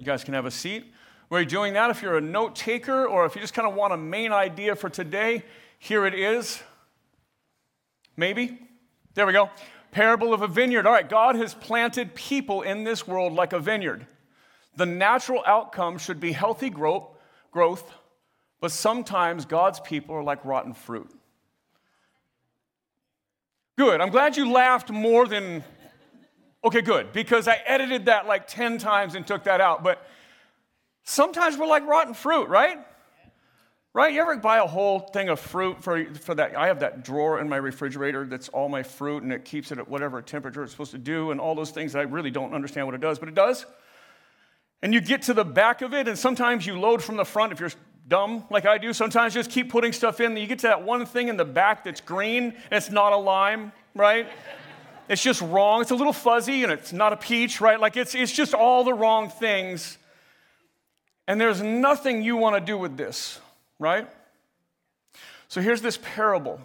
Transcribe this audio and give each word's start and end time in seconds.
You 0.00 0.06
guys 0.06 0.24
can 0.24 0.32
have 0.32 0.46
a 0.46 0.50
seat. 0.50 0.94
We're 1.28 1.44
doing 1.44 1.74
that. 1.74 1.90
If 1.90 2.00
you're 2.00 2.16
a 2.16 2.22
note 2.22 2.56
taker 2.56 3.06
or 3.06 3.26
if 3.26 3.34
you 3.34 3.42
just 3.42 3.52
kind 3.52 3.68
of 3.68 3.74
want 3.74 3.92
a 3.92 3.98
main 3.98 4.32
idea 4.32 4.74
for 4.74 4.88
today, 4.88 5.44
here 5.78 6.06
it 6.06 6.14
is. 6.14 6.62
Maybe. 8.16 8.58
There 9.12 9.26
we 9.26 9.34
go. 9.34 9.50
Parable 9.90 10.32
of 10.32 10.40
a 10.40 10.48
vineyard. 10.48 10.86
All 10.86 10.92
right, 10.92 11.06
God 11.06 11.36
has 11.36 11.52
planted 11.52 12.14
people 12.14 12.62
in 12.62 12.82
this 12.82 13.06
world 13.06 13.34
like 13.34 13.52
a 13.52 13.60
vineyard. 13.60 14.06
The 14.74 14.86
natural 14.86 15.42
outcome 15.46 15.98
should 15.98 16.18
be 16.18 16.32
healthy 16.32 16.70
growth, 16.70 17.92
but 18.58 18.70
sometimes 18.70 19.44
God's 19.44 19.80
people 19.80 20.14
are 20.14 20.22
like 20.22 20.42
rotten 20.46 20.72
fruit. 20.72 21.10
Good. 23.76 24.00
I'm 24.00 24.10
glad 24.10 24.38
you 24.38 24.50
laughed 24.50 24.90
more 24.90 25.28
than. 25.28 25.62
Okay, 26.62 26.82
good, 26.82 27.12
because 27.12 27.48
I 27.48 27.58
edited 27.64 28.06
that 28.06 28.26
like 28.26 28.46
10 28.46 28.78
times 28.78 29.14
and 29.14 29.26
took 29.26 29.44
that 29.44 29.60
out. 29.60 29.82
But 29.82 30.06
sometimes 31.04 31.56
we're 31.56 31.66
like 31.66 31.86
rotten 31.86 32.12
fruit, 32.12 32.48
right? 32.48 32.78
Right? 33.92 34.12
You 34.12 34.20
ever 34.20 34.36
buy 34.36 34.58
a 34.58 34.66
whole 34.66 35.00
thing 35.00 35.30
of 35.30 35.40
fruit 35.40 35.82
for, 35.82 36.04
for 36.14 36.34
that? 36.36 36.56
I 36.56 36.68
have 36.68 36.80
that 36.80 37.02
drawer 37.02 37.40
in 37.40 37.48
my 37.48 37.56
refrigerator 37.56 38.24
that's 38.24 38.48
all 38.50 38.68
my 38.68 38.84
fruit 38.84 39.24
and 39.24 39.32
it 39.32 39.44
keeps 39.44 39.72
it 39.72 39.78
at 39.78 39.88
whatever 39.88 40.22
temperature 40.22 40.62
it's 40.62 40.70
supposed 40.70 40.92
to 40.92 40.98
do 40.98 41.32
and 41.32 41.40
all 41.40 41.56
those 41.56 41.70
things. 41.70 41.96
I 41.96 42.02
really 42.02 42.30
don't 42.30 42.54
understand 42.54 42.86
what 42.86 42.94
it 42.94 43.00
does, 43.00 43.18
but 43.18 43.28
it 43.28 43.34
does. 43.34 43.66
And 44.82 44.94
you 44.94 45.00
get 45.00 45.22
to 45.22 45.34
the 45.34 45.44
back 45.44 45.82
of 45.82 45.92
it, 45.92 46.08
and 46.08 46.18
sometimes 46.18 46.66
you 46.66 46.78
load 46.78 47.02
from 47.02 47.16
the 47.16 47.24
front 47.24 47.52
if 47.52 47.60
you're 47.60 47.70
dumb 48.08 48.44
like 48.50 48.64
I 48.64 48.78
do. 48.78 48.92
Sometimes 48.92 49.34
just 49.34 49.50
keep 49.50 49.70
putting 49.70 49.92
stuff 49.92 50.20
in. 50.20 50.36
You 50.36 50.46
get 50.46 50.60
to 50.60 50.68
that 50.68 50.82
one 50.84 51.04
thing 51.04 51.28
in 51.28 51.36
the 51.36 51.44
back 51.44 51.84
that's 51.84 52.00
green, 52.00 52.44
and 52.44 52.72
it's 52.72 52.90
not 52.90 53.12
a 53.12 53.16
lime, 53.16 53.72
right? 53.94 54.26
It's 55.10 55.22
just 55.22 55.42
wrong. 55.42 55.82
It's 55.82 55.90
a 55.90 55.96
little 55.96 56.12
fuzzy, 56.12 56.62
and 56.62 56.70
it's 56.70 56.92
not 56.92 57.12
a 57.12 57.16
peach, 57.16 57.60
right? 57.60 57.80
Like 57.80 57.96
it's, 57.96 58.14
it's 58.14 58.30
just 58.30 58.54
all 58.54 58.84
the 58.84 58.94
wrong 58.94 59.28
things. 59.28 59.98
And 61.26 61.40
there's 61.40 61.60
nothing 61.60 62.22
you 62.22 62.36
want 62.36 62.54
to 62.54 62.60
do 62.60 62.78
with 62.78 62.96
this, 62.96 63.40
right? 63.80 64.08
So 65.48 65.60
here's 65.60 65.82
this 65.82 65.98
parable 66.00 66.60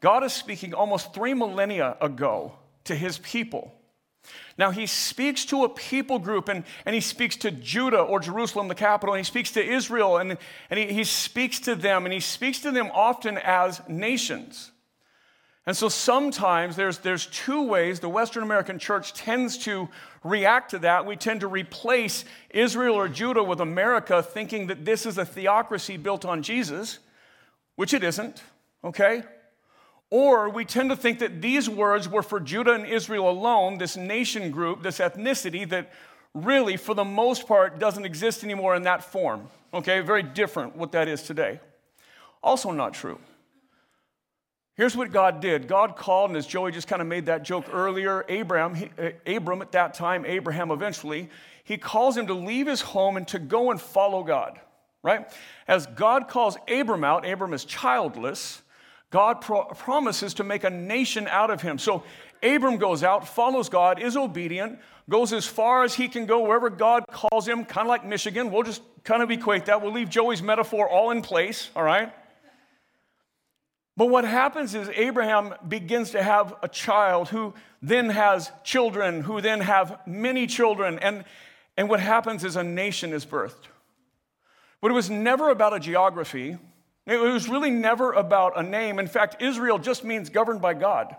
God 0.00 0.22
is 0.22 0.34
speaking 0.34 0.74
almost 0.74 1.14
three 1.14 1.32
millennia 1.32 1.96
ago 1.98 2.52
to 2.84 2.94
his 2.94 3.16
people. 3.18 3.72
Now, 4.58 4.70
he 4.70 4.86
speaks 4.86 5.46
to 5.46 5.64
a 5.64 5.68
people 5.70 6.18
group 6.18 6.48
and, 6.48 6.64
and 6.84 6.94
he 6.94 7.00
speaks 7.00 7.36
to 7.36 7.50
Judah 7.50 8.02
or 8.02 8.20
Jerusalem, 8.20 8.68
the 8.68 8.74
capital, 8.74 9.14
and 9.14 9.20
he 9.20 9.24
speaks 9.24 9.52
to 9.52 9.64
Israel 9.64 10.18
and, 10.18 10.36
and 10.68 10.78
he, 10.78 10.92
he 10.92 11.04
speaks 11.04 11.58
to 11.60 11.74
them, 11.74 12.04
and 12.04 12.12
he 12.12 12.20
speaks 12.20 12.60
to 12.60 12.70
them 12.70 12.90
often 12.92 13.38
as 13.38 13.80
nations. 13.88 14.72
And 15.64 15.76
so 15.76 15.88
sometimes 15.88 16.74
there's, 16.74 16.98
there's 16.98 17.26
two 17.26 17.62
ways 17.62 18.00
the 18.00 18.08
Western 18.08 18.42
American 18.42 18.80
church 18.80 19.14
tends 19.14 19.56
to 19.58 19.88
react 20.24 20.72
to 20.72 20.80
that. 20.80 21.06
We 21.06 21.14
tend 21.14 21.40
to 21.40 21.46
replace 21.46 22.24
Israel 22.50 22.96
or 22.96 23.08
Judah 23.08 23.44
with 23.44 23.60
America, 23.60 24.22
thinking 24.22 24.66
that 24.66 24.84
this 24.84 25.06
is 25.06 25.18
a 25.18 25.24
theocracy 25.24 25.96
built 25.96 26.24
on 26.24 26.42
Jesus, 26.42 26.98
which 27.76 27.94
it 27.94 28.02
isn't, 28.02 28.42
okay? 28.82 29.22
Or 30.10 30.48
we 30.48 30.64
tend 30.64 30.90
to 30.90 30.96
think 30.96 31.20
that 31.20 31.40
these 31.40 31.70
words 31.70 32.08
were 32.08 32.22
for 32.22 32.40
Judah 32.40 32.72
and 32.72 32.84
Israel 32.84 33.30
alone, 33.30 33.78
this 33.78 33.96
nation 33.96 34.50
group, 34.50 34.82
this 34.82 34.98
ethnicity 34.98 35.68
that 35.68 35.92
really, 36.34 36.76
for 36.76 36.94
the 36.94 37.04
most 37.04 37.46
part, 37.46 37.78
doesn't 37.78 38.04
exist 38.04 38.42
anymore 38.42 38.74
in 38.74 38.82
that 38.82 39.04
form. 39.04 39.48
Okay, 39.72 40.00
very 40.00 40.24
different 40.24 40.76
what 40.76 40.92
that 40.92 41.06
is 41.06 41.22
today. 41.22 41.60
Also, 42.42 42.72
not 42.72 42.94
true. 42.94 43.18
Here's 44.74 44.96
what 44.96 45.12
God 45.12 45.40
did 45.40 45.68
God 45.68 45.96
called, 45.96 46.30
and 46.30 46.36
as 46.36 46.46
Joey 46.46 46.72
just 46.72 46.88
kind 46.88 47.02
of 47.02 47.08
made 47.08 47.26
that 47.26 47.42
joke 47.42 47.66
earlier, 47.72 48.24
Abraham, 48.28 48.74
he, 48.74 48.90
uh, 48.98 49.10
Abram 49.26 49.60
at 49.60 49.72
that 49.72 49.94
time, 49.94 50.24
Abraham 50.24 50.70
eventually, 50.70 51.28
he 51.64 51.76
calls 51.76 52.16
him 52.16 52.26
to 52.26 52.34
leave 52.34 52.66
his 52.66 52.80
home 52.80 53.16
and 53.16 53.28
to 53.28 53.38
go 53.38 53.70
and 53.70 53.80
follow 53.80 54.22
God, 54.22 54.58
right? 55.02 55.30
As 55.68 55.86
God 55.86 56.28
calls 56.28 56.56
Abram 56.68 57.04
out, 57.04 57.28
Abram 57.28 57.52
is 57.52 57.64
childless. 57.64 58.62
God 59.10 59.42
pro- 59.42 59.64
promises 59.64 60.34
to 60.34 60.44
make 60.44 60.64
a 60.64 60.70
nation 60.70 61.28
out 61.28 61.50
of 61.50 61.60
him. 61.60 61.78
So 61.78 62.02
Abram 62.42 62.78
goes 62.78 63.04
out, 63.04 63.28
follows 63.28 63.68
God, 63.68 64.00
is 64.00 64.16
obedient, 64.16 64.78
goes 65.08 65.34
as 65.34 65.46
far 65.46 65.84
as 65.84 65.94
he 65.94 66.08
can 66.08 66.24
go 66.24 66.40
wherever 66.40 66.70
God 66.70 67.04
calls 67.12 67.46
him, 67.46 67.66
kind 67.66 67.86
of 67.86 67.88
like 67.88 68.06
Michigan. 68.06 68.50
We'll 68.50 68.62
just 68.62 68.80
kind 69.04 69.22
of 69.22 69.30
equate 69.30 69.66
that. 69.66 69.82
We'll 69.82 69.92
leave 69.92 70.08
Joey's 70.08 70.42
metaphor 70.42 70.88
all 70.88 71.10
in 71.10 71.20
place, 71.20 71.70
all 71.76 71.82
right? 71.82 72.10
But 73.96 74.06
what 74.06 74.24
happens 74.24 74.74
is 74.74 74.88
Abraham 74.94 75.54
begins 75.68 76.12
to 76.12 76.22
have 76.22 76.54
a 76.62 76.68
child 76.68 77.28
who 77.28 77.52
then 77.82 78.08
has 78.08 78.50
children, 78.64 79.22
who 79.22 79.40
then 79.40 79.60
have 79.60 80.00
many 80.06 80.46
children, 80.46 80.98
and, 81.00 81.24
and 81.76 81.88
what 81.88 82.00
happens 82.00 82.44
is 82.44 82.56
a 82.56 82.64
nation 82.64 83.12
is 83.12 83.26
birthed. 83.26 83.68
But 84.80 84.90
it 84.90 84.94
was 84.94 85.10
never 85.10 85.50
about 85.50 85.74
a 85.74 85.80
geography, 85.80 86.56
it 87.06 87.16
was 87.20 87.48
really 87.48 87.70
never 87.70 88.12
about 88.12 88.58
a 88.58 88.62
name. 88.62 88.98
In 88.98 89.08
fact, 89.08 89.42
Israel 89.42 89.78
just 89.78 90.04
means 90.04 90.30
governed 90.30 90.62
by 90.62 90.74
God. 90.74 91.16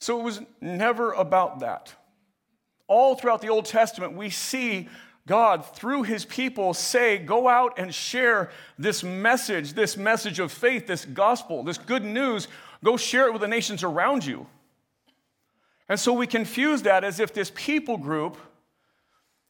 So 0.00 0.18
it 0.18 0.22
was 0.22 0.40
never 0.60 1.12
about 1.12 1.60
that. 1.60 1.94
All 2.86 3.14
throughout 3.14 3.40
the 3.40 3.48
Old 3.48 3.66
Testament, 3.66 4.14
we 4.14 4.30
see 4.30 4.88
God, 5.26 5.64
through 5.74 6.02
his 6.02 6.24
people, 6.24 6.74
say, 6.74 7.18
Go 7.18 7.48
out 7.48 7.78
and 7.78 7.94
share 7.94 8.50
this 8.78 9.02
message, 9.02 9.72
this 9.72 9.96
message 9.96 10.38
of 10.38 10.52
faith, 10.52 10.86
this 10.86 11.04
gospel, 11.04 11.62
this 11.62 11.78
good 11.78 12.04
news. 12.04 12.48
Go 12.82 12.96
share 12.96 13.26
it 13.26 13.32
with 13.32 13.40
the 13.40 13.48
nations 13.48 13.82
around 13.82 14.26
you. 14.26 14.46
And 15.88 15.98
so 15.98 16.12
we 16.12 16.26
confuse 16.26 16.82
that 16.82 17.04
as 17.04 17.20
if 17.20 17.32
this 17.32 17.50
people 17.54 17.96
group 17.96 18.36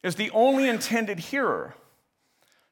is 0.02 0.14
the 0.14 0.30
only 0.30 0.68
intended 0.68 1.18
hearer. 1.18 1.74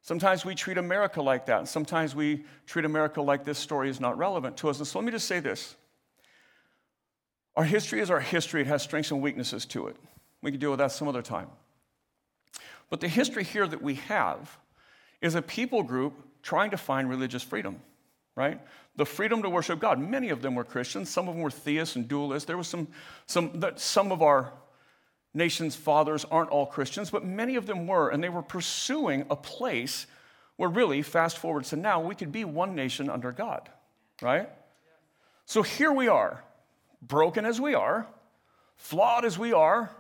Sometimes 0.03 0.45
we 0.45 0.55
treat 0.55 0.79
America 0.79 1.23
like 1.23 1.47
that. 1.47 1.69
Sometimes 1.69 2.15
we 2.15 2.45
treat 2.67 2.85
America 2.85 3.23
like 3.23 3.45
this 3.45 3.59
story 3.59 3.89
is 3.89 4.01
not 4.01 4.19
relevant 4.19 4.57
to 4.59 4.69
us. 4.69 4.79
And 4.79 4.87
so 4.87 4.99
let 4.99 5.07
me 5.07 5.13
just 5.13 5.27
say 5.27 5.41
this 5.41 5.77
our 7.57 7.65
history 7.65 8.01
is 8.01 8.11
our 8.11 8.21
history, 8.21 8.63
it 8.63 8.67
has 8.67 8.83
strengths 8.83 9.11
and 9.11 9.21
weaknesses 9.21 9.67
to 9.67 9.89
it. 9.89 9.97
We 10.41 10.51
can 10.51 10.61
deal 10.61 10.71
with 10.71 10.79
that 10.79 10.93
some 10.93 11.09
other 11.09 11.23
time. 11.23 11.49
But 12.93 13.01
the 13.01 13.09
history 13.09 13.43
here 13.43 13.67
that 13.67 13.81
we 13.81 13.95
have 13.95 14.59
is 15.23 15.35
a 15.35 15.41
people 15.41 15.83
group 15.83 16.13
trying 16.43 16.73
to 16.73 16.77
find 16.77 17.09
religious 17.09 17.43
freedom, 17.43 17.81
right? 18.37 18.61
The 18.97 19.07
freedom 19.07 19.41
to 19.45 19.49
worship 19.49 19.81
God. 19.81 19.99
Many 19.99 20.29
of 20.29 20.43
them 20.43 20.55
were 20.55 20.63
Christians, 20.63 21.09
some 21.09 21.27
of 21.27 21.35
them 21.35 21.43
were 21.43 21.51
theists 21.51 21.97
and 21.97 22.07
dualists. 22.07 22.45
There 22.45 22.59
was 22.59 22.69
some, 22.69 22.89
some, 23.25 23.61
that 23.61 23.81
some 23.81 24.13
of 24.13 24.21
our 24.21 24.53
nation's 25.33 25.75
fathers 25.75 26.27
aren't 26.31 26.51
all 26.51 26.67
Christians, 26.67 27.11
but 27.11 27.25
many 27.25 27.57
of 27.57 27.65
them 27.65 27.87
were, 27.87 28.11
and 28.11 28.23
they 28.23 28.29
were 28.29 28.43
pursuing 28.43 29.25
a 29.31 29.37
place 29.37 30.07
where 30.57 30.69
really, 30.69 31.01
fast 31.01 31.39
forward 31.39 31.65
to 31.65 31.77
now, 31.77 31.99
we 31.99 32.15
could 32.15 32.31
be 32.31 32.45
one 32.45 32.75
nation 32.75 33.09
under 33.09 33.33
God, 33.33 33.71
right? 34.21 34.51
So 35.47 35.63
here 35.63 35.93
we 35.93 36.09
are, 36.09 36.45
broken 37.01 37.47
as 37.47 37.59
we 37.59 37.73
are, 37.73 38.07
flawed 38.77 39.25
as 39.25 39.39
we 39.39 39.55
are, 39.55 39.91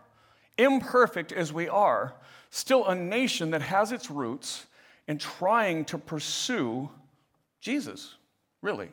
imperfect 0.58 1.32
as 1.32 1.52
we 1.52 1.68
are, 1.68 2.14
still 2.50 2.86
a 2.86 2.94
nation 2.94 3.50
that 3.50 3.62
has 3.62 3.92
its 3.92 4.10
roots 4.10 4.66
in 5.08 5.18
trying 5.18 5.84
to 5.86 5.98
pursue 5.98 6.90
Jesus, 7.60 8.14
really. 8.60 8.90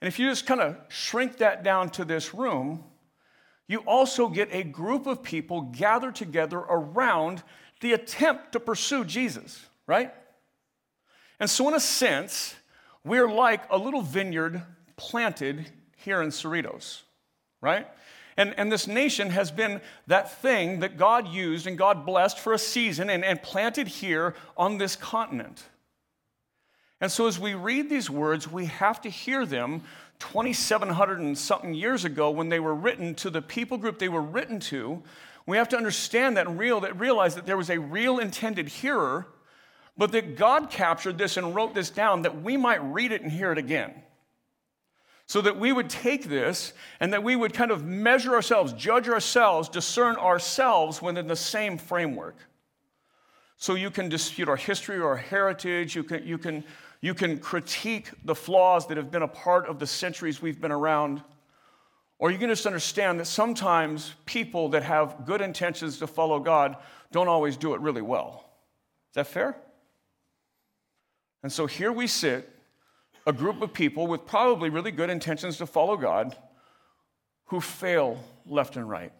And 0.00 0.08
if 0.08 0.18
you 0.18 0.28
just 0.28 0.46
kind 0.46 0.60
of 0.60 0.76
shrink 0.88 1.38
that 1.38 1.62
down 1.62 1.90
to 1.90 2.04
this 2.04 2.34
room, 2.34 2.84
you 3.68 3.78
also 3.80 4.28
get 4.28 4.48
a 4.52 4.64
group 4.64 5.06
of 5.06 5.22
people 5.22 5.62
gathered 5.62 6.14
together 6.14 6.58
around 6.58 7.42
the 7.80 7.92
attempt 7.92 8.52
to 8.52 8.60
pursue 8.60 9.04
Jesus, 9.04 9.64
right? 9.86 10.12
And 11.38 11.48
so, 11.48 11.68
in 11.68 11.74
a 11.74 11.80
sense, 11.80 12.54
we're 13.04 13.30
like 13.30 13.62
a 13.70 13.78
little 13.78 14.02
vineyard 14.02 14.62
planted 14.96 15.70
here 15.96 16.22
in 16.22 16.28
Cerritos, 16.28 17.02
right? 17.60 17.88
And, 18.36 18.54
and 18.56 18.72
this 18.72 18.86
nation 18.86 19.30
has 19.30 19.50
been 19.50 19.80
that 20.06 20.40
thing 20.40 20.80
that 20.80 20.96
God 20.96 21.28
used 21.28 21.66
and 21.66 21.76
God 21.76 22.06
blessed 22.06 22.38
for 22.38 22.52
a 22.52 22.58
season 22.58 23.10
and, 23.10 23.24
and 23.24 23.42
planted 23.42 23.88
here 23.88 24.34
on 24.56 24.78
this 24.78 24.96
continent. 24.96 25.64
And 27.00 27.10
so, 27.10 27.26
as 27.26 27.38
we 27.38 27.54
read 27.54 27.90
these 27.90 28.08
words, 28.08 28.50
we 28.50 28.66
have 28.66 29.00
to 29.02 29.10
hear 29.10 29.44
them 29.44 29.82
2,700 30.20 31.18
and 31.18 31.36
something 31.36 31.74
years 31.74 32.04
ago 32.04 32.30
when 32.30 32.48
they 32.48 32.60
were 32.60 32.74
written 32.74 33.14
to 33.16 33.28
the 33.28 33.42
people 33.42 33.76
group 33.76 33.98
they 33.98 34.08
were 34.08 34.22
written 34.22 34.60
to. 34.60 35.02
We 35.44 35.56
have 35.56 35.68
to 35.70 35.76
understand 35.76 36.36
that 36.36 36.46
and 36.46 36.58
real, 36.58 36.80
that 36.80 36.98
realize 37.00 37.34
that 37.34 37.44
there 37.44 37.56
was 37.56 37.70
a 37.70 37.78
real 37.78 38.20
intended 38.20 38.68
hearer, 38.68 39.26
but 39.98 40.12
that 40.12 40.36
God 40.36 40.70
captured 40.70 41.18
this 41.18 41.36
and 41.36 41.54
wrote 41.54 41.74
this 41.74 41.90
down 41.90 42.22
that 42.22 42.40
we 42.40 42.56
might 42.56 42.82
read 42.84 43.10
it 43.10 43.22
and 43.22 43.32
hear 43.32 43.50
it 43.50 43.58
again. 43.58 43.92
So 45.26 45.40
that 45.40 45.58
we 45.58 45.72
would 45.72 45.88
take 45.88 46.28
this 46.28 46.72
and 47.00 47.12
that 47.12 47.22
we 47.22 47.36
would 47.36 47.54
kind 47.54 47.70
of 47.70 47.84
measure 47.84 48.34
ourselves, 48.34 48.72
judge 48.72 49.08
ourselves, 49.08 49.68
discern 49.68 50.16
ourselves 50.16 51.00
within 51.00 51.26
the 51.26 51.36
same 51.36 51.78
framework. 51.78 52.36
So 53.56 53.74
you 53.74 53.90
can 53.90 54.08
dispute 54.08 54.48
our 54.48 54.56
history 54.56 54.98
or 54.98 55.08
our 55.08 55.16
heritage, 55.16 55.94
you 55.94 56.02
can, 56.02 56.26
you 56.26 56.38
can 56.38 56.64
you 57.00 57.14
can 57.14 57.38
critique 57.38 58.10
the 58.24 58.34
flaws 58.34 58.86
that 58.86 58.96
have 58.96 59.10
been 59.10 59.22
a 59.22 59.28
part 59.28 59.66
of 59.66 59.80
the 59.80 59.88
centuries 59.88 60.40
we've 60.40 60.60
been 60.60 60.70
around, 60.70 61.20
Or 62.22 62.30
you 62.30 62.38
can 62.38 62.48
just 62.48 62.66
understand 62.66 63.18
that 63.18 63.24
sometimes 63.24 64.14
people 64.26 64.68
that 64.68 64.84
have 64.84 65.26
good 65.26 65.40
intentions 65.40 65.98
to 65.98 66.06
follow 66.06 66.38
God 66.38 66.76
don't 67.10 67.26
always 67.26 67.56
do 67.56 67.74
it 67.74 67.80
really 67.80 68.00
well. 68.00 68.48
Is 69.10 69.14
that 69.14 69.26
fair? 69.26 69.56
And 71.42 71.52
so 71.52 71.66
here 71.66 71.90
we 71.90 72.06
sit, 72.06 72.48
a 73.26 73.32
group 73.32 73.62
of 73.62 73.72
people 73.72 74.06
with 74.06 74.26
probably 74.26 74.68
really 74.68 74.90
good 74.90 75.10
intentions 75.10 75.56
to 75.58 75.66
follow 75.66 75.96
God 75.96 76.36
who 77.46 77.60
fail 77.60 78.18
left 78.46 78.76
and 78.76 78.88
right. 78.88 79.12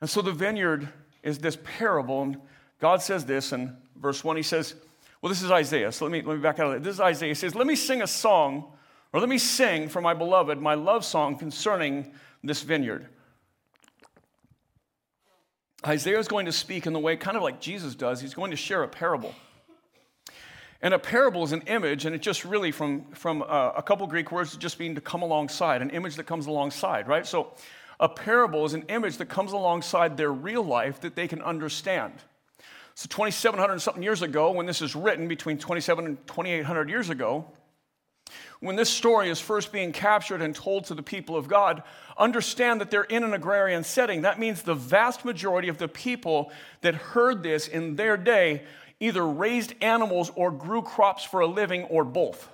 And 0.00 0.08
so 0.08 0.22
the 0.22 0.32
vineyard 0.32 0.88
is 1.22 1.38
this 1.38 1.58
parable, 1.62 2.22
and 2.22 2.38
God 2.80 3.02
says 3.02 3.24
this 3.24 3.52
in 3.52 3.76
verse 3.96 4.24
1. 4.24 4.36
He 4.36 4.42
says, 4.42 4.74
Well, 5.20 5.28
this 5.28 5.42
is 5.42 5.50
Isaiah, 5.50 5.92
so 5.92 6.04
let 6.04 6.12
me, 6.12 6.22
let 6.22 6.36
me 6.36 6.42
back 6.42 6.58
out 6.58 6.68
of 6.68 6.74
it. 6.74 6.82
This 6.82 6.94
is 6.94 7.00
Isaiah. 7.00 7.30
He 7.30 7.34
says, 7.34 7.54
Let 7.54 7.66
me 7.66 7.76
sing 7.76 8.02
a 8.02 8.06
song, 8.06 8.72
or 9.12 9.20
let 9.20 9.28
me 9.28 9.38
sing 9.38 9.88
for 9.88 10.00
my 10.00 10.14
beloved 10.14 10.58
my 10.60 10.74
love 10.74 11.04
song 11.04 11.36
concerning 11.36 12.12
this 12.42 12.62
vineyard. 12.62 13.06
Isaiah 15.86 16.18
is 16.18 16.28
going 16.28 16.46
to 16.46 16.52
speak 16.52 16.86
in 16.86 16.92
the 16.92 16.98
way 16.98 17.16
kind 17.16 17.36
of 17.36 17.42
like 17.42 17.60
Jesus 17.60 17.94
does. 17.94 18.20
He's 18.20 18.34
going 18.34 18.50
to 18.50 18.56
share 18.56 18.82
a 18.82 18.88
parable. 18.88 19.34
And 20.80 20.94
a 20.94 20.98
parable 20.98 21.42
is 21.42 21.52
an 21.52 21.62
image, 21.62 22.04
and 22.04 22.14
it 22.14 22.22
just 22.22 22.44
really 22.44 22.70
from, 22.70 23.04
from 23.10 23.42
uh, 23.42 23.72
a 23.76 23.82
couple 23.82 24.06
Greek 24.06 24.30
words 24.30 24.56
just 24.56 24.78
mean 24.78 24.94
to 24.94 25.00
come 25.00 25.22
alongside, 25.22 25.82
an 25.82 25.90
image 25.90 26.14
that 26.16 26.24
comes 26.24 26.46
alongside, 26.46 27.08
right? 27.08 27.26
So 27.26 27.52
a 27.98 28.08
parable 28.08 28.64
is 28.64 28.74
an 28.74 28.84
image 28.88 29.16
that 29.16 29.26
comes 29.26 29.52
alongside 29.52 30.16
their 30.16 30.32
real 30.32 30.62
life 30.62 31.00
that 31.00 31.16
they 31.16 31.26
can 31.26 31.42
understand. 31.42 32.14
So 32.94 33.06
2,700 33.10 33.80
something 33.80 34.02
years 34.02 34.22
ago, 34.22 34.52
when 34.52 34.66
this 34.66 34.80
is 34.80 34.94
written, 34.94 35.26
between 35.26 35.58
27 35.58 36.06
and 36.06 36.26
2,800 36.28 36.88
years 36.88 37.10
ago, 37.10 37.44
when 38.60 38.76
this 38.76 38.90
story 38.90 39.30
is 39.30 39.40
first 39.40 39.72
being 39.72 39.92
captured 39.92 40.42
and 40.42 40.54
told 40.54 40.84
to 40.86 40.94
the 40.94 41.02
people 41.02 41.36
of 41.36 41.48
God, 41.48 41.82
understand 42.16 42.80
that 42.80 42.90
they're 42.90 43.04
in 43.04 43.24
an 43.24 43.34
agrarian 43.34 43.84
setting. 43.84 44.22
That 44.22 44.38
means 44.38 44.62
the 44.62 44.74
vast 44.74 45.24
majority 45.24 45.68
of 45.68 45.78
the 45.78 45.88
people 45.88 46.50
that 46.80 46.94
heard 46.94 47.42
this 47.42 47.68
in 47.68 47.96
their 47.96 48.16
day 48.16 48.64
either 49.00 49.26
raised 49.26 49.74
animals 49.80 50.30
or 50.34 50.50
grew 50.50 50.82
crops 50.82 51.24
for 51.24 51.40
a 51.40 51.46
living 51.46 51.84
or 51.84 52.04
both. 52.04 52.48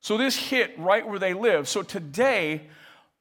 So 0.00 0.16
this 0.16 0.36
hit 0.36 0.78
right 0.78 1.06
where 1.06 1.18
they 1.18 1.34
live. 1.34 1.68
So 1.68 1.82
today, 1.82 2.62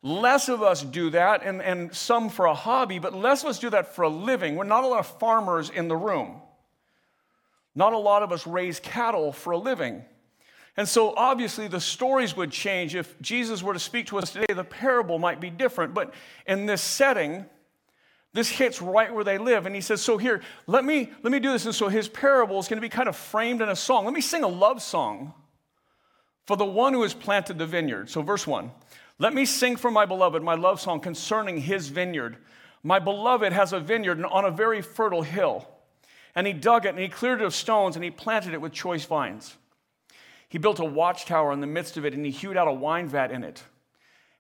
less 0.02 0.50
of 0.50 0.64
us 0.64 0.82
do 0.82 1.12
that, 1.12 1.44
and, 1.44 1.62
and 1.62 1.94
some 1.96 2.30
for 2.30 2.46
a 2.46 2.54
hobby, 2.54 3.00
but 3.00 3.14
less 3.14 3.44
of 3.44 3.50
us 3.50 3.60
do 3.60 3.70
that 3.70 3.96
for 3.96 4.04
a 4.04 4.10
living. 4.10 4.56
We're 4.56 4.64
not 4.64 4.84
a 4.84 4.88
lot 4.88 5.00
of 5.00 5.20
farmers 5.20 5.70
in 5.70 5.88
the 5.88 5.96
room. 5.96 6.42
Not 7.76 7.94
a 7.94 7.98
lot 7.98 8.24
of 8.24 8.32
us 8.32 8.46
raise 8.46 8.80
cattle 8.80 9.32
for 9.32 9.52
a 9.52 9.58
living. 9.58 10.04
And 10.78 10.88
so 10.88 11.14
obviously 11.16 11.68
the 11.68 11.82
stories 11.82 12.36
would 12.36 12.52
change. 12.52 12.96
If 12.96 13.20
Jesus 13.22 13.62
were 13.62 13.74
to 13.74 13.80
speak 13.80 14.08
to 14.08 14.18
us 14.18 14.32
today, 14.32 14.54
the 14.54 14.64
parable 14.64 15.20
might 15.20 15.40
be 15.40 15.50
different. 15.50 15.94
But 15.94 16.14
in 16.48 16.66
this 16.66 16.82
setting, 16.82 17.46
this 18.34 18.50
hits 18.50 18.82
right 18.82 19.14
where 19.14 19.24
they 19.24 19.38
live. 19.38 19.66
And 19.66 19.76
he 19.76 19.82
says, 19.82 20.02
So 20.02 20.18
here, 20.18 20.42
let 20.68 20.86
me, 20.86 21.12
let 21.24 21.32
me 21.32 21.40
do 21.40 21.52
this. 21.52 21.66
And 21.66 21.76
so 21.76 21.90
his 21.90 22.08
parable 22.08 22.60
is 22.60 22.68
going 22.68 22.78
to 22.78 22.82
be 22.82 22.90
kind 22.90 23.10
of 23.10 23.16
framed 23.16 23.62
in 23.62 23.70
a 23.70 23.76
song. 23.76 24.06
Let 24.06 24.14
me 24.14 24.22
sing 24.22 24.44
a 24.44 24.48
love 24.48 24.82
song 24.82 25.34
for 26.46 26.56
the 26.56 26.66
one 26.66 26.94
who 26.94 27.02
has 27.02 27.14
planted 27.14 27.58
the 27.58 27.66
vineyard. 27.66 28.10
So, 28.10 28.22
verse 28.22 28.48
one 28.48 28.72
let 29.20 29.36
me 29.36 29.46
sing 29.46 29.76
for 29.76 29.92
my 29.92 30.08
beloved 30.08 30.42
my 30.42 30.56
love 30.56 30.82
song 30.82 31.00
concerning 31.00 31.58
his 31.58 31.90
vineyard. 31.90 32.38
My 32.82 32.98
beloved 32.98 33.54
has 33.54 33.72
a 33.72 33.80
vineyard 33.80 34.24
on 34.24 34.46
a 34.46 34.52
very 34.52 34.82
fertile 34.82 35.22
hill. 35.22 35.68
And 36.34 36.48
he 36.48 36.54
dug 36.54 36.86
it 36.86 36.90
and 36.90 37.00
he 37.00 37.08
cleared 37.08 37.42
it 37.42 37.46
of 37.46 37.54
stones 37.54 37.96
and 37.96 38.04
he 38.04 38.10
planted 38.10 38.54
it 38.54 38.62
with 38.62 38.72
choice 38.72 39.06
vines. 39.06 39.56
He 40.50 40.58
built 40.58 40.80
a 40.80 40.86
watchtower 40.86 41.52
in 41.52 41.62
the 41.62 41.68
midst 41.68 41.98
of 41.98 42.06
it 42.06 42.14
and 42.14 42.26
he 42.26 42.32
hewed 42.32 42.58
out 42.58 42.68
a 42.68 42.74
wine 42.74 43.08
vat 43.08 43.32
in 43.32 43.44
it. 43.44 43.64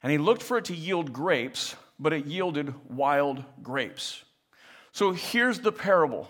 And 0.01 0.11
he 0.11 0.17
looked 0.17 0.41
for 0.41 0.57
it 0.57 0.65
to 0.65 0.75
yield 0.75 1.13
grapes 1.13 1.75
but 2.01 2.11
it 2.11 2.25
yielded 2.25 2.73
wild 2.89 3.45
grapes. 3.61 4.25
So 4.91 5.11
here's 5.11 5.59
the 5.59 5.71
parable 5.71 6.29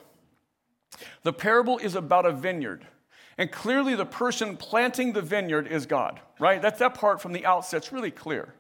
the 1.24 1.34
parable 1.34 1.78
is 1.80 1.96
about 1.96 2.26
a 2.26 2.32
vineyard. 2.32 2.86
And 3.38 3.52
clearly, 3.52 3.96
the 3.96 4.06
person 4.06 4.58
planting 4.58 5.14
the 5.14 5.22
vineyard 5.22 5.66
is 5.66 5.86
God, 5.86 6.20
right? 6.38 6.62
That's 6.62 6.80
that 6.80 6.94
part 6.94 7.22
from 7.22 7.32
the 7.32 7.46
outset's 7.46 7.92
really 7.92 8.12
clear. 8.12 8.54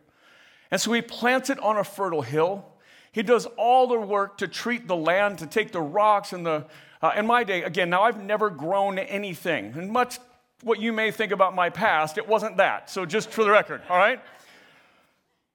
And 0.72 0.80
so 0.80 0.94
he 0.94 1.02
plants 1.02 1.50
it 1.50 1.60
on 1.60 1.78
a 1.78 1.84
fertile 1.84 2.22
hill. 2.22 2.66
He 3.12 3.22
does 3.22 3.46
all 3.58 3.88
the 3.88 4.00
work 4.00 4.38
to 4.38 4.48
treat 4.48 4.88
the 4.88 4.96
land, 4.96 5.40
to 5.40 5.46
take 5.46 5.72
the 5.72 5.82
rocks 5.82 6.32
and 6.34 6.46
the. 6.46 6.66
Uh, 7.02 7.12
in 7.18 7.28
my 7.28 7.44
day, 7.44 7.64
again, 7.64 7.90
now 7.90 8.04
I've 8.04 8.24
never 8.24 8.50
grown 8.50 8.98
anything. 8.98 9.74
And 9.76 9.92
much 9.92 10.20
what 10.64 10.80
you 10.80 10.94
may 10.94 11.12
think 11.12 11.32
about 11.32 11.54
my 11.54 11.70
past, 11.70 12.18
it 12.18 12.28
wasn't 12.28 12.58
that. 12.58 12.90
So 12.90 13.06
just 13.06 13.30
for 13.30 13.44
the 13.44 13.52
record, 13.52 13.82
all 13.90 13.98
right? 13.98 14.22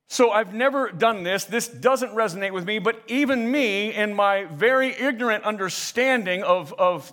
So 0.09 0.31
I've 0.31 0.55
never 0.55 0.91
done 0.91 1.25
this. 1.25 1.45
This 1.45 1.67
doesn't 1.67 2.13
resonate 2.13 2.53
with 2.53 2.65
me, 2.65 2.79
but 2.79 3.03
even 3.09 3.51
me, 3.51 3.93
in 3.93 4.15
my 4.15 4.45
very 4.45 4.89
ignorant 4.91 5.45
understanding 5.45 6.45
of, 6.45 6.73
of 6.75 7.13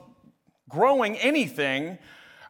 growing 0.69 1.17
anything, 1.17 1.97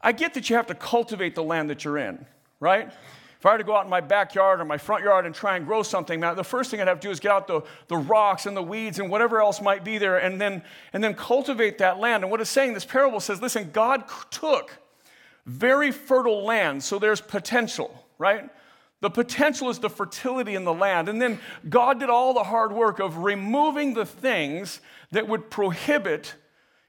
I 0.01 0.11
get 0.11 0.33
that 0.33 0.49
you 0.49 0.57
have 0.57 0.67
to 0.67 0.75
cultivate 0.75 1.35
the 1.35 1.43
land 1.43 1.69
that 1.69 1.85
you're 1.85 1.97
in, 1.97 2.25
right? 2.59 2.91
If 3.39 3.45
I 3.45 3.53
were 3.53 3.57
to 3.57 3.63
go 3.63 3.75
out 3.75 3.85
in 3.85 3.89
my 3.89 4.01
backyard 4.01 4.59
or 4.59 4.65
my 4.65 4.77
front 4.77 5.03
yard 5.03 5.25
and 5.25 5.33
try 5.33 5.55
and 5.55 5.65
grow 5.65 5.81
something, 5.81 6.19
now 6.19 6.33
the 6.33 6.43
first 6.43 6.71
thing 6.71 6.81
I'd 6.81 6.87
have 6.87 6.99
to 6.99 7.07
do 7.07 7.11
is 7.11 7.21
get 7.21 7.31
out 7.31 7.47
the, 7.47 7.61
the 7.87 7.97
rocks 7.97 8.45
and 8.45 8.55
the 8.55 8.61
weeds 8.61 8.99
and 8.99 9.09
whatever 9.09 9.41
else 9.41 9.61
might 9.61 9.83
be 9.85 9.97
there 9.97 10.17
and 10.17 10.39
then, 10.39 10.61
and 10.91 11.01
then 11.03 11.13
cultivate 11.13 11.77
that 11.77 11.99
land. 11.99 12.23
And 12.23 12.31
what 12.31 12.41
it's 12.41 12.49
saying, 12.49 12.73
this 12.73 12.85
parable 12.85 13.19
says, 13.19 13.41
listen, 13.41 13.71
God 13.71 14.03
took 14.29 14.77
very 15.45 15.91
fertile 15.91 16.43
land, 16.43 16.83
so 16.83 16.99
there's 16.99 17.19
potential, 17.19 18.05
right? 18.17 18.49
The 19.03 19.09
potential 19.09 19.69
is 19.69 19.79
the 19.79 19.89
fertility 19.89 20.55
in 20.55 20.63
the 20.63 20.73
land. 20.73 21.09
And 21.09 21.21
then 21.21 21.41
God 21.67 22.00
did 22.00 22.09
all 22.09 22.33
the 22.33 22.44
hard 22.44 22.71
work 22.71 23.00
of 23.00 23.17
removing 23.17 23.95
the 23.95 24.05
things 24.05 24.79
that 25.11 25.27
would 25.27 25.51
prohibit 25.51 26.35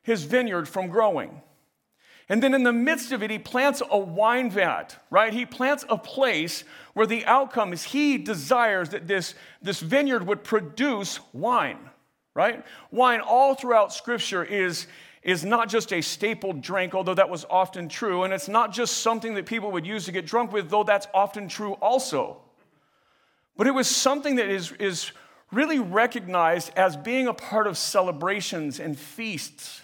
his 0.00 0.22
vineyard 0.22 0.68
from 0.68 0.90
growing. 0.90 1.42
And 2.28 2.40
then 2.40 2.54
in 2.54 2.62
the 2.62 2.72
midst 2.72 3.10
of 3.10 3.24
it, 3.24 3.32
he 3.32 3.40
plants 3.40 3.82
a 3.90 3.98
wine 3.98 4.48
vat, 4.48 4.96
right? 5.10 5.32
He 5.32 5.44
plants 5.44 5.84
a 5.88 5.98
place 5.98 6.62
where 6.92 7.04
the 7.04 7.24
outcome 7.24 7.72
is 7.72 7.82
he 7.82 8.16
desires 8.16 8.90
that 8.90 9.08
this, 9.08 9.34
this 9.60 9.80
vineyard 9.80 10.24
would 10.24 10.44
produce 10.44 11.18
wine, 11.32 11.90
right? 12.32 12.64
Wine 12.92 13.22
all 13.22 13.56
throughout 13.56 13.92
Scripture 13.92 14.44
is, 14.44 14.86
is 15.24 15.42
not 15.42 15.70
just 15.70 15.92
a 15.92 16.02
staple 16.02 16.52
drink, 16.52 16.94
although 16.94 17.14
that 17.14 17.30
was 17.30 17.46
often 17.48 17.88
true, 17.88 18.24
and 18.24 18.32
it's 18.32 18.48
not 18.48 18.72
just 18.72 18.98
something 18.98 19.34
that 19.34 19.46
people 19.46 19.72
would 19.72 19.86
use 19.86 20.04
to 20.04 20.12
get 20.12 20.26
drunk 20.26 20.52
with, 20.52 20.68
though 20.68 20.84
that's 20.84 21.08
often 21.14 21.48
true 21.48 21.72
also. 21.74 22.36
But 23.56 23.66
it 23.66 23.70
was 23.70 23.88
something 23.88 24.36
that 24.36 24.48
is, 24.48 24.72
is 24.72 25.12
really 25.50 25.78
recognized 25.78 26.72
as 26.76 26.96
being 26.96 27.26
a 27.26 27.32
part 27.32 27.66
of 27.66 27.78
celebrations 27.78 28.80
and 28.80 28.98
feasts. 28.98 29.80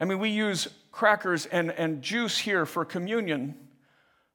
I 0.00 0.04
mean, 0.04 0.18
we 0.18 0.30
use 0.30 0.66
crackers 0.90 1.46
and, 1.46 1.70
and 1.70 2.02
juice 2.02 2.36
here 2.36 2.66
for 2.66 2.84
communion, 2.84 3.54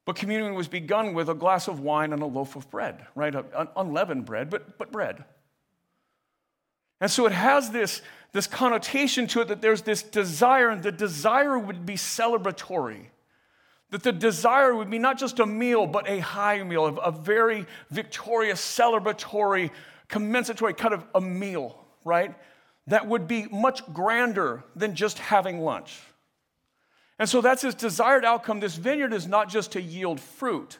but 0.05 0.15
communion 0.15 0.53
was 0.55 0.69
begun 0.69 1.13
with 1.13 1.29
a 1.29 1.33
glass 1.33 1.67
of 1.67 1.81
wine 1.81 2.13
and 2.13 2.21
a 2.21 2.25
loaf 2.25 2.55
of 2.55 2.71
bread, 2.71 3.05
right? 3.13 3.35
Unleavened 3.75 4.25
bread, 4.25 4.49
but, 4.49 4.77
but 4.77 4.91
bread. 4.91 5.25
And 7.01 7.09
so 7.09 7.25
it 7.25 7.31
has 7.31 7.71
this, 7.71 8.03
this 8.31 8.45
connotation 8.45 9.25
to 9.27 9.41
it 9.41 9.47
that 9.47 9.61
there's 9.61 9.81
this 9.81 10.03
desire, 10.03 10.69
and 10.69 10.83
the 10.83 10.91
desire 10.91 11.57
would 11.57 11.83
be 11.85 11.95
celebratory. 11.95 13.07
That 13.89 14.03
the 14.03 14.11
desire 14.11 14.73
would 14.73 14.89
be 14.89 14.99
not 14.99 15.17
just 15.17 15.39
a 15.39 15.45
meal, 15.45 15.87
but 15.87 16.07
a 16.07 16.19
high 16.19 16.63
meal, 16.63 16.85
a 16.85 17.11
very 17.11 17.65
victorious, 17.89 18.61
celebratory, 18.61 19.71
commensatory 20.07 20.77
kind 20.77 20.93
of 20.93 21.03
a 21.15 21.19
meal, 21.19 21.83
right? 22.05 22.35
That 22.87 23.07
would 23.07 23.27
be 23.27 23.47
much 23.51 23.81
grander 23.91 24.63
than 24.75 24.95
just 24.95 25.17
having 25.17 25.59
lunch. 25.59 25.99
And 27.17 27.27
so 27.27 27.41
that's 27.41 27.63
his 27.63 27.75
desired 27.75 28.23
outcome. 28.25 28.59
This 28.59 28.75
vineyard 28.75 29.13
is 29.13 29.27
not 29.27 29.49
just 29.49 29.71
to 29.73 29.81
yield 29.81 30.19
fruit, 30.19 30.77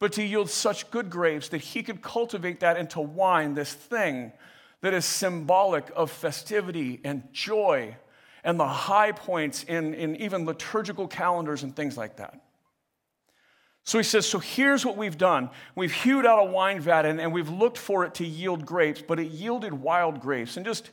but 0.00 0.12
to 0.14 0.22
yield 0.22 0.50
such 0.50 0.90
good 0.90 1.10
grapes 1.10 1.48
that 1.48 1.60
he 1.60 1.82
could 1.82 2.02
cultivate 2.02 2.60
that 2.60 2.76
into 2.76 3.00
wine, 3.00 3.54
this 3.54 3.72
thing 3.72 4.32
that 4.82 4.94
is 4.94 5.04
symbolic 5.04 5.90
of 5.94 6.10
festivity 6.10 7.00
and 7.04 7.22
joy 7.32 7.96
and 8.42 8.58
the 8.58 8.66
high 8.66 9.12
points 9.12 9.64
in, 9.64 9.94
in 9.94 10.16
even 10.16 10.46
liturgical 10.46 11.06
calendars 11.06 11.62
and 11.62 11.76
things 11.76 11.96
like 11.96 12.16
that. 12.16 12.40
So 13.84 13.98
he 13.98 14.04
says, 14.04 14.26
So 14.26 14.38
here's 14.38 14.84
what 14.84 14.96
we've 14.96 15.18
done. 15.18 15.50
We've 15.74 15.92
hewed 15.92 16.26
out 16.26 16.38
a 16.38 16.50
wine 16.50 16.80
vat 16.80 17.06
and, 17.06 17.20
and 17.20 17.32
we've 17.32 17.48
looked 17.48 17.78
for 17.78 18.04
it 18.04 18.14
to 18.14 18.26
yield 18.26 18.64
grapes, 18.64 19.02
but 19.06 19.18
it 19.18 19.30
yielded 19.30 19.74
wild 19.74 20.20
grapes. 20.20 20.56
And 20.56 20.64
just, 20.64 20.90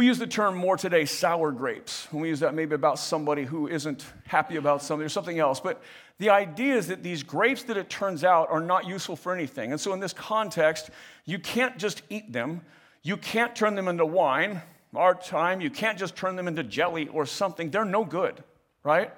we 0.00 0.06
use 0.06 0.18
the 0.18 0.26
term 0.26 0.56
more 0.56 0.78
today, 0.78 1.04
sour 1.04 1.52
grapes. 1.52 2.08
And 2.10 2.22
we 2.22 2.28
use 2.28 2.40
that 2.40 2.54
maybe 2.54 2.74
about 2.74 2.98
somebody 2.98 3.44
who 3.44 3.68
isn't 3.68 4.02
happy 4.26 4.56
about 4.56 4.82
something 4.82 5.04
or 5.04 5.10
something 5.10 5.38
else. 5.38 5.60
But 5.60 5.82
the 6.16 6.30
idea 6.30 6.74
is 6.76 6.86
that 6.86 7.02
these 7.02 7.22
grapes 7.22 7.64
that 7.64 7.76
it 7.76 7.90
turns 7.90 8.24
out 8.24 8.48
are 8.48 8.62
not 8.62 8.86
useful 8.86 9.14
for 9.14 9.34
anything. 9.34 9.72
And 9.72 9.78
so, 9.78 9.92
in 9.92 10.00
this 10.00 10.14
context, 10.14 10.88
you 11.26 11.38
can't 11.38 11.76
just 11.76 12.00
eat 12.08 12.32
them, 12.32 12.62
you 13.02 13.18
can't 13.18 13.54
turn 13.54 13.74
them 13.74 13.88
into 13.88 14.06
wine. 14.06 14.62
Our 14.96 15.14
time, 15.14 15.60
you 15.60 15.68
can't 15.68 15.98
just 15.98 16.16
turn 16.16 16.34
them 16.34 16.48
into 16.48 16.62
jelly 16.62 17.08
or 17.08 17.26
something. 17.26 17.68
They're 17.68 17.84
no 17.84 18.06
good, 18.06 18.42
right? 18.82 19.12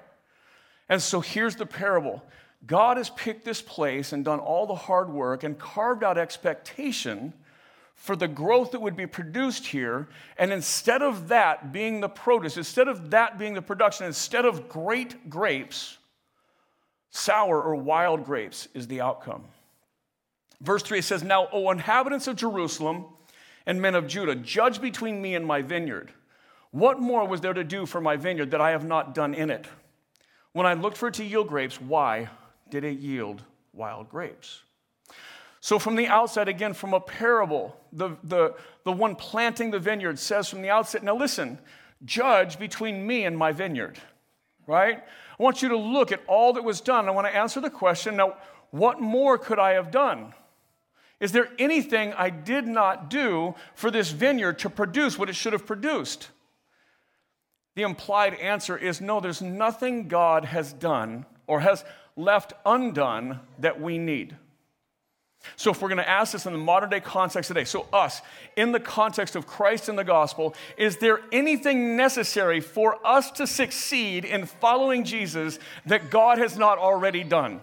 And 0.89 1.01
so, 1.01 1.21
here's 1.21 1.55
the 1.55 1.65
parable 1.65 2.21
God 2.65 2.97
has 2.97 3.09
picked 3.09 3.45
this 3.45 3.61
place 3.61 4.11
and 4.11 4.25
done 4.25 4.39
all 4.39 4.67
the 4.67 4.75
hard 4.75 5.09
work 5.09 5.45
and 5.45 5.57
carved 5.57 6.03
out 6.03 6.17
expectation 6.17 7.31
for 7.95 8.15
the 8.15 8.27
growth 8.27 8.71
that 8.71 8.81
would 8.81 8.97
be 8.97 9.07
produced 9.07 9.67
here. 9.67 10.07
And 10.37 10.51
instead 10.51 11.01
of 11.01 11.29
that 11.29 11.71
being 11.71 12.01
the 12.01 12.09
produce, 12.09 12.57
instead 12.57 12.87
of 12.87 13.11
that 13.11 13.37
being 13.37 13.53
the 13.53 13.61
production, 13.61 14.05
instead 14.05 14.45
of 14.45 14.67
great 14.67 15.29
grapes, 15.29 15.97
sour 17.09 17.61
or 17.61 17.75
wild 17.75 18.25
grapes 18.25 18.67
is 18.73 18.87
the 18.87 19.01
outcome. 19.01 19.43
Verse 20.61 20.81
3 20.83 20.99
it 20.99 21.03
says, 21.03 21.23
Now, 21.23 21.47
O 21.51 21.69
inhabitants 21.71 22.27
of 22.27 22.35
Jerusalem 22.35 23.05
and 23.65 23.81
men 23.81 23.95
of 23.95 24.07
Judah, 24.07 24.35
judge 24.35 24.81
between 24.81 25.21
me 25.21 25.35
and 25.35 25.45
my 25.45 25.61
vineyard. 25.61 26.11
What 26.71 26.99
more 26.99 27.27
was 27.27 27.41
there 27.41 27.53
to 27.53 27.63
do 27.63 27.85
for 27.85 28.01
my 28.01 28.15
vineyard 28.15 28.51
that 28.51 28.61
I 28.61 28.71
have 28.71 28.83
not 28.83 29.13
done 29.13 29.33
in 29.33 29.49
it? 29.49 29.67
When 30.53 30.65
I 30.65 30.73
looked 30.73 30.97
for 30.97 31.07
it 31.07 31.13
to 31.15 31.23
yield 31.23 31.47
grapes, 31.47 31.79
why 31.79 32.29
did 32.69 32.83
it 32.83 32.99
yield 32.99 33.43
wild 33.73 34.09
grapes? 34.09 34.63
So, 35.63 35.79
from 35.79 35.95
the 35.95 36.07
outside, 36.07 36.49
again, 36.49 36.73
from 36.73 36.93
a 36.93 36.99
parable, 36.99 37.73
the, 37.93 38.17
the, 38.21 38.53
the 38.83 38.91
one 38.91 39.15
planting 39.15 39.71
the 39.71 39.79
vineyard 39.79 40.19
says 40.19 40.49
from 40.49 40.61
the 40.61 40.69
outset, 40.69 41.03
now 41.03 41.15
listen, 41.15 41.57
judge 42.03 42.59
between 42.59 43.07
me 43.07 43.23
and 43.23 43.37
my 43.37 43.53
vineyard, 43.53 43.97
right? 44.67 44.97
I 44.97 45.41
want 45.41 45.61
you 45.61 45.69
to 45.69 45.77
look 45.77 46.11
at 46.11 46.19
all 46.27 46.51
that 46.51 46.65
was 46.65 46.81
done. 46.81 47.07
I 47.07 47.11
want 47.11 47.27
to 47.27 47.33
answer 47.33 47.61
the 47.61 47.69
question 47.69 48.17
now, 48.17 48.35
what 48.71 48.99
more 48.99 49.37
could 49.37 49.57
I 49.57 49.75
have 49.75 49.89
done? 49.89 50.33
Is 51.21 51.31
there 51.31 51.47
anything 51.57 52.11
I 52.11 52.29
did 52.29 52.67
not 52.67 53.09
do 53.09 53.55
for 53.73 53.89
this 53.89 54.11
vineyard 54.11 54.59
to 54.59 54.69
produce 54.69 55.17
what 55.17 55.29
it 55.29 55.35
should 55.37 55.53
have 55.53 55.65
produced? 55.65 56.29
The 57.75 57.83
implied 57.83 58.33
answer 58.33 58.77
is 58.77 58.99
no, 58.99 59.21
there's 59.21 59.41
nothing 59.41 60.09
God 60.09 60.43
has 60.43 60.73
done 60.73 61.25
or 61.47 61.61
has 61.61 61.85
left 62.17 62.51
undone 62.65 63.39
that 63.59 63.79
we 63.79 63.97
need. 63.97 64.35
So, 65.55 65.71
if 65.71 65.81
we're 65.81 65.89
going 65.89 65.97
to 65.97 66.09
ask 66.09 66.31
this 66.31 66.45
in 66.45 66.53
the 66.53 66.59
modern 66.59 66.89
day 66.89 66.99
context 66.99 67.49
today, 67.49 67.65
so 67.65 67.87
us, 67.91 68.21
in 68.55 68.71
the 68.71 68.79
context 68.79 69.35
of 69.35 69.45
Christ 69.45 69.89
and 69.89 69.97
the 69.97 70.03
gospel, 70.03 70.55
is 70.77 70.97
there 70.97 71.19
anything 71.31 71.97
necessary 71.97 72.59
for 72.59 73.05
us 73.05 73.31
to 73.31 73.47
succeed 73.47 74.25
in 74.25 74.45
following 74.45 75.03
Jesus 75.03 75.59
that 75.85 76.09
God 76.09 76.37
has 76.37 76.57
not 76.57 76.77
already 76.77 77.23
done? 77.23 77.61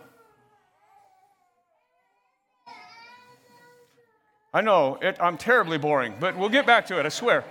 I 4.52 4.60
know, 4.62 4.98
it, 5.00 5.16
I'm 5.20 5.38
terribly 5.38 5.78
boring, 5.78 6.14
but 6.18 6.36
we'll 6.36 6.48
get 6.48 6.66
back 6.66 6.86
to 6.86 6.98
it, 6.98 7.06
I 7.06 7.08
swear. 7.08 7.44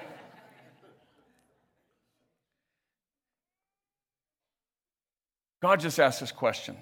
God 5.61 5.79
just 5.79 5.99
asked 5.99 6.19
this 6.19 6.31
question 6.31 6.77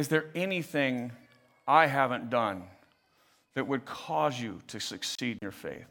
is 0.00 0.08
there 0.08 0.24
anything 0.34 1.12
I 1.68 1.86
haven't 1.86 2.30
done 2.30 2.62
that 3.54 3.66
would 3.66 3.84
cause 3.84 4.40
you 4.40 4.62
to 4.68 4.80
succeed 4.80 5.32
in 5.32 5.38
your 5.42 5.52
faith? 5.52 5.90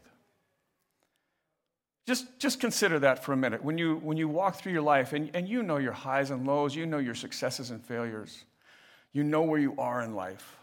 Just, 2.08 2.26
just 2.40 2.58
consider 2.58 2.98
that 2.98 3.24
for 3.24 3.32
a 3.32 3.36
minute. 3.36 3.62
When 3.62 3.78
you, 3.78 3.98
when 3.98 4.16
you 4.16 4.26
walk 4.26 4.56
through 4.56 4.72
your 4.72 4.82
life 4.82 5.12
and, 5.12 5.30
and 5.32 5.48
you 5.48 5.62
know 5.62 5.76
your 5.76 5.92
highs 5.92 6.32
and 6.32 6.44
lows, 6.44 6.74
you 6.74 6.86
know 6.86 6.98
your 6.98 7.14
successes 7.14 7.70
and 7.70 7.84
failures, 7.84 8.44
you 9.12 9.22
know 9.22 9.42
where 9.42 9.60
you 9.60 9.76
are 9.78 10.02
in 10.02 10.16
life. 10.16 10.56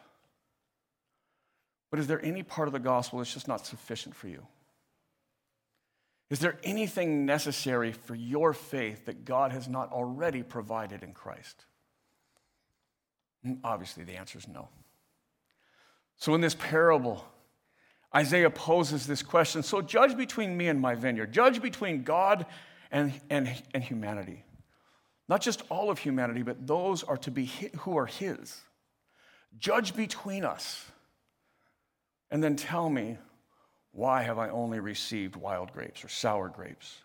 But 1.89 2.01
is 2.01 2.07
there 2.07 2.23
any 2.25 2.43
part 2.43 2.67
of 2.67 2.73
the 2.73 2.79
gospel 2.79 3.19
that's 3.19 3.33
just 3.33 3.47
not 3.47 3.65
sufficient 3.65 4.13
for 4.13 4.27
you? 4.27 4.45
Is 6.29 6.39
there 6.39 6.57
anything 6.65 7.25
necessary 7.25 7.93
for 7.93 8.13
your 8.13 8.51
faith 8.51 9.05
that 9.05 9.23
God 9.23 9.53
has 9.53 9.69
not 9.69 9.89
already 9.93 10.43
provided 10.43 11.01
in 11.01 11.13
Christ? 11.13 11.63
Obviously, 13.63 14.03
the 14.03 14.17
answer 14.17 14.37
is 14.37 14.47
no. 14.47 14.67
So, 16.17 16.33
in 16.33 16.41
this 16.41 16.55
parable, 16.55 17.23
Isaiah 18.15 18.49
poses 18.49 19.05
this 19.05 19.21
question 19.21 19.63
So, 19.63 19.81
judge 19.81 20.17
between 20.17 20.57
me 20.57 20.67
and 20.67 20.79
my 20.79 20.95
vineyard, 20.95 21.31
judge 21.31 21.61
between 21.61 22.03
God 22.03 22.45
and, 22.91 23.13
and, 23.29 23.49
and 23.73 23.83
humanity. 23.83 24.43
Not 25.29 25.41
just 25.41 25.61
all 25.69 25.89
of 25.89 25.99
humanity, 25.99 26.41
but 26.41 26.65
those 26.65 27.03
are 27.03 27.17
to 27.17 27.31
be 27.31 27.51
who 27.79 27.97
are 27.97 28.05
His. 28.05 28.61
Judge 29.59 29.95
between 29.95 30.45
us. 30.45 30.85
And 32.31 32.43
then 32.43 32.55
tell 32.55 32.89
me, 32.89 33.17
why 33.91 34.21
have 34.21 34.37
I 34.37 34.49
only 34.49 34.79
received 34.79 35.35
wild 35.35 35.73
grapes 35.73 36.03
or 36.03 36.09
sour 36.09 36.49
grapes? 36.49 36.99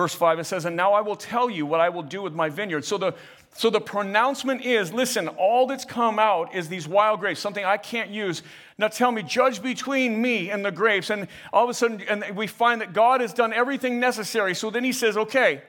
Verse 0.00 0.14
5, 0.14 0.38
it 0.38 0.44
says, 0.44 0.64
And 0.64 0.76
now 0.76 0.94
I 0.94 1.02
will 1.02 1.14
tell 1.14 1.50
you 1.50 1.66
what 1.66 1.78
I 1.78 1.90
will 1.90 2.02
do 2.02 2.22
with 2.22 2.32
my 2.32 2.48
vineyard. 2.48 2.86
So 2.86 2.96
the, 2.96 3.12
so 3.52 3.68
the 3.68 3.82
pronouncement 3.82 4.64
is 4.64 4.94
listen, 4.94 5.28
all 5.28 5.66
that's 5.66 5.84
come 5.84 6.18
out 6.18 6.54
is 6.54 6.70
these 6.70 6.88
wild 6.88 7.20
grapes, 7.20 7.38
something 7.38 7.66
I 7.66 7.76
can't 7.76 8.08
use. 8.08 8.42
Now 8.78 8.88
tell 8.88 9.12
me, 9.12 9.22
judge 9.22 9.62
between 9.62 10.22
me 10.22 10.48
and 10.48 10.64
the 10.64 10.70
grapes. 10.70 11.10
And 11.10 11.28
all 11.52 11.64
of 11.64 11.68
a 11.68 11.74
sudden, 11.74 12.00
and 12.08 12.34
we 12.34 12.46
find 12.46 12.80
that 12.80 12.94
God 12.94 13.20
has 13.20 13.34
done 13.34 13.52
everything 13.52 14.00
necessary. 14.00 14.54
So 14.54 14.70
then 14.70 14.84
he 14.84 14.92
says, 14.92 15.18
Okay, 15.18 15.60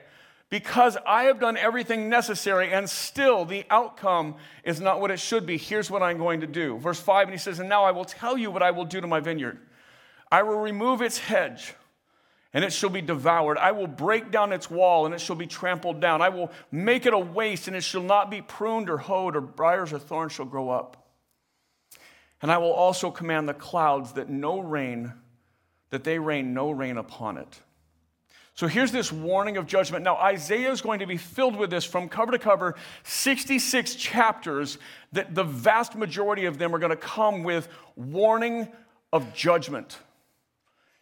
because 0.48 0.96
I 1.06 1.24
have 1.24 1.38
done 1.38 1.58
everything 1.58 2.08
necessary 2.08 2.72
and 2.72 2.88
still 2.88 3.44
the 3.44 3.66
outcome 3.68 4.36
is 4.64 4.80
not 4.80 4.98
what 4.98 5.10
it 5.10 5.20
should 5.20 5.44
be, 5.44 5.58
here's 5.58 5.90
what 5.90 6.02
I'm 6.02 6.16
going 6.16 6.40
to 6.40 6.46
do. 6.46 6.78
Verse 6.78 7.00
5, 7.00 7.28
and 7.28 7.34
he 7.34 7.38
says, 7.38 7.58
And 7.58 7.68
now 7.68 7.84
I 7.84 7.90
will 7.90 8.06
tell 8.06 8.38
you 8.38 8.50
what 8.50 8.62
I 8.62 8.70
will 8.70 8.86
do 8.86 9.02
to 9.02 9.06
my 9.06 9.20
vineyard. 9.20 9.58
I 10.30 10.42
will 10.42 10.58
remove 10.58 11.02
its 11.02 11.18
hedge 11.18 11.74
and 12.54 12.64
it 12.64 12.72
shall 12.72 12.90
be 12.90 13.00
devoured. 13.00 13.58
I 13.58 13.72
will 13.72 13.86
break 13.86 14.30
down 14.30 14.52
its 14.52 14.70
wall, 14.70 15.06
and 15.06 15.14
it 15.14 15.20
shall 15.20 15.36
be 15.36 15.46
trampled 15.46 16.00
down. 16.00 16.20
I 16.20 16.28
will 16.28 16.50
make 16.70 17.06
it 17.06 17.14
a 17.14 17.18
waste, 17.18 17.66
and 17.66 17.76
it 17.76 17.82
shall 17.82 18.02
not 18.02 18.30
be 18.30 18.42
pruned 18.42 18.90
or 18.90 18.98
hoed, 18.98 19.36
or 19.36 19.40
briars 19.40 19.92
or 19.92 19.98
thorns 19.98 20.32
shall 20.32 20.46
grow 20.46 20.70
up. 20.70 21.08
And 22.42 22.50
I 22.50 22.58
will 22.58 22.72
also 22.72 23.10
command 23.10 23.48
the 23.48 23.54
clouds 23.54 24.12
that 24.12 24.28
no 24.28 24.58
rain, 24.58 25.12
that 25.90 26.04
they 26.04 26.18
rain 26.18 26.52
no 26.52 26.70
rain 26.70 26.98
upon 26.98 27.38
it. 27.38 27.60
So 28.54 28.66
here's 28.66 28.92
this 28.92 29.10
warning 29.10 29.56
of 29.56 29.66
judgment. 29.66 30.04
Now, 30.04 30.16
Isaiah 30.16 30.70
is 30.70 30.82
going 30.82 30.98
to 30.98 31.06
be 31.06 31.16
filled 31.16 31.56
with 31.56 31.70
this 31.70 31.86
from 31.86 32.08
cover 32.08 32.32
to 32.32 32.38
cover, 32.38 32.74
66 33.04 33.94
chapters, 33.94 34.76
that 35.12 35.34
the 35.34 35.44
vast 35.44 35.96
majority 35.96 36.44
of 36.44 36.58
them 36.58 36.74
are 36.74 36.78
going 36.78 36.90
to 36.90 36.96
come 36.96 37.44
with 37.44 37.68
warning 37.96 38.68
of 39.10 39.32
judgment. 39.32 39.96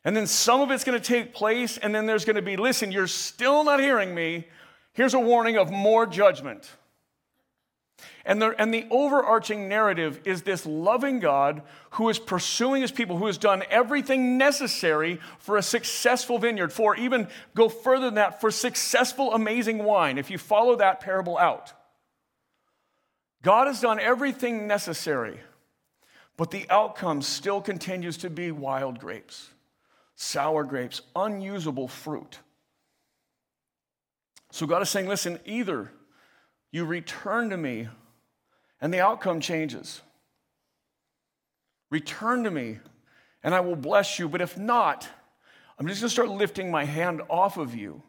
And 0.05 0.17
then 0.17 0.27
some 0.27 0.61
of 0.61 0.71
it's 0.71 0.85
going 0.85 0.99
to 0.99 1.07
take 1.07 1.35
place, 1.35 1.77
and 1.77 1.95
then 1.95 2.07
there's 2.07 2.25
going 2.25 2.37
to 2.37 2.43
be 2.43 2.57
listen, 2.57 2.91
you're 2.91 3.07
still 3.07 3.65
not 3.65 3.81
hearing 3.81 4.15
me. 4.15 4.47
Here's 4.93 5.15
a 5.15 5.21
warning 5.21 5.57
of 5.57 5.71
more 5.71 6.07
judgment. 6.07 6.71
And 8.25 8.41
the, 8.41 8.55
and 8.59 8.73
the 8.73 8.87
overarching 8.91 9.69
narrative 9.69 10.21
is 10.25 10.43
this 10.43 10.65
loving 10.65 11.21
God 11.21 11.63
who 11.93 12.09
is 12.09 12.19
pursuing 12.19 12.83
his 12.83 12.93
people, 12.93 13.17
who 13.17 13.27
has 13.27 13.39
done 13.39 13.63
everything 13.71 14.39
necessary 14.39 15.21
for 15.39 15.57
a 15.57 15.63
successful 15.63 16.39
vineyard, 16.39 16.73
for 16.73 16.97
even 16.97 17.29
go 17.55 17.69
further 17.69 18.07
than 18.07 18.15
that, 18.15 18.41
for 18.41 18.51
successful, 18.51 19.35
amazing 19.35 19.85
wine, 19.85 20.17
if 20.17 20.31
you 20.31 20.39
follow 20.39 20.77
that 20.77 21.01
parable 21.01 21.37
out. 21.37 21.73
God 23.43 23.67
has 23.67 23.81
done 23.81 24.01
everything 24.01 24.67
necessary, 24.67 25.41
but 26.37 26.51
the 26.51 26.67
outcome 26.71 27.23
still 27.23 27.61
continues 27.61 28.19
to 28.19 28.31
be 28.31 28.51
wild 28.51 28.99
grapes 28.99 29.51
sour 30.21 30.65
grapes, 30.65 31.01
unusable 31.17 31.89
fruit. 31.89 32.39
So 34.53 34.67
God 34.67 34.83
is 34.83 34.91
saying, 34.91 35.09
listen, 35.09 35.41
either 35.47 35.91
you 36.71 36.85
return 36.85 37.49
to 37.51 37.57
me 37.57 37.89
and 38.83 38.93
the 38.93 39.01
outcome 39.01 39.41
changes. 39.41 40.03
Return 41.91 42.45
to 42.45 42.51
me 42.51 42.81
and 43.43 43.55
I 43.55 43.61
will 43.61 43.77
bless 43.77 44.19
you. 44.19 44.29
But 44.29 44.43
if 44.43 44.59
not, 44.59 45.09
I'm 45.79 45.87
just 45.87 46.03
going 46.03 46.09
to 46.09 46.13
start 46.13 46.29
lifting 46.29 46.71
my 46.71 46.85
hand 46.85 47.23
off 47.31 47.57
of 47.57 47.75
you. 47.75 48.03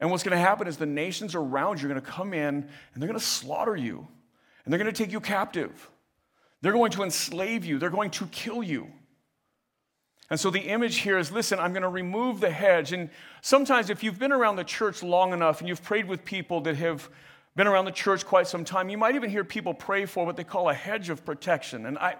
And 0.00 0.10
what's 0.10 0.24
going 0.24 0.36
to 0.36 0.42
happen 0.42 0.66
is 0.66 0.76
the 0.76 0.86
nations 0.86 1.36
around 1.36 1.80
you 1.80 1.86
are 1.86 1.92
going 1.92 2.04
to 2.04 2.10
come 2.10 2.34
in 2.34 2.56
and 2.56 2.68
they're 2.96 3.08
going 3.08 3.18
to 3.18 3.24
slaughter 3.24 3.76
you 3.76 4.08
and 4.64 4.72
they're 4.72 4.78
going 4.80 4.92
to 4.92 5.04
take 5.04 5.12
you 5.12 5.20
captive. 5.20 5.88
They're 6.62 6.72
going 6.72 6.90
to 6.92 7.04
enslave 7.04 7.64
you, 7.64 7.78
they're 7.78 7.90
going 7.90 8.10
to 8.10 8.26
kill 8.26 8.60
you. 8.60 8.88
And 10.32 10.40
so 10.40 10.48
the 10.48 10.60
image 10.60 11.00
here 11.00 11.18
is 11.18 11.30
listen, 11.30 11.58
I'm 11.58 11.74
going 11.74 11.82
to 11.82 11.90
remove 11.90 12.40
the 12.40 12.50
hedge. 12.50 12.94
And 12.94 13.10
sometimes, 13.42 13.90
if 13.90 14.02
you've 14.02 14.18
been 14.18 14.32
around 14.32 14.56
the 14.56 14.64
church 14.64 15.02
long 15.02 15.34
enough 15.34 15.60
and 15.60 15.68
you've 15.68 15.82
prayed 15.82 16.08
with 16.08 16.24
people 16.24 16.62
that 16.62 16.76
have 16.76 17.10
been 17.54 17.66
around 17.66 17.84
the 17.84 17.92
church 17.92 18.24
quite 18.24 18.46
some 18.46 18.64
time, 18.64 18.88
you 18.88 18.96
might 18.96 19.14
even 19.14 19.28
hear 19.28 19.44
people 19.44 19.74
pray 19.74 20.06
for 20.06 20.24
what 20.24 20.38
they 20.38 20.42
call 20.42 20.70
a 20.70 20.74
hedge 20.74 21.10
of 21.10 21.22
protection. 21.26 21.84
And 21.84 21.98
I, 21.98 22.16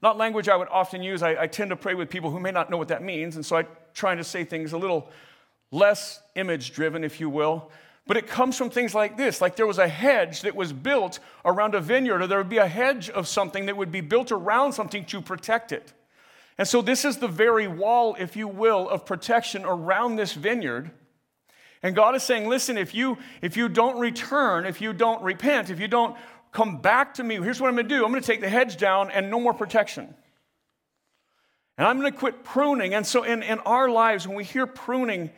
not 0.00 0.16
language 0.16 0.48
I 0.48 0.54
would 0.54 0.68
often 0.68 1.02
use, 1.02 1.24
I, 1.24 1.42
I 1.42 1.46
tend 1.48 1.70
to 1.70 1.76
pray 1.76 1.94
with 1.94 2.08
people 2.08 2.30
who 2.30 2.38
may 2.38 2.52
not 2.52 2.70
know 2.70 2.76
what 2.76 2.86
that 2.86 3.02
means. 3.02 3.34
And 3.34 3.44
so 3.44 3.56
I 3.56 3.66
try 3.94 4.14
to 4.14 4.22
say 4.22 4.44
things 4.44 4.72
a 4.72 4.78
little 4.78 5.10
less 5.72 6.20
image 6.36 6.72
driven, 6.72 7.02
if 7.02 7.18
you 7.18 7.28
will. 7.28 7.72
But 8.06 8.16
it 8.16 8.28
comes 8.28 8.56
from 8.56 8.70
things 8.70 8.94
like 8.94 9.16
this 9.16 9.40
like 9.40 9.56
there 9.56 9.66
was 9.66 9.78
a 9.78 9.88
hedge 9.88 10.42
that 10.42 10.54
was 10.54 10.72
built 10.72 11.18
around 11.44 11.74
a 11.74 11.80
vineyard, 11.80 12.22
or 12.22 12.28
there 12.28 12.38
would 12.38 12.48
be 12.48 12.58
a 12.58 12.68
hedge 12.68 13.10
of 13.10 13.26
something 13.26 13.66
that 13.66 13.76
would 13.76 13.90
be 13.90 14.02
built 14.02 14.30
around 14.30 14.72
something 14.72 15.04
to 15.06 15.20
protect 15.20 15.72
it. 15.72 15.92
And 16.58 16.66
so, 16.66 16.80
this 16.80 17.04
is 17.04 17.18
the 17.18 17.28
very 17.28 17.68
wall, 17.68 18.16
if 18.18 18.36
you 18.36 18.48
will, 18.48 18.88
of 18.88 19.04
protection 19.04 19.64
around 19.64 20.16
this 20.16 20.32
vineyard. 20.32 20.90
And 21.82 21.94
God 21.94 22.14
is 22.14 22.22
saying, 22.22 22.48
listen, 22.48 22.78
if 22.78 22.94
you 22.94 23.18
if 23.42 23.56
you 23.56 23.68
don't 23.68 23.98
return, 23.98 24.64
if 24.64 24.80
you 24.80 24.92
don't 24.92 25.22
repent, 25.22 25.70
if 25.70 25.78
you 25.78 25.88
don't 25.88 26.16
come 26.52 26.80
back 26.80 27.14
to 27.14 27.24
me, 27.24 27.36
here's 27.36 27.60
what 27.60 27.68
I'm 27.68 27.74
going 27.74 27.88
to 27.88 27.94
do. 27.94 28.04
I'm 28.04 28.10
going 28.10 28.22
to 28.22 28.26
take 28.26 28.40
the 28.40 28.48
hedge 28.48 28.78
down 28.78 29.10
and 29.10 29.30
no 29.30 29.38
more 29.38 29.52
protection. 29.52 30.14
And 31.78 31.86
I'm 31.86 32.00
going 32.00 32.10
to 32.10 32.18
quit 32.18 32.42
pruning. 32.42 32.94
And 32.94 33.06
so 33.06 33.22
in, 33.22 33.42
in 33.42 33.58
our 33.60 33.90
lives, 33.90 34.26
when 34.26 34.36
we 34.36 34.44
hear 34.44 34.66
pruning, 34.66 35.30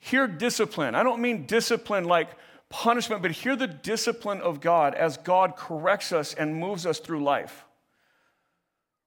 hear 0.00 0.26
discipline. 0.26 0.94
I 0.94 1.02
don't 1.02 1.20
mean 1.20 1.44
discipline 1.44 2.04
like 2.04 2.30
punishment, 2.70 3.20
but 3.20 3.30
hear 3.32 3.54
the 3.56 3.66
discipline 3.66 4.40
of 4.40 4.60
God 4.60 4.94
as 4.94 5.18
God 5.18 5.56
corrects 5.56 6.12
us 6.12 6.32
and 6.32 6.56
moves 6.56 6.86
us 6.86 6.98
through 6.98 7.22
life. 7.22 7.64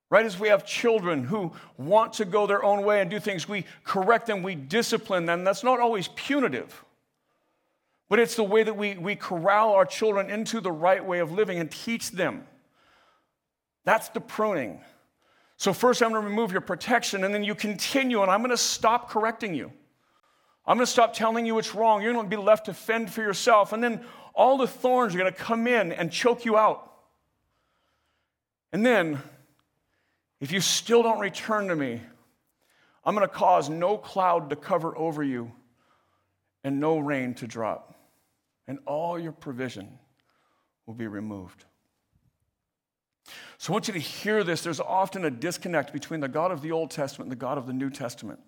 Right 0.10 0.26
as 0.26 0.40
we 0.40 0.48
have 0.48 0.66
children 0.66 1.26
who 1.26 1.52
want 1.78 2.14
to 2.14 2.26
go 2.26 2.48
their 2.48 2.64
own 2.64 2.84
way 2.84 3.02
and 3.02 3.10
do 3.10 3.20
things, 3.20 3.48
we 3.48 3.66
correct 3.84 4.26
them, 4.26 4.42
we 4.42 4.56
discipline 4.56 5.26
them. 5.26 5.44
That's 5.44 5.64
not 5.64 5.80
always 5.80 6.08
punitive, 6.10 6.86
but 8.08 8.20
it's 8.20 8.36
the 8.36 8.44
way 8.44 8.64
that 8.64 8.78
we, 8.78 8.96
we 8.96 9.16
corral 9.16 9.74
our 9.74 9.86
children 9.86 10.30
into 10.30 10.62
the 10.62 10.72
right 10.72 11.04
way 11.04 11.20
of 11.20 11.34
living 11.34 11.60
and 11.60 11.70
teach 11.70 12.12
them. 12.12 12.48
That's 13.84 14.08
the 14.10 14.22
pruning. 14.22 14.80
So, 15.58 15.74
first, 15.74 16.02
I'm 16.02 16.12
going 16.12 16.22
to 16.22 16.30
remove 16.30 16.52
your 16.52 16.62
protection, 16.62 17.24
and 17.24 17.34
then 17.34 17.44
you 17.44 17.56
continue, 17.56 18.22
and 18.22 18.30
I'm 18.30 18.42
going 18.42 18.52
to 18.52 18.58
stop 18.58 19.10
correcting 19.10 19.56
you. 19.56 19.72
I'm 20.68 20.76
going 20.76 20.86
to 20.86 20.92
stop 20.92 21.14
telling 21.14 21.46
you 21.46 21.58
it's 21.58 21.74
wrong. 21.74 22.02
You're 22.02 22.12
going 22.12 22.30
to 22.30 22.30
be 22.30 22.42
left 22.42 22.66
to 22.66 22.74
fend 22.74 23.12
for 23.12 23.22
yourself. 23.22 23.72
And 23.72 23.82
then 23.82 24.04
all 24.36 24.58
the 24.58 24.68
thorns 24.68 25.16
are 25.16 25.18
going 25.18 25.32
to 25.32 25.38
come 25.38 25.66
in 25.66 25.94
and 25.94 26.12
choke 26.12 26.44
you 26.44 26.58
out. 26.58 26.92
And 28.74 28.86
then 28.86 29.22
if 30.40 30.52
you 30.52 30.62
still 30.62 31.04
don't 31.04 31.20
return 31.20 31.68
to 31.68 31.76
me, 31.76 32.02
I'm 33.04 33.16
going 33.16 33.28
to 33.28 33.34
cause 33.34 33.70
no 33.70 33.98
cloud 33.98 34.50
to 34.50 34.56
cover 34.56 34.98
over 34.98 35.24
you 35.24 35.52
and 36.64 36.80
no 36.80 37.00
rain 37.00 37.34
to 37.36 37.48
drop, 37.48 37.96
and 38.68 38.80
all 38.86 39.18
your 39.18 39.32
provision 39.32 39.98
will 40.86 40.94
be 40.94 41.08
removed. 41.08 41.66
So 43.58 43.72
I 43.72 43.74
want 43.74 43.88
you 43.88 43.94
to 43.94 44.00
hear 44.00 44.44
this. 44.44 44.62
There's 44.62 44.80
often 44.80 45.26
a 45.26 45.32
disconnect 45.32 45.94
between 45.94 46.20
the 46.20 46.28
God 46.28 46.52
of 46.52 46.62
the 46.62 46.72
Old 46.72 46.92
Testament 46.92 47.28
and 47.28 47.32
the 47.32 47.42
God 47.42 47.58
of 47.58 47.66
the 47.66 47.74
New 47.74 47.90
Testament. 47.90 48.40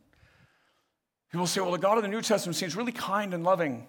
People 1.32 1.48
say, 1.48 1.62
well, 1.62 1.72
the 1.72 1.78
God 1.78 1.98
of 1.98 2.04
the 2.04 2.10
New 2.10 2.22
Testament 2.22 2.56
seems 2.56 2.76
really 2.76 2.92
kind 2.92 3.34
and 3.34 3.44
loving, 3.44 3.74
and 3.74 3.86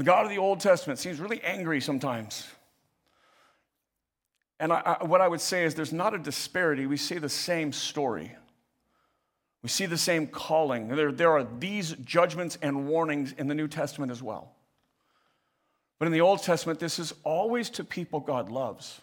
the 0.00 0.04
God 0.04 0.24
of 0.24 0.30
the 0.30 0.38
Old 0.38 0.60
Testament 0.60 0.98
seems 0.98 1.20
really 1.20 1.40
angry 1.42 1.80
sometimes. 1.80 2.46
And 4.60 4.72
I, 4.72 4.96
I, 5.00 5.04
what 5.04 5.20
I 5.20 5.28
would 5.28 5.40
say 5.40 5.64
is 5.64 5.74
there's 5.74 5.92
not 5.92 6.14
a 6.14 6.18
disparity. 6.18 6.86
We 6.86 6.96
see 6.96 7.18
the 7.18 7.28
same 7.28 7.72
story. 7.72 8.32
We 9.62 9.68
see 9.68 9.86
the 9.86 9.98
same 9.98 10.26
calling. 10.26 10.88
There, 10.88 11.10
there 11.10 11.32
are 11.32 11.46
these 11.58 11.92
judgments 12.04 12.58
and 12.60 12.86
warnings 12.86 13.32
in 13.32 13.48
the 13.48 13.54
New 13.54 13.68
Testament 13.68 14.12
as 14.12 14.22
well. 14.22 14.52
But 15.98 16.06
in 16.06 16.12
the 16.12 16.20
Old 16.20 16.42
Testament, 16.42 16.78
this 16.78 16.98
is 16.98 17.14
always 17.24 17.70
to 17.70 17.84
people 17.84 18.20
God 18.20 18.50
loves. 18.50 19.00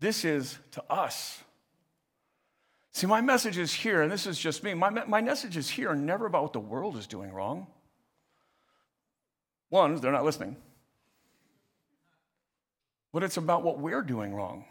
This 0.00 0.24
is 0.24 0.58
to 0.72 0.82
us. 0.90 1.40
See, 2.92 3.06
my 3.06 3.20
message 3.20 3.58
is 3.58 3.72
here, 3.72 4.02
and 4.02 4.10
this 4.10 4.26
is 4.26 4.38
just 4.38 4.62
me. 4.62 4.74
My, 4.74 4.90
my 4.90 5.20
messages 5.20 5.68
here 5.68 5.90
are 5.90 5.96
never 5.96 6.26
about 6.26 6.42
what 6.42 6.52
the 6.52 6.60
world 6.60 6.96
is 6.96 7.06
doing 7.06 7.32
wrong. 7.32 7.66
One, 9.70 9.96
they're 9.96 10.12
not 10.12 10.24
listening 10.24 10.56
but 13.14 13.22
it's 13.22 13.36
about 13.36 13.62
what 13.62 13.78
we're 13.78 14.02
doing 14.02 14.34
wrong. 14.34 14.64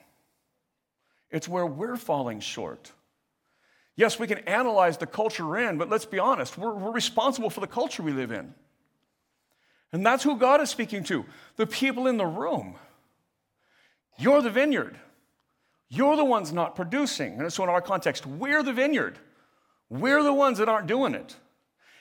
It's 1.32 1.48
where 1.48 1.66
we're 1.66 1.96
falling 1.96 2.42
short. 2.42 2.92
Yes, 3.96 4.20
we 4.20 4.28
can 4.28 4.40
analyze 4.40 4.98
the 4.98 5.08
culture 5.08 5.48
we're 5.48 5.70
in, 5.70 5.78
but 5.78 5.90
let's 5.90 6.04
be 6.04 6.20
honest, 6.20 6.58
we're, 6.58 6.74
we're, 6.74 6.92
responsible 6.92 7.50
for 7.50 7.62
the 7.62 7.68
culture 7.68 8.04
we 8.04 8.12
live 8.12 8.32
in. 8.32 8.54
And 9.94 10.06
that's 10.06 10.24
who 10.24 10.36
God 10.36 10.60
is 10.60 10.70
speaking 10.70 11.06
to 11.06 11.26
the 11.56 11.66
people 11.66 12.06
in 12.06 12.18
the 12.18 12.26
room. 12.26 12.76
You're 14.20 14.42
the 14.42 14.50
vineyard. 14.50 15.00
You're 15.88 16.18
the 16.18 16.26
ones 16.26 16.52
not 16.52 16.76
producing. 16.76 17.40
And 17.40 17.54
so, 17.54 17.64
in 17.64 17.70
our 17.70 17.82
context, 17.82 18.26
we're 18.26 18.62
the 18.62 18.74
vineyard. 18.74 19.18
We're 19.90 20.22
the 20.22 20.34
ones 20.34 20.58
that 20.58 20.68
aren't 20.68 20.88
doing 20.88 21.16
it. 21.16 21.38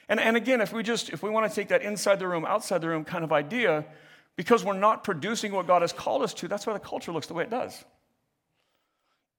And, 0.09 0.19
and 0.19 0.37
again, 0.37 0.61
if 0.61 0.73
we 0.73 0.83
just 0.83 1.11
if 1.11 1.23
we 1.23 1.31
want 1.31 1.49
to 1.49 1.55
take 1.55 1.69
that 1.69 1.83
inside 1.83 2.19
the 2.19 2.27
room, 2.27 2.45
outside 2.45 2.81
the 2.81 2.89
room 2.89 3.05
kind 3.05 3.23
of 3.23 3.33
idea, 3.33 3.85
because 4.37 4.65
we're 4.65 4.79
not 4.79 5.05
producing 5.05 5.53
what 5.53 5.67
God 5.67 5.83
has 5.83 5.93
called 5.93 6.23
us 6.23 6.35
to, 6.35 6.49
that's 6.49 6.67
why 6.67 6.73
the 6.73 6.79
culture 6.79 7.13
looks 7.13 7.27
the 7.27 7.35
way 7.35 7.45
it 7.45 7.51
does. 7.51 7.85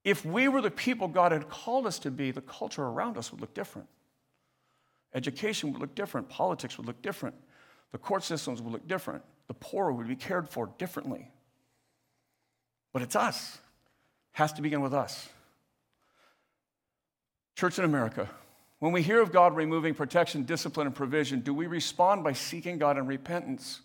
If 0.03 0.25
we 0.25 0.47
were 0.47 0.62
the 0.62 0.71
people 0.71 1.08
God 1.08 1.32
had 1.32 1.49
called 1.49 1.88
us 1.88 1.99
to 1.99 2.12
be, 2.12 2.32
the 2.32 2.41
culture 2.41 2.84
around 2.84 3.17
us 3.17 3.32
would 3.32 3.41
look 3.41 3.53
different. 3.53 3.88
Education 5.13 5.71
would 5.71 5.82
look 5.82 5.95
different. 5.95 6.29
Politics 6.29 6.77
would 6.77 6.88
look 6.88 7.01
different. 7.01 7.36
The 7.91 7.97
court 7.97 8.23
systems 8.23 8.62
would 8.62 8.73
look 8.73 8.88
different. 8.88 9.23
The 9.47 9.53
poor 9.53 9.91
would 9.91 10.08
be 10.08 10.15
cared 10.15 10.49
for 10.49 10.67
differently. 10.77 11.32
But 12.91 13.01
it's 13.01 13.15
us. 13.15 13.60
It 14.34 14.38
has 14.38 14.53
to 14.53 14.62
begin 14.62 14.82
with 14.82 14.93
us. 14.93 15.29
Church 17.56 17.77
in 17.77 17.86
America, 17.86 18.29
when 18.79 18.91
we 18.91 19.01
hear 19.01 19.21
of 19.21 19.32
God 19.32 19.56
removing 19.56 19.93
protection, 19.93 20.43
discipline, 20.43 20.88
and 20.88 20.95
provision, 20.95 21.39
do 21.39 21.53
we 21.53 21.67
respond 21.67 22.23
by 22.23 22.34
seeking 22.34 22.77
God 22.77 22.97
in 22.97 23.06
repentance? 23.06 23.82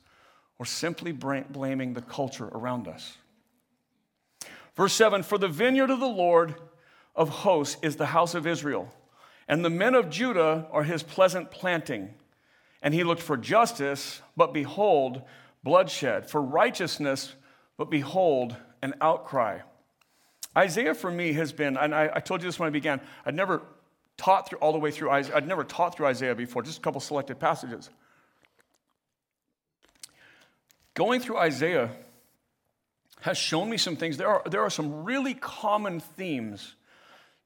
Or 0.58 0.66
simply 0.66 1.12
blaming 1.12 1.94
the 1.94 2.02
culture 2.02 2.48
around 2.48 2.88
us. 2.88 3.16
Verse 4.76 4.92
7 4.92 5.22
For 5.22 5.38
the 5.38 5.48
vineyard 5.48 5.90
of 5.90 6.00
the 6.00 6.06
Lord 6.06 6.54
of 7.14 7.28
hosts 7.28 7.76
is 7.82 7.96
the 7.96 8.06
house 8.06 8.34
of 8.34 8.46
Israel, 8.46 8.92
and 9.48 9.64
the 9.64 9.70
men 9.70 9.94
of 9.94 10.10
Judah 10.10 10.66
are 10.70 10.84
his 10.84 11.02
pleasant 11.02 11.50
planting. 11.50 12.14
And 12.80 12.94
he 12.94 13.02
looked 13.02 13.22
for 13.22 13.36
justice, 13.36 14.22
but 14.36 14.54
behold, 14.54 15.22
bloodshed, 15.64 16.30
for 16.30 16.40
righteousness, 16.40 17.34
but 17.76 17.90
behold, 17.90 18.54
an 18.82 18.94
outcry. 19.00 19.60
Isaiah 20.56 20.94
for 20.94 21.10
me 21.10 21.32
has 21.32 21.52
been, 21.52 21.76
and 21.76 21.92
I, 21.92 22.10
I 22.14 22.20
told 22.20 22.42
you 22.42 22.48
this 22.48 22.58
when 22.58 22.68
I 22.68 22.70
began, 22.70 23.00
I'd 23.26 23.34
never 23.34 23.62
taught 24.16 24.48
through 24.48 24.58
all 24.58 24.72
the 24.72 24.78
way 24.78 24.90
through 24.90 25.10
Isaiah, 25.10 25.36
I'd 25.36 25.48
never 25.48 25.64
taught 25.64 25.96
through 25.96 26.06
Isaiah 26.06 26.34
before, 26.34 26.62
just 26.62 26.78
a 26.78 26.80
couple 26.80 27.00
selected 27.00 27.40
passages. 27.40 27.90
Going 30.98 31.20
through 31.20 31.38
Isaiah 31.38 31.90
has 33.20 33.38
shown 33.38 33.70
me 33.70 33.76
some 33.76 33.94
things. 33.94 34.16
There 34.16 34.26
are, 34.26 34.42
there 34.50 34.62
are 34.62 34.68
some 34.68 35.04
really 35.04 35.32
common 35.32 36.00
themes 36.00 36.74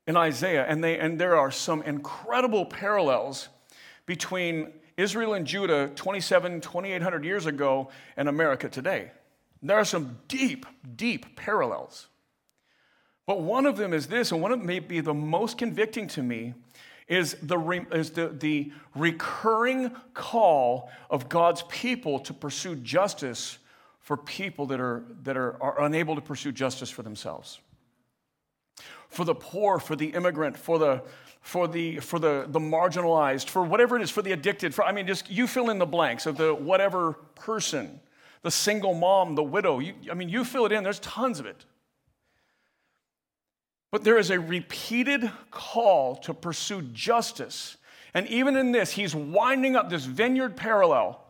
in 0.06 0.16
Isaiah, 0.16 0.64
and, 0.66 0.82
they, 0.82 0.98
and 0.98 1.20
there 1.20 1.36
are 1.36 1.50
some 1.50 1.82
incredible 1.82 2.64
parallels 2.64 3.50
between 4.06 4.72
Israel 4.96 5.34
and 5.34 5.46
Judah 5.46 5.88
27, 5.94 6.62
2800 6.62 7.24
years 7.26 7.44
ago 7.44 7.90
and 8.16 8.26
America 8.26 8.70
today. 8.70 9.10
There 9.62 9.76
are 9.76 9.84
some 9.84 10.16
deep, 10.28 10.64
deep 10.96 11.36
parallels. 11.36 12.08
But 13.26 13.42
one 13.42 13.66
of 13.66 13.76
them 13.76 13.92
is 13.92 14.06
this, 14.06 14.32
and 14.32 14.40
one 14.40 14.52
of 14.52 14.60
them 14.60 14.66
may 14.66 14.78
be 14.78 15.00
the 15.00 15.12
most 15.12 15.58
convicting 15.58 16.08
to 16.08 16.22
me, 16.22 16.54
is 17.12 17.36
the, 17.42 17.58
is 17.92 18.10
the, 18.12 18.28
the 18.28 18.72
recurring 18.94 19.90
call 20.14 20.90
of 21.10 21.28
God's 21.28 21.62
people 21.68 22.18
to 22.20 22.32
pursue 22.32 22.74
justice 22.76 23.58
for 24.00 24.16
people 24.16 24.66
that, 24.66 24.80
are, 24.80 25.04
that 25.22 25.36
are, 25.36 25.62
are 25.62 25.82
unable 25.82 26.14
to 26.14 26.22
pursue 26.22 26.52
justice 26.52 26.88
for 26.88 27.02
themselves. 27.02 27.60
For 29.10 29.26
the 29.26 29.34
poor, 29.34 29.78
for 29.78 29.94
the 29.94 30.06
immigrant, 30.06 30.56
for 30.56 30.78
the, 30.78 31.02
for 31.42 31.68
the, 31.68 31.98
for 31.98 32.18
the, 32.18 32.46
the 32.48 32.58
marginalized, 32.58 33.50
for 33.50 33.62
whatever 33.62 33.96
it 33.96 34.02
is, 34.02 34.10
for 34.10 34.22
the 34.22 34.32
addicted, 34.32 34.74
for, 34.74 34.82
I 34.82 34.92
mean, 34.92 35.06
just 35.06 35.30
you 35.30 35.46
fill 35.46 35.68
in 35.68 35.78
the 35.78 35.86
blanks 35.86 36.24
of 36.24 36.38
the 36.38 36.54
whatever 36.54 37.12
person, 37.34 38.00
the 38.40 38.50
single 38.50 38.94
mom, 38.94 39.34
the 39.34 39.42
widow. 39.42 39.80
You, 39.80 39.92
I 40.10 40.14
mean, 40.14 40.30
you 40.30 40.44
fill 40.44 40.64
it 40.64 40.72
in, 40.72 40.82
there's 40.82 41.00
tons 41.00 41.40
of 41.40 41.46
it. 41.46 41.66
But 43.92 44.04
there 44.04 44.18
is 44.18 44.30
a 44.30 44.40
repeated 44.40 45.30
call 45.50 46.16
to 46.16 46.34
pursue 46.34 46.82
justice. 46.82 47.76
And 48.14 48.26
even 48.26 48.56
in 48.56 48.72
this, 48.72 48.90
he's 48.90 49.14
winding 49.14 49.76
up 49.76 49.90
this 49.90 50.06
vineyard 50.06 50.56
parallel. 50.56 51.22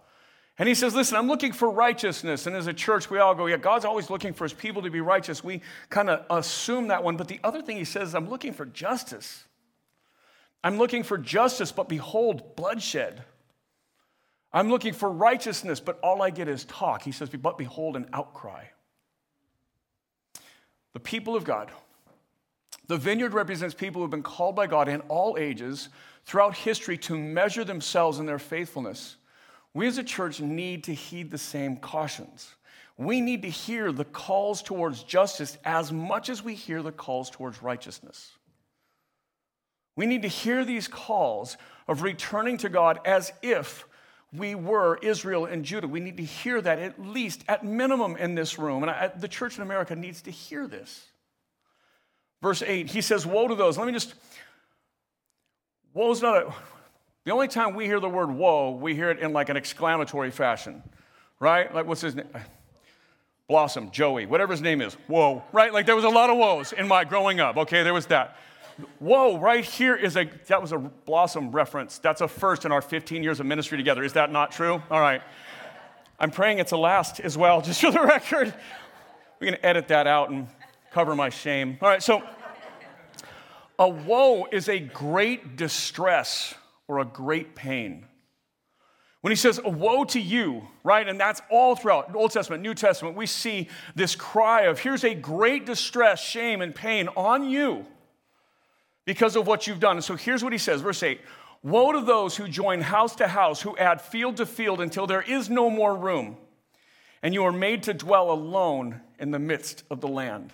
And 0.58 0.68
he 0.68 0.74
says, 0.76 0.94
Listen, 0.94 1.16
I'm 1.16 1.26
looking 1.26 1.52
for 1.52 1.68
righteousness. 1.68 2.46
And 2.46 2.54
as 2.54 2.68
a 2.68 2.72
church, 2.72 3.10
we 3.10 3.18
all 3.18 3.34
go, 3.34 3.46
Yeah, 3.46 3.56
God's 3.56 3.84
always 3.84 4.10
looking 4.10 4.32
for 4.32 4.44
his 4.44 4.52
people 4.52 4.80
to 4.82 4.90
be 4.90 5.00
righteous. 5.00 5.42
We 5.42 5.60
kind 5.90 6.08
of 6.08 6.24
assume 6.30 6.88
that 6.88 7.02
one. 7.02 7.16
But 7.16 7.26
the 7.26 7.40
other 7.42 7.62
thing 7.62 7.76
he 7.76 7.84
says, 7.84 8.14
I'm 8.14 8.30
looking 8.30 8.52
for 8.52 8.64
justice. 8.64 9.44
I'm 10.62 10.78
looking 10.78 11.02
for 11.02 11.18
justice, 11.18 11.72
but 11.72 11.88
behold, 11.88 12.54
bloodshed. 12.54 13.24
I'm 14.52 14.68
looking 14.68 14.92
for 14.92 15.10
righteousness, 15.10 15.80
but 15.80 15.98
all 16.00 16.22
I 16.22 16.30
get 16.30 16.46
is 16.46 16.64
talk. 16.66 17.02
He 17.02 17.10
says, 17.10 17.28
But 17.28 17.58
behold, 17.58 17.96
an 17.96 18.06
outcry. 18.12 18.66
The 20.92 21.00
people 21.00 21.34
of 21.34 21.42
God 21.42 21.72
the 22.86 22.96
vineyard 22.96 23.32
represents 23.32 23.74
people 23.74 24.00
who 24.00 24.04
have 24.04 24.10
been 24.10 24.22
called 24.22 24.56
by 24.56 24.66
God 24.66 24.88
in 24.88 25.00
all 25.02 25.36
ages 25.38 25.88
throughout 26.24 26.54
history 26.56 26.98
to 26.98 27.18
measure 27.18 27.64
themselves 27.64 28.18
in 28.18 28.26
their 28.26 28.38
faithfulness. 28.38 29.16
We 29.74 29.86
as 29.86 29.98
a 29.98 30.04
church 30.04 30.40
need 30.40 30.84
to 30.84 30.94
heed 30.94 31.30
the 31.30 31.38
same 31.38 31.76
cautions. 31.76 32.54
We 32.98 33.20
need 33.20 33.42
to 33.42 33.50
hear 33.50 33.90
the 33.90 34.04
calls 34.04 34.62
towards 34.62 35.02
justice 35.02 35.56
as 35.64 35.92
much 35.92 36.28
as 36.28 36.42
we 36.42 36.54
hear 36.54 36.82
the 36.82 36.92
calls 36.92 37.30
towards 37.30 37.62
righteousness. 37.62 38.32
We 39.96 40.06
need 40.06 40.22
to 40.22 40.28
hear 40.28 40.64
these 40.64 40.88
calls 40.88 41.56
of 41.88 42.02
returning 42.02 42.58
to 42.58 42.68
God 42.68 43.00
as 43.04 43.32
if 43.42 43.86
we 44.32 44.54
were 44.54 44.98
Israel 45.02 45.44
and 45.44 45.64
Judah. 45.64 45.88
We 45.88 46.00
need 46.00 46.16
to 46.16 46.22
hear 46.22 46.60
that 46.60 46.78
at 46.78 47.00
least, 47.00 47.44
at 47.48 47.64
minimum, 47.64 48.16
in 48.16 48.34
this 48.34 48.58
room. 48.58 48.82
And 48.82 48.90
I, 48.90 49.08
the 49.08 49.28
church 49.28 49.56
in 49.56 49.62
America 49.62 49.94
needs 49.94 50.22
to 50.22 50.30
hear 50.30 50.66
this. 50.66 51.06
Verse 52.42 52.60
8, 52.60 52.90
he 52.90 53.00
says, 53.00 53.24
Woe 53.24 53.46
to 53.48 53.54
those. 53.54 53.78
Let 53.78 53.86
me 53.86 53.92
just, 53.92 54.14
woe's 55.94 56.20
not 56.20 56.36
a, 56.36 56.54
the 57.24 57.30
only 57.30 57.46
time 57.46 57.74
we 57.74 57.86
hear 57.86 58.00
the 58.00 58.08
word 58.08 58.30
woe, 58.30 58.72
we 58.72 58.96
hear 58.96 59.10
it 59.10 59.20
in 59.20 59.32
like 59.32 59.48
an 59.48 59.56
exclamatory 59.56 60.32
fashion, 60.32 60.82
right? 61.38 61.72
Like, 61.72 61.86
what's 61.86 62.00
his 62.00 62.16
name? 62.16 62.26
Blossom, 63.48 63.90
Joey, 63.92 64.26
whatever 64.26 64.52
his 64.52 64.60
name 64.62 64.80
is, 64.80 64.94
whoa, 65.06 65.44
right? 65.52 65.72
Like, 65.72 65.86
there 65.86 65.94
was 65.94 66.04
a 66.04 66.08
lot 66.08 66.30
of 66.30 66.36
woes 66.36 66.72
in 66.72 66.88
my 66.88 67.04
growing 67.04 67.38
up, 67.38 67.56
okay? 67.56 67.84
There 67.84 67.94
was 67.94 68.06
that. 68.06 68.36
Whoa, 68.98 69.38
right 69.38 69.64
here 69.64 69.94
is 69.94 70.16
a, 70.16 70.28
that 70.46 70.60
was 70.60 70.72
a 70.72 70.78
Blossom 70.78 71.52
reference. 71.52 71.98
That's 71.98 72.22
a 72.22 72.28
first 72.28 72.64
in 72.64 72.72
our 72.72 72.80
15 72.80 73.22
years 73.22 73.38
of 73.38 73.46
ministry 73.46 73.78
together. 73.78 74.02
Is 74.02 74.14
that 74.14 74.32
not 74.32 74.50
true? 74.50 74.82
All 74.90 75.00
right. 75.00 75.22
I'm 76.18 76.30
praying 76.30 76.58
it's 76.58 76.72
a 76.72 76.76
last 76.76 77.20
as 77.20 77.36
well, 77.36 77.60
just 77.62 77.82
for 77.82 77.92
the 77.92 78.00
record. 78.00 78.52
We're 79.38 79.52
to 79.52 79.66
edit 79.66 79.88
that 79.88 80.06
out 80.06 80.30
and 80.30 80.48
cover 80.92 81.14
my 81.14 81.28
shame. 81.28 81.78
All 81.80 81.88
right, 81.88 82.02
so 82.02 82.22
a 83.78 83.88
woe 83.88 84.46
is 84.52 84.68
a 84.68 84.78
great 84.78 85.56
distress 85.56 86.54
or 86.86 87.00
a 87.00 87.04
great 87.04 87.54
pain. 87.54 88.06
When 89.22 89.30
he 89.30 89.36
says, 89.36 89.60
Woe 89.64 90.04
to 90.04 90.20
you, 90.20 90.68
right? 90.84 91.08
And 91.08 91.18
that's 91.18 91.40
all 91.50 91.76
throughout 91.76 92.14
Old 92.14 92.32
Testament, 92.32 92.62
New 92.62 92.74
Testament, 92.74 93.16
we 93.16 93.26
see 93.26 93.68
this 93.94 94.14
cry 94.14 94.62
of, 94.62 94.80
Here's 94.80 95.04
a 95.04 95.14
great 95.14 95.64
distress, 95.64 96.20
shame, 96.20 96.60
and 96.60 96.74
pain 96.74 97.08
on 97.16 97.48
you 97.48 97.86
because 99.04 99.36
of 99.36 99.46
what 99.46 99.66
you've 99.66 99.80
done. 99.80 99.96
And 99.96 100.04
so 100.04 100.16
here's 100.16 100.44
what 100.44 100.52
he 100.52 100.58
says, 100.58 100.80
verse 100.80 101.02
8 101.02 101.20
Woe 101.62 101.92
to 101.92 102.00
those 102.00 102.36
who 102.36 102.48
join 102.48 102.80
house 102.80 103.14
to 103.16 103.28
house, 103.28 103.62
who 103.62 103.76
add 103.76 104.00
field 104.00 104.36
to 104.38 104.46
field 104.46 104.80
until 104.80 105.06
there 105.06 105.22
is 105.22 105.48
no 105.48 105.70
more 105.70 105.96
room, 105.96 106.36
and 107.22 107.32
you 107.32 107.44
are 107.44 107.52
made 107.52 107.84
to 107.84 107.94
dwell 107.94 108.32
alone 108.32 109.00
in 109.20 109.30
the 109.30 109.38
midst 109.38 109.84
of 109.88 110.00
the 110.00 110.08
land. 110.08 110.52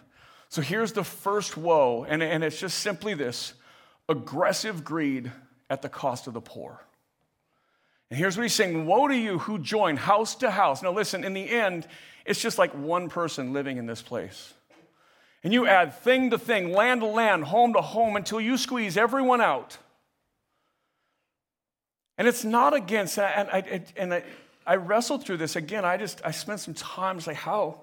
So 0.49 0.63
here's 0.63 0.93
the 0.93 1.05
first 1.05 1.57
woe, 1.57 2.05
and, 2.09 2.23
and 2.23 2.43
it's 2.43 2.59
just 2.59 2.79
simply 2.79 3.15
this 3.15 3.55
aggressive 4.09 4.85
greed 4.85 5.31
at 5.69 5.83
the 5.83 5.89
cost 5.89 6.27
of 6.27 6.33
the 6.33 6.41
poor. 6.41 6.81
And 8.11 8.19
here's 8.19 8.37
what 8.37 8.45
he's 8.45 8.55
saying 8.55 8.87
Woe 8.87 9.09
to 9.09 9.17
you 9.17 9.39
who 9.39 9.59
join 9.59 9.97
house 9.97 10.35
to 10.37 10.51
house. 10.51 10.83
Now, 10.83 10.93
listen, 10.93 11.25
in 11.25 11.35
the 11.35 11.49
end, 11.51 11.87
it's 12.25 12.41
just 12.41 12.59
like 12.59 12.73
one 12.75 13.09
person 13.09 13.53
living 13.53 13.77
in 13.77 13.87
this 13.87 14.03
place. 14.03 14.55
And 15.45 15.53
you 15.53 15.67
add 15.67 15.95
thing 15.95 16.31
to 16.31 16.39
thing, 16.39 16.73
land 16.73 17.03
to 17.03 17.07
land, 17.07 17.45
home 17.45 17.75
to 17.75 17.81
home 17.81 18.17
until 18.17 18.41
you 18.41 18.57
squeeze 18.57 18.97
everyone 18.97 19.41
out. 19.41 19.79
And 22.17 22.27
it's 22.27 22.45
not 22.45 22.75
against, 22.75 23.19
and 23.19 23.49
I, 23.49 23.83
and 23.97 24.15
I, 24.15 24.25
I 24.67 24.77
wrestled 24.77 25.25
through 25.25 25.37
this 25.37 25.55
again. 25.55 25.85
I 25.85 25.97
just, 25.97 26.21
I 26.25 26.33
spent 26.33 26.61
some 26.61 26.75
time, 26.75 27.19
it's 27.19 27.29
like, 27.29 27.37
how, 27.37 27.81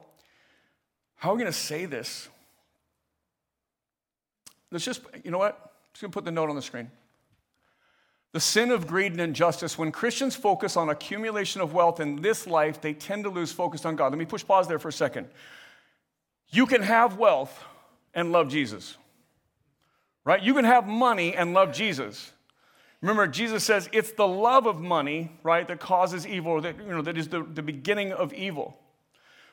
how 1.15 1.29
are 1.29 1.35
we 1.35 1.39
going 1.39 1.51
to 1.51 1.57
say 1.57 1.85
this? 1.85 2.27
Let's 4.75 4.83
just, 4.83 5.03
you 5.23 5.31
know 5.31 5.37
what? 5.37 5.53
I'm 5.53 5.69
just 5.93 6.01
going 6.01 6.11
to 6.11 6.13
put 6.13 6.25
the 6.25 6.31
note 6.31 6.49
on 6.49 6.57
the 6.57 6.61
screen. 6.61 6.91
The 8.33 8.41
sin 8.41 8.71
of 8.71 8.87
greed 8.87 9.13
and 9.13 9.21
injustice, 9.21 9.77
when 9.77 9.93
Christians 9.93 10.35
focus 10.35 10.75
on 10.75 10.89
accumulation 10.89 11.61
of 11.61 11.73
wealth 11.73 12.01
in 12.01 12.17
this 12.17 12.45
life, 12.45 12.81
they 12.81 12.93
tend 12.93 13.23
to 13.23 13.29
lose 13.29 13.53
focus 13.53 13.85
on 13.85 13.95
God. 13.95 14.11
Let 14.11 14.19
me 14.19 14.25
push 14.25 14.45
pause 14.45 14.67
there 14.67 14.77
for 14.77 14.89
a 14.89 14.91
second. 14.91 15.27
You 16.49 16.65
can 16.65 16.81
have 16.81 17.15
wealth 17.15 17.57
and 18.13 18.33
love 18.33 18.49
Jesus, 18.49 18.97
right? 20.25 20.43
You 20.43 20.53
can 20.53 20.65
have 20.65 20.85
money 20.85 21.33
and 21.33 21.53
love 21.53 21.71
Jesus. 21.71 22.33
Remember, 22.99 23.27
Jesus 23.27 23.63
says 23.63 23.87
it's 23.93 24.11
the 24.11 24.27
love 24.27 24.67
of 24.67 24.81
money, 24.81 25.31
right, 25.41 25.65
that 25.69 25.79
causes 25.79 26.27
evil, 26.27 26.59
that, 26.59 26.77
you 26.77 26.89
know, 26.89 27.01
that 27.01 27.17
is 27.17 27.29
the, 27.29 27.43
the 27.43 27.63
beginning 27.63 28.11
of 28.11 28.33
evil. 28.33 28.77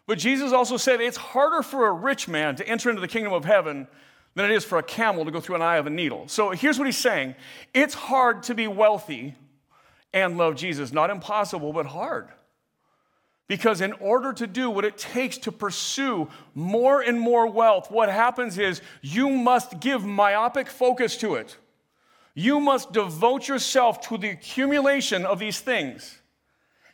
But 0.08 0.18
Jesus 0.18 0.52
also 0.52 0.76
said 0.76 1.00
it's 1.00 1.16
harder 1.16 1.62
for 1.62 1.86
a 1.86 1.92
rich 1.92 2.26
man 2.26 2.56
to 2.56 2.66
enter 2.66 2.90
into 2.90 3.00
the 3.00 3.06
kingdom 3.06 3.32
of 3.32 3.44
heaven 3.44 3.86
than 4.34 4.50
it 4.50 4.54
is 4.54 4.64
for 4.64 4.78
a 4.78 4.82
camel 4.82 5.24
to 5.24 5.30
go 5.30 5.40
through 5.40 5.56
an 5.56 5.62
eye 5.62 5.76
of 5.76 5.86
a 5.86 5.90
needle. 5.90 6.24
So 6.28 6.50
here's 6.50 6.78
what 6.78 6.86
he's 6.86 6.98
saying 6.98 7.34
it's 7.74 7.94
hard 7.94 8.44
to 8.44 8.54
be 8.54 8.66
wealthy 8.66 9.34
and 10.12 10.38
love 10.38 10.56
Jesus. 10.56 10.92
Not 10.92 11.10
impossible, 11.10 11.72
but 11.72 11.86
hard. 11.86 12.28
Because 13.48 13.80
in 13.80 13.92
order 13.94 14.32
to 14.32 14.46
do 14.46 14.70
what 14.70 14.84
it 14.84 14.96
takes 14.96 15.36
to 15.38 15.52
pursue 15.52 16.28
more 16.54 17.02
and 17.02 17.20
more 17.20 17.46
wealth, 17.46 17.90
what 17.90 18.08
happens 18.08 18.56
is 18.58 18.80
you 19.02 19.28
must 19.28 19.80
give 19.80 20.04
myopic 20.04 20.68
focus 20.68 21.16
to 21.18 21.34
it. 21.34 21.56
You 22.34 22.60
must 22.60 22.92
devote 22.92 23.48
yourself 23.48 24.00
to 24.08 24.16
the 24.16 24.30
accumulation 24.30 25.26
of 25.26 25.38
these 25.38 25.60
things. 25.60 26.18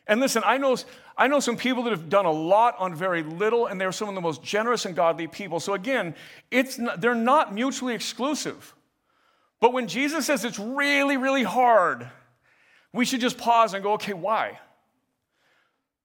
And 0.09 0.20
listen, 0.20 0.42
I 0.44 0.59
know, 0.59 0.77
I 1.18 1.26
know 1.26 1.40
some 1.40 1.57
people 1.57 1.83
that 1.83 1.90
have 1.90 2.09
done 2.09 2.26
a 2.26 2.31
lot 2.31 2.76
on 2.78 2.94
very 2.94 3.24
little, 3.24 3.66
and 3.66 3.81
they're 3.81 3.90
some 3.90 4.09
of 4.09 4.14
the 4.14 4.20
most 4.20 4.40
generous 4.42 4.87
and 4.87 4.94
godly 4.94 5.26
people. 5.26 5.59
So 5.59 5.74
again, 5.74 6.14
it's 6.52 6.78
not, 6.78 7.00
they're 7.00 7.16
not 7.16 7.52
mutually 7.52 7.94
exclusive. 7.94 8.72
But 9.61 9.72
when 9.72 9.88
Jesus 9.88 10.26
says 10.26 10.44
it's 10.44 10.61
really, 10.61 11.16
really 11.16 11.42
hard, 11.42 12.09
we 12.92 13.04
should 13.04 13.20
just 13.20 13.37
pause 13.37 13.74
and 13.74 13.83
go, 13.83 13.94
okay, 13.94 14.12
why? 14.12 14.61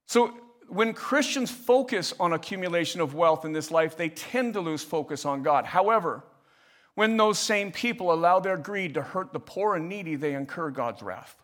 So 0.08 0.34
when 0.67 0.93
Christians 0.93 1.52
focus 1.52 2.15
on 2.19 2.34
accumulation 2.34 2.99
of 2.99 3.13
wealth 3.13 3.45
in 3.45 3.54
this 3.54 3.69
life, 3.69 3.95
they 3.95 4.10
tend 4.10 4.54
to 4.56 4.62
lose 4.62 4.84
focus 4.84 5.26
on 5.26 5.43
God. 5.43 5.65
However, 5.65 6.23
when 6.95 7.17
those 7.17 7.38
same 7.38 7.71
people 7.71 8.12
allow 8.12 8.39
their 8.39 8.58
greed 8.58 8.95
to 8.95 9.04
hurt 9.04 9.32
the 9.32 9.39
poor 9.39 9.76
and 9.76 9.88
needy, 9.88 10.15
they 10.15 10.34
incur 10.34 10.71
God's 10.71 11.04
wrath. 11.04 11.42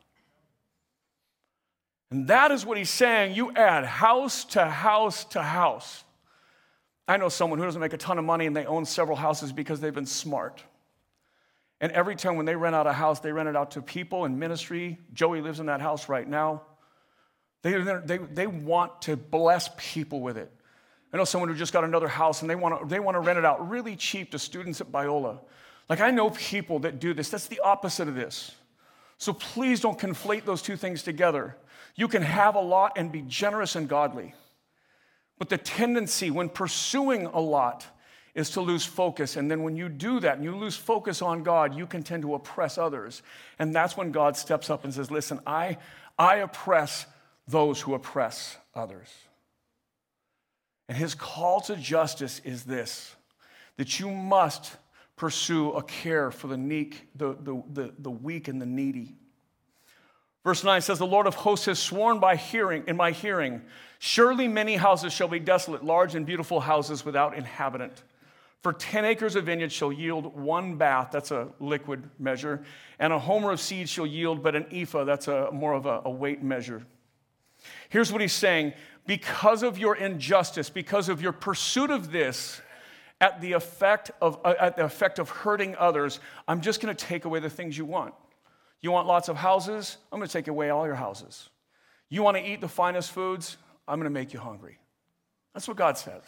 And 2.11 2.27
that 2.27 2.51
is 2.51 2.65
what 2.65 2.77
he's 2.77 2.89
saying. 2.89 3.35
You 3.35 3.51
add 3.53 3.85
house 3.85 4.45
to 4.45 4.65
house 4.65 5.25
to 5.25 5.41
house. 5.41 6.03
I 7.07 7.17
know 7.17 7.29
someone 7.29 7.59
who 7.59 7.65
doesn't 7.65 7.81
make 7.81 7.93
a 7.93 7.97
ton 7.97 8.17
of 8.17 8.25
money 8.25 8.45
and 8.45 8.55
they 8.55 8.65
own 8.65 8.85
several 8.85 9.17
houses 9.17 9.51
because 9.51 9.79
they've 9.79 9.93
been 9.93 10.05
smart. 10.05 10.63
And 11.81 11.91
every 11.91 12.15
time 12.15 12.35
when 12.35 12.45
they 12.45 12.55
rent 12.55 12.75
out 12.75 12.87
a 12.87 12.93
house, 12.93 13.19
they 13.19 13.31
rent 13.31 13.49
it 13.49 13.55
out 13.55 13.71
to 13.71 13.81
people 13.81 14.25
in 14.25 14.37
ministry. 14.37 14.99
Joey 15.13 15.41
lives 15.41 15.59
in 15.59 15.67
that 15.67 15.81
house 15.81 16.09
right 16.09 16.27
now. 16.27 16.63
They, 17.61 17.73
they, 17.73 18.17
they 18.17 18.47
want 18.47 19.03
to 19.03 19.17
bless 19.17 19.69
people 19.77 20.21
with 20.21 20.37
it. 20.37 20.51
I 21.11 21.17
know 21.17 21.25
someone 21.25 21.49
who 21.49 21.55
just 21.55 21.73
got 21.73 21.83
another 21.83 22.07
house 22.07 22.41
and 22.41 22.49
they 22.49 22.55
want 22.55 22.79
to, 22.79 22.87
they 22.87 22.99
want 22.99 23.15
to 23.15 23.19
rent 23.19 23.39
it 23.39 23.45
out 23.45 23.69
really 23.69 23.95
cheap 23.95 24.31
to 24.31 24.39
students 24.39 24.79
at 24.79 24.91
Biola. 24.91 25.39
Like, 25.89 26.01
I 26.01 26.11
know 26.11 26.29
people 26.29 26.79
that 26.79 26.99
do 26.99 27.13
this. 27.13 27.29
That's 27.29 27.47
the 27.47 27.59
opposite 27.61 28.07
of 28.07 28.15
this. 28.15 28.51
So 29.17 29.33
please 29.33 29.79
don't 29.79 29.97
conflate 29.97 30.45
those 30.45 30.61
two 30.61 30.75
things 30.75 31.01
together. 31.01 31.57
You 31.99 32.07
can 32.07 32.21
have 32.21 32.55
a 32.55 32.61
lot 32.61 32.93
and 32.95 33.11
be 33.11 33.23
generous 33.23 33.75
and 33.75 33.89
godly. 33.89 34.33
But 35.37 35.49
the 35.49 35.57
tendency 35.57 36.31
when 36.31 36.47
pursuing 36.47 37.25
a 37.25 37.41
lot 37.41 37.85
is 38.33 38.51
to 38.51 38.61
lose 38.61 38.85
focus. 38.85 39.35
And 39.35 39.51
then 39.51 39.63
when 39.63 39.75
you 39.75 39.89
do 39.89 40.21
that 40.21 40.35
and 40.35 40.45
you 40.45 40.55
lose 40.55 40.77
focus 40.77 41.21
on 41.21 41.43
God, 41.43 41.75
you 41.75 41.85
can 41.85 42.01
tend 42.01 42.23
to 42.23 42.35
oppress 42.35 42.77
others. 42.77 43.21
And 43.59 43.75
that's 43.75 43.97
when 43.97 44.13
God 44.13 44.37
steps 44.37 44.69
up 44.69 44.85
and 44.85 44.93
says, 44.93 45.11
Listen, 45.11 45.41
I, 45.45 45.77
I 46.17 46.37
oppress 46.37 47.05
those 47.49 47.81
who 47.81 47.93
oppress 47.95 48.55
others. 48.73 49.09
And 50.87 50.97
his 50.97 51.15
call 51.15 51.59
to 51.63 51.75
justice 51.75 52.39
is 52.45 52.63
this 52.63 53.13
that 53.75 53.99
you 53.99 54.09
must 54.09 54.71
pursue 55.17 55.73
a 55.73 55.83
care 55.83 56.31
for 56.31 56.47
the, 56.47 56.57
meek, 56.57 57.09
the, 57.13 57.35
the, 57.41 57.61
the, 57.73 57.93
the 57.99 58.11
weak 58.11 58.47
and 58.47 58.61
the 58.61 58.65
needy. 58.65 59.17
Verse 60.43 60.63
9 60.63 60.81
says, 60.81 60.99
The 60.99 61.05
Lord 61.05 61.27
of 61.27 61.35
hosts 61.35 61.65
has 61.65 61.79
sworn 61.79 62.19
by 62.19 62.35
hearing, 62.35 62.83
in 62.87 62.95
my 62.95 63.11
hearing, 63.11 63.61
surely 63.99 64.47
many 64.47 64.75
houses 64.75 65.13
shall 65.13 65.27
be 65.27 65.39
desolate, 65.39 65.83
large 65.83 66.15
and 66.15 66.25
beautiful 66.25 66.59
houses 66.59 67.03
without 67.03 67.35
inhabitant. 67.35 68.03
For 68.61 68.73
10 68.73 69.05
acres 69.05 69.35
of 69.35 69.45
vineyard 69.45 69.71
shall 69.71 69.91
yield 69.91 70.35
one 70.35 70.75
bath, 70.75 71.09
that's 71.11 71.31
a 71.31 71.47
liquid 71.59 72.09
measure, 72.19 72.63
and 72.99 73.13
a 73.13 73.19
homer 73.19 73.51
of 73.51 73.59
seed 73.59 73.87
shall 73.87 74.05
yield 74.05 74.43
but 74.43 74.55
an 74.55 74.65
ephah, 74.71 75.05
that's 75.05 75.27
a 75.29 75.49
more 75.51 75.73
of 75.73 75.85
a, 75.85 76.01
a 76.05 76.09
weight 76.09 76.43
measure. 76.43 76.85
Here's 77.89 78.11
what 78.11 78.21
he's 78.21 78.33
saying 78.33 78.73
because 79.07 79.63
of 79.63 79.77
your 79.77 79.95
injustice, 79.95 80.69
because 80.69 81.09
of 81.09 81.21
your 81.21 81.31
pursuit 81.31 81.89
of 81.89 82.11
this, 82.11 82.61
at 83.21 83.41
the 83.41 83.53
effect 83.53 84.11
of, 84.21 84.39
uh, 84.45 84.53
at 84.59 84.77
the 84.77 84.85
effect 84.85 85.19
of 85.19 85.29
hurting 85.29 85.75
others, 85.77 86.19
I'm 86.47 86.61
just 86.61 86.81
going 86.81 86.95
to 86.95 87.05
take 87.05 87.25
away 87.25 87.39
the 87.39 87.49
things 87.49 87.77
you 87.77 87.85
want. 87.85 88.13
You 88.81 88.91
want 88.91 89.07
lots 89.07 89.29
of 89.29 89.37
houses? 89.37 89.97
I'm 90.11 90.19
going 90.19 90.27
to 90.27 90.33
take 90.33 90.47
away 90.47 90.69
all 90.69 90.85
your 90.85 90.95
houses. 90.95 91.49
You 92.09 92.23
want 92.23 92.37
to 92.37 92.43
eat 92.43 92.61
the 92.61 92.67
finest 92.67 93.11
foods? 93.11 93.57
I'm 93.87 93.99
going 93.99 94.05
to 94.05 94.09
make 94.09 94.33
you 94.33 94.39
hungry. 94.39 94.79
That's 95.53 95.67
what 95.67 95.77
God 95.77 95.97
says. 95.97 96.23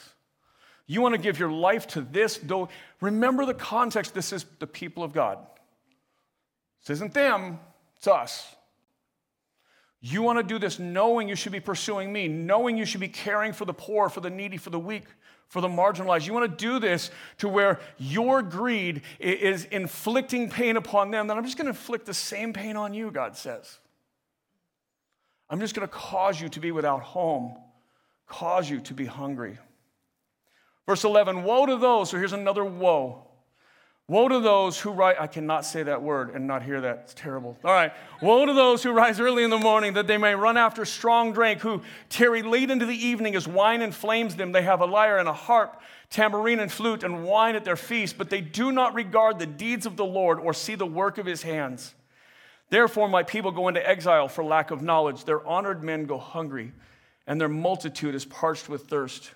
You 0.87 1.01
want 1.01 1.15
to 1.15 1.21
give 1.21 1.39
your 1.39 1.51
life 1.51 1.87
to 1.87 2.01
this, 2.01 2.37
though, 2.37 2.69
remember 2.99 3.45
the 3.45 3.53
context. 3.53 4.13
This 4.13 4.33
is 4.33 4.45
the 4.59 4.67
people 4.67 5.03
of 5.03 5.13
God. 5.13 5.37
This 6.81 6.97
isn't 6.97 7.13
them, 7.13 7.59
it's 7.97 8.07
us. 8.07 8.55
You 10.01 10.23
want 10.23 10.39
to 10.39 10.43
do 10.43 10.57
this 10.57 10.79
knowing 10.79 11.29
you 11.29 11.35
should 11.35 11.51
be 11.51 11.59
pursuing 11.59 12.11
me, 12.11 12.27
knowing 12.27 12.75
you 12.75 12.85
should 12.85 12.99
be 12.99 13.07
caring 13.07 13.53
for 13.53 13.65
the 13.65 13.73
poor, 13.73 14.09
for 14.09 14.19
the 14.19 14.31
needy, 14.31 14.57
for 14.57 14.71
the 14.71 14.79
weak, 14.79 15.03
for 15.51 15.59
the 15.59 15.67
marginalized. 15.67 16.25
You 16.25 16.31
want 16.31 16.49
to 16.49 16.65
do 16.65 16.79
this 16.79 17.11
to 17.39 17.49
where 17.49 17.81
your 17.97 18.41
greed 18.41 19.01
is 19.19 19.65
inflicting 19.65 20.49
pain 20.49 20.77
upon 20.77 21.11
them, 21.11 21.27
then 21.27 21.37
I'm 21.37 21.43
just 21.43 21.57
going 21.57 21.65
to 21.65 21.71
inflict 21.71 22.05
the 22.05 22.13
same 22.13 22.53
pain 22.53 22.77
on 22.77 22.93
you, 22.93 23.11
God 23.11 23.35
says. 23.35 23.79
I'm 25.49 25.59
just 25.59 25.75
going 25.75 25.85
to 25.85 25.93
cause 25.93 26.39
you 26.39 26.47
to 26.47 26.61
be 26.61 26.71
without 26.71 27.01
home, 27.01 27.57
cause 28.27 28.69
you 28.69 28.79
to 28.79 28.93
be 28.93 29.05
hungry. 29.05 29.57
Verse 30.87 31.03
11 31.03 31.43
Woe 31.43 31.65
to 31.65 31.75
those, 31.75 32.09
so 32.09 32.17
here's 32.17 32.31
another 32.31 32.63
woe. 32.63 33.27
Woe 34.11 34.27
to 34.27 34.41
those 34.41 34.77
who 34.77 34.91
rise, 34.91 35.15
I 35.17 35.27
cannot 35.27 35.63
say 35.63 35.83
that 35.83 36.01
word 36.01 36.31
and 36.35 36.45
not 36.45 36.63
hear 36.63 36.81
that. 36.81 37.03
It's 37.05 37.13
terrible. 37.13 37.57
All 37.63 37.71
right. 37.71 37.93
Woe 38.21 38.45
to 38.45 38.53
those 38.53 38.83
who 38.83 38.91
rise 38.91 39.21
early 39.21 39.45
in 39.45 39.49
the 39.49 39.57
morning 39.57 39.93
that 39.93 40.05
they 40.05 40.17
may 40.17 40.35
run 40.35 40.57
after 40.57 40.83
strong 40.83 41.31
drink, 41.31 41.61
who 41.61 41.81
tarry 42.09 42.41
late 42.43 42.69
into 42.69 42.85
the 42.85 42.93
evening 42.93 43.37
as 43.37 43.47
wine 43.47 43.81
inflames 43.81 44.35
them. 44.35 44.51
They 44.51 44.63
have 44.63 44.81
a 44.81 44.85
lyre 44.85 45.17
and 45.17 45.29
a 45.29 45.33
harp, 45.33 45.81
tambourine 46.09 46.59
and 46.59 46.69
flute, 46.69 47.05
and 47.05 47.23
wine 47.23 47.55
at 47.55 47.63
their 47.63 47.77
feast, 47.77 48.17
but 48.17 48.29
they 48.29 48.41
do 48.41 48.73
not 48.73 48.93
regard 48.95 49.39
the 49.39 49.45
deeds 49.45 49.85
of 49.85 49.95
the 49.95 50.03
Lord 50.03 50.41
or 50.41 50.53
see 50.53 50.75
the 50.75 50.85
work 50.85 51.17
of 51.17 51.25
his 51.25 51.43
hands. 51.43 51.95
Therefore, 52.69 53.07
my 53.07 53.23
people 53.23 53.53
go 53.53 53.69
into 53.69 53.89
exile 53.89 54.27
for 54.27 54.43
lack 54.43 54.71
of 54.71 54.81
knowledge. 54.81 55.23
Their 55.23 55.47
honored 55.47 55.85
men 55.85 56.03
go 56.03 56.17
hungry, 56.17 56.73
and 57.27 57.39
their 57.39 57.47
multitude 57.47 58.13
is 58.13 58.25
parched 58.25 58.67
with 58.67 58.89
thirst. 58.89 59.31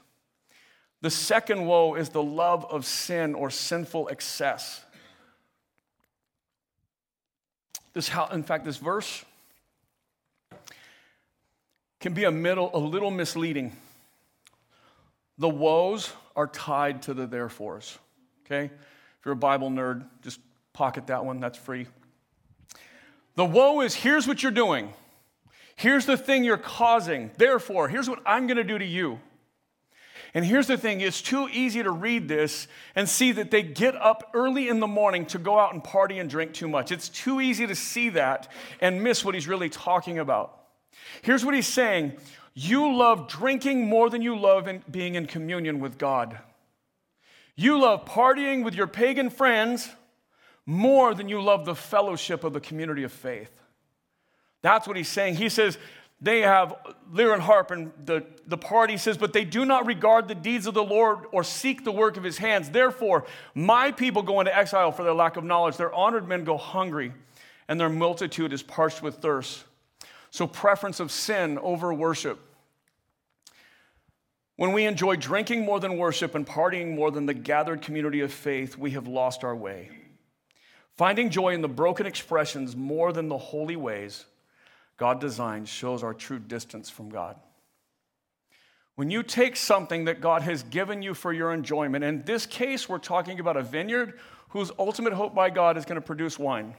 The 1.05 1.11
second 1.11 1.67
woe 1.67 1.93
is 1.93 2.09
the 2.09 2.23
love 2.23 2.65
of 2.65 2.83
sin 2.83 3.35
or 3.35 3.51
sinful 3.51 4.07
excess. 4.07 4.83
This 7.93 8.09
how, 8.09 8.25
in 8.29 8.41
fact, 8.41 8.65
this 8.65 8.77
verse 8.77 9.23
can 11.99 12.15
be 12.15 12.23
a, 12.23 12.31
middle, 12.31 12.71
a 12.73 12.79
little 12.79 13.11
misleading. 13.11 13.71
The 15.37 15.47
woes 15.47 16.11
are 16.35 16.47
tied 16.47 17.03
to 17.03 17.13
the 17.13 17.27
therefores. 17.27 17.99
Okay? 18.43 18.63
If 18.63 19.25
you're 19.25 19.33
a 19.33 19.35
Bible 19.35 19.69
nerd, 19.69 20.07
just 20.23 20.39
pocket 20.73 21.05
that 21.05 21.23
one, 21.23 21.39
that's 21.39 21.59
free. 21.59 21.85
The 23.35 23.45
woe 23.45 23.81
is 23.81 23.93
here's 23.93 24.27
what 24.27 24.41
you're 24.41 24.51
doing. 24.51 24.91
Here's 25.75 26.07
the 26.07 26.17
thing 26.17 26.43
you're 26.43 26.57
causing. 26.57 27.29
Therefore, 27.37 27.89
here's 27.89 28.09
what 28.09 28.23
I'm 28.25 28.47
to 28.47 28.63
do 28.63 28.79
to 28.79 28.85
you. 28.85 29.19
And 30.35 30.45
here's 30.45 30.67
the 30.67 30.77
thing 30.77 30.99
it's 30.99 31.21
too 31.21 31.47
easy 31.51 31.81
to 31.81 31.89
read 31.89 32.27
this 32.27 32.67
and 32.93 33.07
see 33.07 33.31
that 33.31 33.51
they 33.51 33.63
get 33.63 33.95
up 33.95 34.31
early 34.33 34.67
in 34.67 34.81
the 34.81 34.87
morning 34.87 35.25
to 35.27 35.39
go 35.39 35.57
out 35.57 35.73
and 35.73 35.81
party 35.81 36.19
and 36.19 36.29
drink 36.29 36.53
too 36.53 36.67
much. 36.67 36.91
It's 36.91 37.07
too 37.07 37.39
easy 37.39 37.65
to 37.65 37.73
see 37.73 38.09
that 38.09 38.51
and 38.81 39.01
miss 39.01 39.23
what 39.23 39.33
he's 39.33 39.47
really 39.47 39.69
talking 39.69 40.19
about. 40.19 40.59
Here's 41.21 41.45
what 41.45 41.55
he's 41.55 41.67
saying 41.67 42.17
You 42.53 42.95
love 42.95 43.29
drinking 43.29 43.87
more 43.87 44.09
than 44.09 44.21
you 44.21 44.37
love 44.37 44.67
in 44.67 44.83
being 44.91 45.15
in 45.15 45.25
communion 45.25 45.79
with 45.79 45.97
God. 45.97 46.37
You 47.55 47.79
love 47.79 48.03
partying 48.03 48.65
with 48.65 48.75
your 48.75 48.87
pagan 48.87 49.29
friends 49.29 49.89
more 50.65 51.15
than 51.15 51.29
you 51.29 51.41
love 51.41 51.63
the 51.63 51.75
fellowship 51.75 52.43
of 52.43 52.51
the 52.51 52.59
community 52.59 53.03
of 53.03 53.13
faith. 53.13 53.51
That's 54.61 54.85
what 54.85 54.97
he's 54.97 55.07
saying. 55.07 55.35
He 55.35 55.47
says, 55.47 55.77
they 56.21 56.41
have 56.41 56.75
lyre 57.11 57.33
and 57.33 57.41
harp 57.41 57.71
and 57.71 57.91
the, 58.05 58.25
the 58.47 58.57
party 58.57 58.97
says 58.97 59.17
but 59.17 59.33
they 59.33 59.43
do 59.43 59.65
not 59.65 59.85
regard 59.85 60.27
the 60.27 60.35
deeds 60.35 60.65
of 60.65 60.73
the 60.73 60.83
lord 60.83 61.19
or 61.31 61.43
seek 61.43 61.83
the 61.83 61.91
work 61.91 62.17
of 62.17 62.23
his 62.23 62.37
hands. 62.37 62.69
Therefore 62.69 63.25
my 63.53 63.91
people 63.91 64.21
go 64.21 64.39
into 64.39 64.55
exile 64.55 64.91
for 64.91 65.03
their 65.03 65.13
lack 65.13 65.35
of 65.35 65.43
knowledge. 65.43 65.77
Their 65.77 65.93
honored 65.93 66.27
men 66.27 66.43
go 66.43 66.57
hungry 66.57 67.13
and 67.67 67.79
their 67.79 67.89
multitude 67.89 68.53
is 68.53 68.63
parched 68.63 69.01
with 69.01 69.15
thirst. 69.15 69.65
So 70.31 70.47
preference 70.47 70.99
of 70.99 71.11
sin 71.11 71.57
over 71.59 71.93
worship. 71.93 72.39
When 74.57 74.71
we 74.71 74.85
enjoy 74.85 75.17
drinking 75.17 75.65
more 75.65 75.81
than 75.81 75.97
worship 75.97 76.33
and 76.33 76.47
partying 76.47 76.95
more 76.95 77.11
than 77.11 77.25
the 77.25 77.33
gathered 77.33 77.81
community 77.81 78.21
of 78.21 78.31
faith 78.31 78.77
we 78.77 78.91
have 78.91 79.07
lost 79.07 79.43
our 79.43 79.55
way. 79.55 79.89
Finding 80.95 81.29
joy 81.29 81.53
in 81.53 81.61
the 81.61 81.67
broken 81.67 82.05
expressions 82.05 82.73
more 82.73 83.11
than 83.11 83.27
the 83.27 83.37
holy 83.37 83.75
ways 83.75 84.25
God 84.97 85.19
designed 85.19 85.67
shows 85.67 86.03
our 86.03 86.13
true 86.13 86.39
distance 86.39 86.89
from 86.89 87.09
God. 87.09 87.35
When 88.95 89.11
you 89.11 89.23
take 89.23 89.57
something 89.57 90.05
that 90.05 90.21
God 90.21 90.41
has 90.43 90.63
given 90.63 91.01
you 91.01 91.13
for 91.13 91.33
your 91.33 91.53
enjoyment, 91.53 92.03
in 92.03 92.23
this 92.23 92.45
case, 92.45 92.87
we're 92.87 92.97
talking 92.97 93.39
about 93.39 93.57
a 93.57 93.61
vineyard 93.61 94.19
whose 94.49 94.71
ultimate 94.79 95.13
hope 95.13 95.35
by 95.35 95.49
God 95.49 95.77
is 95.77 95.83
going 95.83 95.95
to 95.95 96.05
produce 96.05 96.39
wine. 96.39 96.75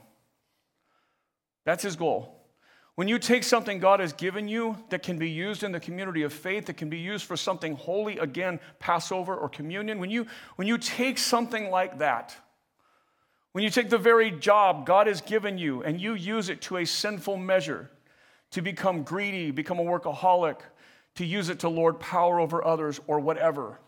That's 1.63 1.83
his 1.83 1.95
goal. 1.95 2.33
When 2.95 3.07
you 3.07 3.19
take 3.19 3.43
something 3.43 3.77
God 3.77 3.99
has 3.99 4.13
given 4.13 4.47
you 4.47 4.75
that 4.89 5.03
can 5.03 5.19
be 5.19 5.29
used 5.29 5.61
in 5.61 5.71
the 5.71 5.79
community 5.79 6.23
of 6.23 6.33
faith, 6.33 6.65
that 6.65 6.77
can 6.77 6.89
be 6.89 6.97
used 6.97 7.25
for 7.25 7.37
something 7.37 7.75
holy, 7.75 8.17
again, 8.17 8.59
Passover 8.79 9.35
or 9.35 9.47
communion, 9.47 9.99
when 9.99 10.09
you, 10.09 10.25
when 10.55 10.67
you 10.67 10.79
take 10.79 11.19
something 11.19 11.69
like 11.69 11.99
that, 11.99 12.35
when 13.51 13.63
you 13.63 13.69
take 13.69 13.91
the 13.91 13.99
very 13.99 14.31
job 14.31 14.87
God 14.87 15.05
has 15.05 15.21
given 15.21 15.59
you 15.59 15.83
and 15.83 16.01
you 16.01 16.15
use 16.15 16.49
it 16.49 16.61
to 16.63 16.77
a 16.77 16.85
sinful 16.85 17.37
measure, 17.37 17.91
to 18.51 18.61
become 18.61 19.03
greedy, 19.03 19.51
become 19.51 19.79
a 19.79 19.83
workaholic, 19.83 20.57
to 21.15 21.25
use 21.25 21.49
it 21.49 21.59
to 21.59 21.69
lord 21.69 21.99
power 21.99 22.39
over 22.39 22.63
others, 22.63 22.99
or 23.07 23.19
whatever. 23.19 23.79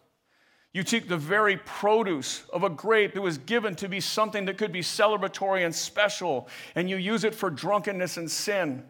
You 0.72 0.84
take 0.84 1.08
the 1.08 1.18
very 1.18 1.58
produce 1.58 2.44
of 2.54 2.64
a 2.64 2.70
grape 2.70 3.16
that 3.16 3.22
was 3.22 3.40
given 3.40 3.76
to 3.78 3.90
be 3.90 4.00
something 4.00 4.46
that 4.46 4.58
could 4.58 4.72
be 4.72 4.82
celebratory 4.82 5.66
and 5.66 5.74
special, 5.74 6.48
and 6.76 6.90
you 6.90 6.98
use 6.98 7.24
it 7.24 7.34
for 7.34 7.50
drunkenness 7.50 8.18
and 8.18 8.30
sin. 8.30 8.84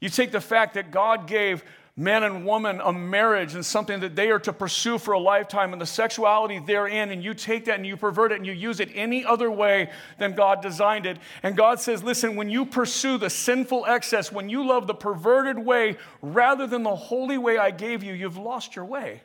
You 0.00 0.10
take 0.10 0.32
the 0.32 0.40
fact 0.40 0.74
that 0.74 0.90
God 0.90 1.26
gave 1.26 1.64
man 1.96 2.24
and 2.24 2.44
woman 2.44 2.80
a 2.82 2.92
marriage 2.92 3.54
and 3.54 3.64
something 3.64 4.00
that 4.00 4.16
they 4.16 4.30
are 4.30 4.40
to 4.40 4.52
pursue 4.52 4.98
for 4.98 5.12
a 5.12 5.18
lifetime 5.18 5.72
and 5.72 5.80
the 5.80 5.86
sexuality 5.86 6.58
therein, 6.58 7.10
and 7.10 7.22
you 7.22 7.34
take 7.34 7.66
that 7.66 7.76
and 7.76 7.86
you 7.86 7.96
pervert 7.96 8.32
it 8.32 8.36
and 8.36 8.46
you 8.46 8.52
use 8.52 8.80
it 8.80 8.88
any 8.94 9.24
other 9.24 9.48
way 9.48 9.90
than 10.18 10.34
God 10.34 10.60
designed 10.60 11.06
it. 11.06 11.18
And 11.44 11.56
God 11.56 11.78
says, 11.78 12.02
listen, 12.02 12.34
when 12.34 12.50
you 12.50 12.66
pursue 12.66 13.16
the 13.16 13.30
sinful 13.30 13.86
excess, 13.86 14.32
when 14.32 14.48
you 14.48 14.66
love 14.66 14.88
the 14.88 14.94
perverted 14.94 15.58
way 15.58 15.96
rather 16.20 16.66
than 16.66 16.82
the 16.82 16.96
holy 16.96 17.38
way 17.38 17.58
I 17.58 17.70
gave 17.70 18.02
you, 18.02 18.12
you've 18.12 18.38
lost 18.38 18.74
your 18.74 18.86
way. 18.86 19.22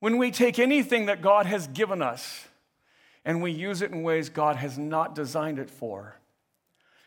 When 0.00 0.18
we 0.18 0.30
take 0.32 0.58
anything 0.58 1.06
that 1.06 1.22
God 1.22 1.46
has 1.46 1.66
given 1.68 2.02
us 2.02 2.46
and 3.24 3.40
we 3.40 3.52
use 3.52 3.80
it 3.80 3.90
in 3.90 4.02
ways 4.02 4.28
God 4.28 4.56
has 4.56 4.76
not 4.76 5.14
designed 5.14 5.58
it 5.58 5.70
for, 5.70 6.16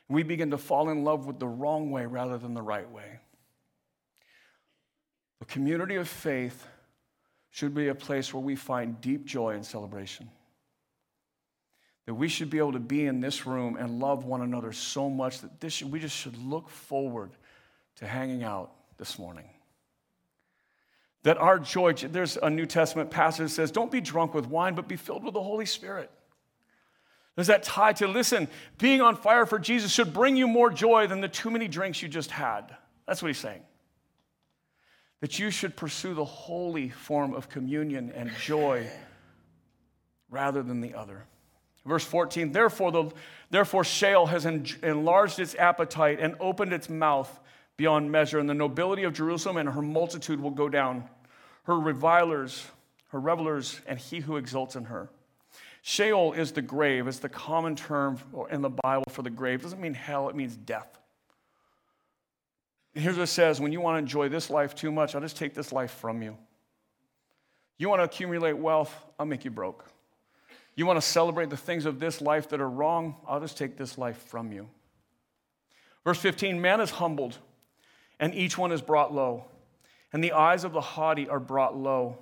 we 0.09 0.23
begin 0.23 0.49
to 0.49 0.57
fall 0.57 0.89
in 0.89 1.03
love 1.03 1.27
with 1.27 1.37
the 1.37 1.47
wrong 1.47 1.91
way 1.91 2.07
rather 2.07 2.39
than 2.39 2.55
the 2.55 2.61
right 2.63 2.89
way. 2.89 3.16
The 5.39 5.45
community 5.45 5.95
of 5.95 6.07
faith 6.07 6.65
should 7.51 7.73
be 7.73 7.87
a 7.87 7.95
place 7.95 8.33
where 8.33 8.43
we 8.43 8.55
find 8.55 8.99
deep 9.01 9.25
joy 9.25 9.55
and 9.55 9.65
celebration. 9.65 10.29
That 12.05 12.13
we 12.13 12.27
should 12.27 12.49
be 12.49 12.57
able 12.57 12.73
to 12.73 12.79
be 12.79 13.05
in 13.05 13.19
this 13.19 13.45
room 13.45 13.75
and 13.77 13.99
love 13.99 14.25
one 14.25 14.41
another 14.41 14.71
so 14.71 15.09
much 15.09 15.41
that 15.41 15.59
this, 15.59 15.81
we 15.83 15.99
just 15.99 16.15
should 16.15 16.37
look 16.37 16.69
forward 16.69 17.31
to 17.97 18.07
hanging 18.07 18.43
out 18.43 18.71
this 18.97 19.19
morning. 19.19 19.45
That 21.23 21.37
our 21.37 21.59
joy, 21.59 21.93
there's 21.93 22.37
a 22.37 22.49
New 22.49 22.65
Testament 22.65 23.11
passage 23.11 23.49
that 23.49 23.49
says, 23.49 23.71
Don't 23.71 23.91
be 23.91 24.01
drunk 24.01 24.33
with 24.33 24.47
wine, 24.47 24.75
but 24.75 24.87
be 24.87 24.95
filled 24.95 25.23
with 25.23 25.33
the 25.33 25.43
Holy 25.43 25.65
Spirit. 25.65 26.09
There's 27.35 27.47
that 27.47 27.63
tie 27.63 27.93
to 27.93 28.07
listen, 28.07 28.47
being 28.79 29.01
on 29.01 29.15
fire 29.15 29.45
for 29.45 29.59
Jesus 29.59 29.91
should 29.91 30.13
bring 30.13 30.35
you 30.35 30.47
more 30.47 30.71
joy 30.71 31.05
than 31.05 31.21
the 31.21 31.27
too 31.27 31.51
many 31.51 31.67
drinks 31.67 32.01
you 32.01 32.07
just 32.07 32.31
had. 32.31 32.75
That's 33.05 33.21
what 33.21 33.27
he's 33.27 33.37
saying 33.37 33.61
that 35.21 35.39
you 35.39 35.49
should 35.49 35.75
pursue 35.75 36.13
the 36.13 36.25
holy 36.25 36.89
form 36.89 37.33
of 37.33 37.49
communion 37.49 38.11
and 38.15 38.31
joy 38.39 38.87
rather 40.29 40.61
than 40.61 40.81
the 40.81 40.93
other. 40.93 41.23
Verse 41.85 42.03
14, 42.03 42.51
therefore, 42.51 42.91
the, 42.91 43.09
therefore 43.49 43.83
Sheol 43.83 44.27
has 44.27 44.45
enlarged 44.45 45.39
its 45.39 45.55
appetite 45.55 46.19
and 46.19 46.35
opened 46.39 46.73
its 46.73 46.89
mouth 46.89 47.39
beyond 47.77 48.11
measure, 48.11 48.39
and 48.39 48.49
the 48.49 48.53
nobility 48.53 49.03
of 49.03 49.13
Jerusalem 49.13 49.57
and 49.57 49.69
her 49.69 49.81
multitude 49.81 50.41
will 50.41 50.51
go 50.51 50.67
down. 50.67 51.05
Her 51.63 51.79
revilers, 51.79 52.65
her 53.09 53.19
revelers, 53.19 53.79
and 53.87 53.97
he 53.97 54.19
who 54.19 54.37
exults 54.37 54.75
in 54.75 54.85
her. 54.85 55.09
Sheol 55.81 56.33
is 56.33 56.51
the 56.51 56.61
grave. 56.61 57.07
It's 57.07 57.19
the 57.19 57.29
common 57.29 57.75
term 57.75 58.19
in 58.51 58.61
the 58.61 58.69
Bible 58.69 59.05
for 59.09 59.21
the 59.21 59.29
grave. 59.29 59.61
It 59.61 59.63
doesn't 59.63 59.79
mean 59.79 59.93
hell, 59.93 60.27
it 60.27 60.35
means 60.35 60.57
death. 60.57 60.99
Here's 62.97 63.15
what 63.15 63.23
it 63.23 63.27
says 63.27 63.61
when 63.61 63.71
you 63.71 63.79
want 63.79 63.95
to 63.95 63.99
enjoy 63.99 64.27
this 64.27 64.49
life 64.49 64.73
too 64.73 64.91
much, 64.91 65.13
I'll 65.13 65.21
just 65.21 65.37
take 65.37 65.53
this 65.53 65.71
life 65.71 65.91
from 65.91 66.23
you. 66.23 66.35
You 67.77 67.89
want 67.89 67.99
to 67.99 68.05
accumulate 68.05 68.53
wealth, 68.53 68.91
I'll 69.19 69.25
make 69.27 69.45
you 69.45 69.51
broke. 69.51 69.85
You 70.75 70.87
want 70.87 70.97
to 70.97 71.07
celebrate 71.07 71.51
the 71.51 71.57
things 71.57 71.85
of 71.85 71.99
this 71.99 72.21
life 72.21 72.49
that 72.49 72.59
are 72.59 72.69
wrong, 72.69 73.15
I'll 73.27 73.39
just 73.39 73.55
take 73.55 73.77
this 73.77 73.99
life 73.99 74.17
from 74.17 74.51
you. 74.51 74.67
Verse 76.03 76.17
15 76.17 76.59
Man 76.59 76.81
is 76.81 76.89
humbled, 76.89 77.37
and 78.19 78.33
each 78.33 78.57
one 78.57 78.71
is 78.71 78.81
brought 78.81 79.13
low, 79.13 79.45
and 80.11 80.23
the 80.23 80.31
eyes 80.31 80.63
of 80.63 80.73
the 80.73 80.81
haughty 80.81 81.29
are 81.29 81.39
brought 81.39 81.77
low. 81.77 82.17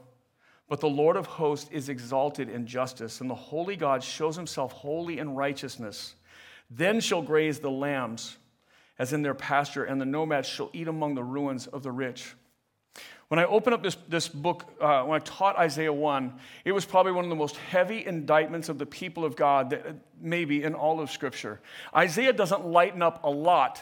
But 0.68 0.82
the 0.82 0.90
Lord 0.90 1.16
of 1.16 1.26
hosts 1.26 1.70
is 1.72 1.88
exalted 1.88 2.50
in 2.50 2.68
justice, 2.68 3.22
and 3.22 3.30
the 3.30 3.36
holy 3.36 3.78
God 3.78 4.04
shows 4.04 4.36
himself 4.36 4.74
holy 4.74 5.20
in 5.20 5.36
righteousness. 5.36 6.16
Then 6.70 7.00
shall 7.00 7.22
graze 7.22 7.60
the 7.60 7.72
lambs 7.72 8.36
as 8.98 9.14
in 9.14 9.22
their 9.22 9.34
pasture, 9.34 9.84
and 9.84 10.00
the 10.00 10.06
nomads 10.06 10.48
shall 10.48 10.70
eat 10.74 10.88
among 10.88 11.16
the 11.16 11.24
ruins 11.24 11.68
of 11.68 11.84
the 11.84 11.92
rich. 11.92 12.36
When 13.28 13.40
I 13.40 13.46
opened 13.46 13.74
up 13.74 13.84
this, 13.84 13.98
this 14.08 14.28
book, 14.28 14.66
uh, 14.80 15.04
when 15.04 15.20
I 15.20 15.24
taught 15.24 15.58
Isaiah 15.58 15.92
1, 15.92 16.34
it 16.64 16.72
was 16.72 16.86
probably 16.86 17.12
one 17.12 17.26
of 17.26 17.30
the 17.30 17.36
most 17.36 17.58
heavy 17.58 18.06
indictments 18.06 18.70
of 18.70 18.78
the 18.78 18.86
people 18.86 19.26
of 19.26 19.36
God 19.36 19.72
that 19.72 19.96
maybe 20.22 20.64
in 20.64 20.76
all 20.76 21.00
of 21.00 21.10
Scripture. 21.10 21.60
Isaiah 21.96 22.34
doesn't 22.34 22.66
lighten 22.66 23.02
up 23.02 23.24
a 23.24 23.30
lot, 23.30 23.82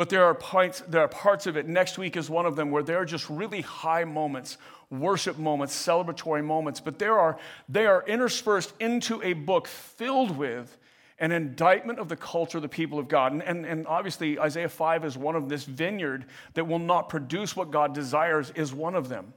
But 0.00 0.08
there 0.08 0.24
are, 0.24 0.32
parts, 0.32 0.82
there 0.88 1.02
are 1.02 1.08
parts 1.08 1.46
of 1.46 1.58
it, 1.58 1.68
next 1.68 1.98
week 1.98 2.16
is 2.16 2.30
one 2.30 2.46
of 2.46 2.56
them, 2.56 2.70
where 2.70 2.82
there 2.82 2.96
are 2.96 3.04
just 3.04 3.28
really 3.28 3.60
high 3.60 4.04
moments, 4.04 4.56
worship 4.88 5.36
moments, 5.36 5.74
celebratory 5.74 6.42
moments. 6.42 6.80
But 6.80 6.98
there 6.98 7.18
are, 7.18 7.38
they 7.68 7.84
are 7.84 8.02
interspersed 8.06 8.72
into 8.80 9.22
a 9.22 9.34
book 9.34 9.68
filled 9.68 10.38
with 10.38 10.78
an 11.20 11.32
indictment 11.32 11.98
of 11.98 12.08
the 12.08 12.16
culture 12.16 12.58
of 12.58 12.62
the 12.62 12.68
people 12.68 12.98
of 12.98 13.06
God. 13.06 13.32
And, 13.32 13.42
and, 13.42 13.66
and 13.66 13.86
obviously, 13.86 14.38
Isaiah 14.38 14.68
5 14.68 15.04
is 15.04 15.18
one 15.18 15.36
of 15.36 15.48
this 15.48 15.64
vineyard 15.64 16.24
that 16.54 16.66
will 16.66 16.78
not 16.78 17.08
produce 17.08 17.54
what 17.54 17.70
God 17.70 17.94
desires, 17.94 18.50
is 18.56 18.72
one 18.72 18.94
of 18.94 19.08
them. 19.08 19.34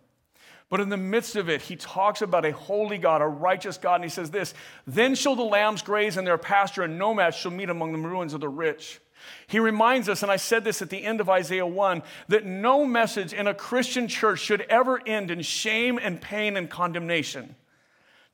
But 0.70 0.80
in 0.80 0.90
the 0.90 0.98
midst 0.98 1.36
of 1.36 1.50
it, 1.50 1.62
he 1.62 1.76
talks 1.76 2.22
about 2.22 2.46
a 2.46 2.52
holy 2.52 2.98
God, 2.98 3.22
a 3.22 3.28
righteous 3.28 3.78
God, 3.78 3.96
and 3.96 4.06
he 4.06 4.10
says 4.10 4.32
this 4.32 4.54
Then 4.88 5.14
shall 5.14 5.36
the 5.36 5.44
lambs 5.44 5.82
graze 5.82 6.18
in 6.18 6.26
their 6.26 6.38
pasture, 6.38 6.84
and 6.84 6.98
nomads 6.98 7.36
shall 7.36 7.52
meet 7.52 7.70
among 7.70 7.92
the 7.92 8.00
ruins 8.00 8.34
of 8.34 8.42
the 8.42 8.50
rich. 8.50 9.00
He 9.48 9.60
reminds 9.60 10.10
us, 10.10 10.24
and 10.24 10.32
I 10.32 10.38
said 10.38 10.64
this 10.64 10.82
at 10.82 10.90
the 10.90 11.04
end 11.04 11.22
of 11.22 11.30
Isaiah 11.30 11.66
1, 11.66 12.02
that 12.30 12.46
no 12.46 12.86
message 12.86 13.34
in 13.34 13.48
a 13.48 13.54
Christian 13.54 14.08
church 14.08 14.40
should 14.40 14.62
ever 14.62 15.00
end 15.06 15.32
in 15.32 15.42
shame 15.42 16.00
and 16.02 16.20
pain 16.20 16.58
and 16.58 16.70
condemnation. 16.70 17.56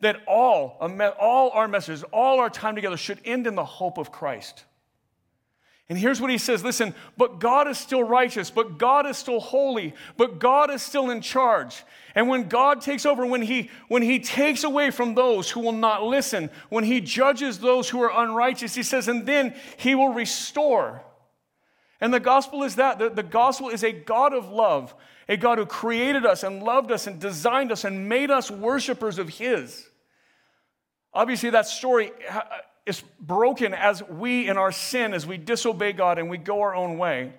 That 0.01 0.21
all, 0.27 0.77
all 1.19 1.49
our 1.51 1.67
messages, 1.67 2.03
all 2.11 2.39
our 2.39 2.49
time 2.49 2.75
together 2.75 2.97
should 2.97 3.19
end 3.25 3.47
in 3.47 3.55
the 3.55 3.65
hope 3.65 3.97
of 3.97 4.11
Christ. 4.11 4.63
And 5.89 5.97
here's 5.97 6.21
what 6.21 6.29
he 6.29 6.37
says 6.37 6.63
listen, 6.63 6.93
but 7.17 7.39
God 7.39 7.67
is 7.67 7.79
still 7.79 8.03
righteous, 8.03 8.51
but 8.51 8.77
God 8.77 9.07
is 9.07 9.17
still 9.17 9.39
holy, 9.39 9.95
but 10.17 10.37
God 10.37 10.69
is 10.69 10.83
still 10.83 11.09
in 11.09 11.19
charge. 11.19 11.83
And 12.13 12.29
when 12.29 12.47
God 12.47 12.81
takes 12.81 13.07
over, 13.07 13.25
when 13.25 13.41
he, 13.41 13.71
when 13.87 14.03
he 14.03 14.19
takes 14.19 14.63
away 14.63 14.91
from 14.91 15.15
those 15.15 15.49
who 15.49 15.61
will 15.61 15.71
not 15.71 16.03
listen, 16.03 16.51
when 16.69 16.83
he 16.83 17.01
judges 17.01 17.57
those 17.57 17.89
who 17.89 18.01
are 18.01 18.23
unrighteous, 18.23 18.75
he 18.75 18.83
says, 18.83 19.07
and 19.07 19.25
then 19.25 19.55
he 19.77 19.95
will 19.95 20.13
restore. 20.13 21.01
And 21.99 22.13
the 22.13 22.19
gospel 22.19 22.63
is 22.63 22.75
that 22.75 22.99
the, 22.99 23.09
the 23.09 23.23
gospel 23.23 23.69
is 23.69 23.83
a 23.83 23.91
God 23.91 24.33
of 24.33 24.49
love, 24.49 24.93
a 25.27 25.37
God 25.37 25.57
who 25.57 25.65
created 25.65 26.23
us 26.23 26.43
and 26.43 26.61
loved 26.61 26.91
us 26.91 27.07
and 27.07 27.19
designed 27.19 27.71
us 27.71 27.83
and 27.83 28.07
made 28.07 28.29
us 28.29 28.51
worshipers 28.51 29.17
of 29.17 29.27
his. 29.27 29.88
Obviously, 31.13 31.49
that 31.49 31.67
story 31.67 32.11
uh, 32.29 32.41
is 32.85 33.03
broken 33.19 33.73
as 33.73 34.03
we, 34.03 34.47
in 34.47 34.57
our 34.57 34.71
sin, 34.71 35.13
as 35.13 35.25
we 35.25 35.37
disobey 35.37 35.93
God 35.93 36.19
and 36.19 36.29
we 36.29 36.37
go 36.37 36.61
our 36.61 36.75
own 36.75 36.97
way. 36.97 37.33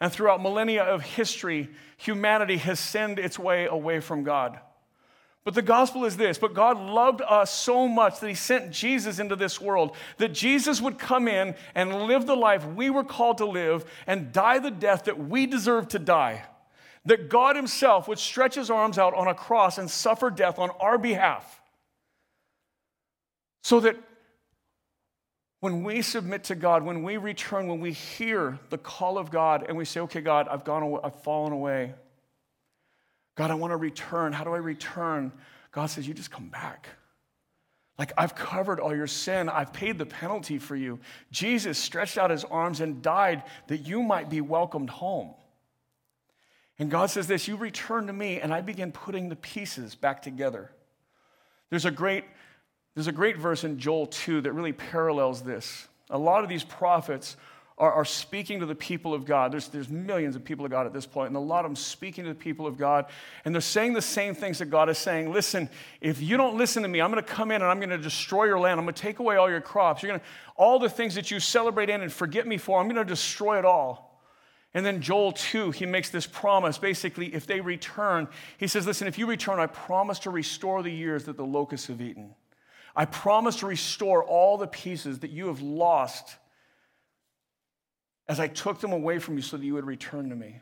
And 0.00 0.12
throughout 0.12 0.42
millennia 0.42 0.84
of 0.84 1.02
history, 1.02 1.68
humanity 1.96 2.56
has 2.58 2.78
sinned 2.78 3.18
its 3.18 3.38
way 3.38 3.66
away 3.66 4.00
from 4.00 4.22
God. 4.22 4.60
But 5.44 5.54
the 5.54 5.62
gospel 5.62 6.04
is 6.04 6.16
this 6.16 6.36
but 6.36 6.52
God 6.52 6.78
loved 6.78 7.22
us 7.26 7.50
so 7.50 7.88
much 7.88 8.20
that 8.20 8.28
he 8.28 8.34
sent 8.34 8.70
Jesus 8.70 9.18
into 9.18 9.34
this 9.34 9.60
world, 9.60 9.96
that 10.18 10.34
Jesus 10.34 10.80
would 10.80 10.98
come 10.98 11.26
in 11.26 11.54
and 11.74 12.02
live 12.02 12.26
the 12.26 12.36
life 12.36 12.66
we 12.66 12.90
were 12.90 13.02
called 13.02 13.38
to 13.38 13.46
live 13.46 13.84
and 14.06 14.30
die 14.30 14.58
the 14.58 14.70
death 14.70 15.04
that 15.04 15.18
we 15.18 15.46
deserve 15.46 15.88
to 15.88 15.98
die. 15.98 16.44
That 17.06 17.30
God 17.30 17.56
himself 17.56 18.08
would 18.08 18.18
stretch 18.18 18.56
his 18.56 18.70
arms 18.70 18.98
out 18.98 19.14
on 19.14 19.26
a 19.26 19.34
cross 19.34 19.78
and 19.78 19.90
suffer 19.90 20.28
death 20.28 20.58
on 20.58 20.70
our 20.80 20.98
behalf. 20.98 21.62
So 23.62 23.80
that 23.80 23.96
when 25.60 25.82
we 25.82 26.02
submit 26.02 26.44
to 26.44 26.54
God, 26.54 26.84
when 26.84 27.02
we 27.02 27.16
return, 27.16 27.66
when 27.66 27.80
we 27.80 27.92
hear 27.92 28.58
the 28.70 28.78
call 28.78 29.18
of 29.18 29.30
God 29.30 29.64
and 29.68 29.76
we 29.76 29.84
say, 29.84 30.00
okay, 30.00 30.20
God, 30.20 30.46
I've 30.48 30.64
gone 30.64 30.82
away, 30.82 31.00
I've 31.02 31.20
fallen 31.22 31.52
away. 31.52 31.94
God, 33.36 33.50
I 33.50 33.54
want 33.54 33.72
to 33.72 33.76
return. 33.76 34.32
How 34.32 34.44
do 34.44 34.52
I 34.52 34.58
return? 34.58 35.32
God 35.72 35.86
says, 35.86 36.06
you 36.06 36.14
just 36.14 36.30
come 36.30 36.48
back. 36.48 36.88
Like, 37.98 38.12
I've 38.16 38.36
covered 38.36 38.78
all 38.78 38.94
your 38.94 39.08
sin. 39.08 39.48
I've 39.48 39.72
paid 39.72 39.98
the 39.98 40.06
penalty 40.06 40.58
for 40.58 40.76
you. 40.76 41.00
Jesus 41.32 41.78
stretched 41.78 42.16
out 42.16 42.30
his 42.30 42.44
arms 42.44 42.80
and 42.80 43.02
died 43.02 43.42
that 43.66 43.78
you 43.78 44.02
might 44.04 44.30
be 44.30 44.40
welcomed 44.40 44.90
home. 44.90 45.34
And 46.78 46.92
God 46.92 47.10
says 47.10 47.26
this 47.26 47.48
You 47.48 47.56
return 47.56 48.06
to 48.06 48.12
me, 48.12 48.40
and 48.40 48.54
I 48.54 48.60
begin 48.60 48.92
putting 48.92 49.28
the 49.28 49.36
pieces 49.36 49.96
back 49.96 50.22
together. 50.22 50.70
There's 51.70 51.86
a 51.86 51.90
great 51.90 52.24
there's 52.94 53.06
a 53.06 53.12
great 53.12 53.36
verse 53.36 53.64
in 53.64 53.78
Joel 53.78 54.06
2 54.06 54.42
that 54.42 54.52
really 54.52 54.72
parallels 54.72 55.42
this. 55.42 55.88
A 56.10 56.18
lot 56.18 56.42
of 56.42 56.48
these 56.48 56.64
prophets 56.64 57.36
are, 57.78 57.92
are, 57.92 58.04
speaking 58.04 58.58
to 58.60 58.66
the 58.66 58.74
people 58.74 59.14
of 59.14 59.24
God. 59.24 59.52
There's, 59.52 59.68
there's 59.68 59.88
millions 59.88 60.34
of 60.34 60.44
people 60.44 60.64
of 60.64 60.70
God 60.70 60.86
at 60.86 60.92
this 60.92 61.06
point, 61.06 61.28
and 61.28 61.36
a 61.36 61.40
lot 61.40 61.64
of 61.64 61.70
them 61.70 61.76
speaking 61.76 62.24
to 62.24 62.30
the 62.30 62.34
people 62.34 62.66
of 62.66 62.76
God, 62.76 63.06
and 63.44 63.54
they're 63.54 63.60
saying 63.60 63.92
the 63.92 64.02
same 64.02 64.34
things 64.34 64.58
that 64.58 64.66
God 64.66 64.88
is 64.88 64.98
saying. 64.98 65.32
Listen, 65.32 65.68
if 66.00 66.20
you 66.20 66.36
don't 66.36 66.56
listen 66.56 66.82
to 66.82 66.88
me, 66.88 67.00
I'm 67.00 67.12
going 67.12 67.22
to 67.22 67.30
come 67.30 67.50
in 67.50 67.62
and 67.62 67.70
I'm 67.70 67.78
going 67.78 67.90
to 67.90 67.98
destroy 67.98 68.44
your 68.44 68.58
land. 68.58 68.80
I'm 68.80 68.84
going 68.84 68.94
to 68.94 69.02
take 69.02 69.20
away 69.20 69.36
all 69.36 69.48
your 69.48 69.60
crops. 69.60 70.02
You're 70.02 70.10
going 70.10 70.20
to, 70.20 70.26
all 70.56 70.80
the 70.80 70.90
things 70.90 71.14
that 71.14 71.30
you 71.30 71.38
celebrate 71.38 71.88
in 71.88 72.02
and 72.02 72.12
forget 72.12 72.46
me 72.46 72.58
for, 72.58 72.80
I'm 72.80 72.86
going 72.86 72.96
to 72.96 73.04
destroy 73.04 73.58
it 73.58 73.64
all. 73.64 74.08
And 74.74 74.84
then 74.84 75.00
Joel 75.00 75.32
2, 75.32 75.70
he 75.70 75.86
makes 75.86 76.10
this 76.10 76.26
promise. 76.26 76.78
Basically, 76.78 77.34
if 77.34 77.46
they 77.46 77.60
return, 77.60 78.28
he 78.58 78.66
says, 78.66 78.86
Listen, 78.86 79.08
if 79.08 79.18
you 79.18 79.26
return, 79.26 79.58
I 79.58 79.66
promise 79.66 80.18
to 80.20 80.30
restore 80.30 80.82
the 80.82 80.90
years 80.92 81.24
that 81.24 81.36
the 81.36 81.44
locusts 81.44 81.86
have 81.86 82.00
eaten. 82.00 82.34
I 82.98 83.04
promise 83.04 83.60
to 83.60 83.66
restore 83.66 84.24
all 84.24 84.58
the 84.58 84.66
pieces 84.66 85.20
that 85.20 85.30
you 85.30 85.46
have 85.46 85.60
lost 85.60 86.36
as 88.26 88.40
I 88.40 88.48
took 88.48 88.80
them 88.80 88.92
away 88.92 89.20
from 89.20 89.36
you 89.36 89.42
so 89.42 89.56
that 89.56 89.64
you 89.64 89.74
would 89.74 89.86
return 89.86 90.30
to 90.30 90.34
me. 90.34 90.60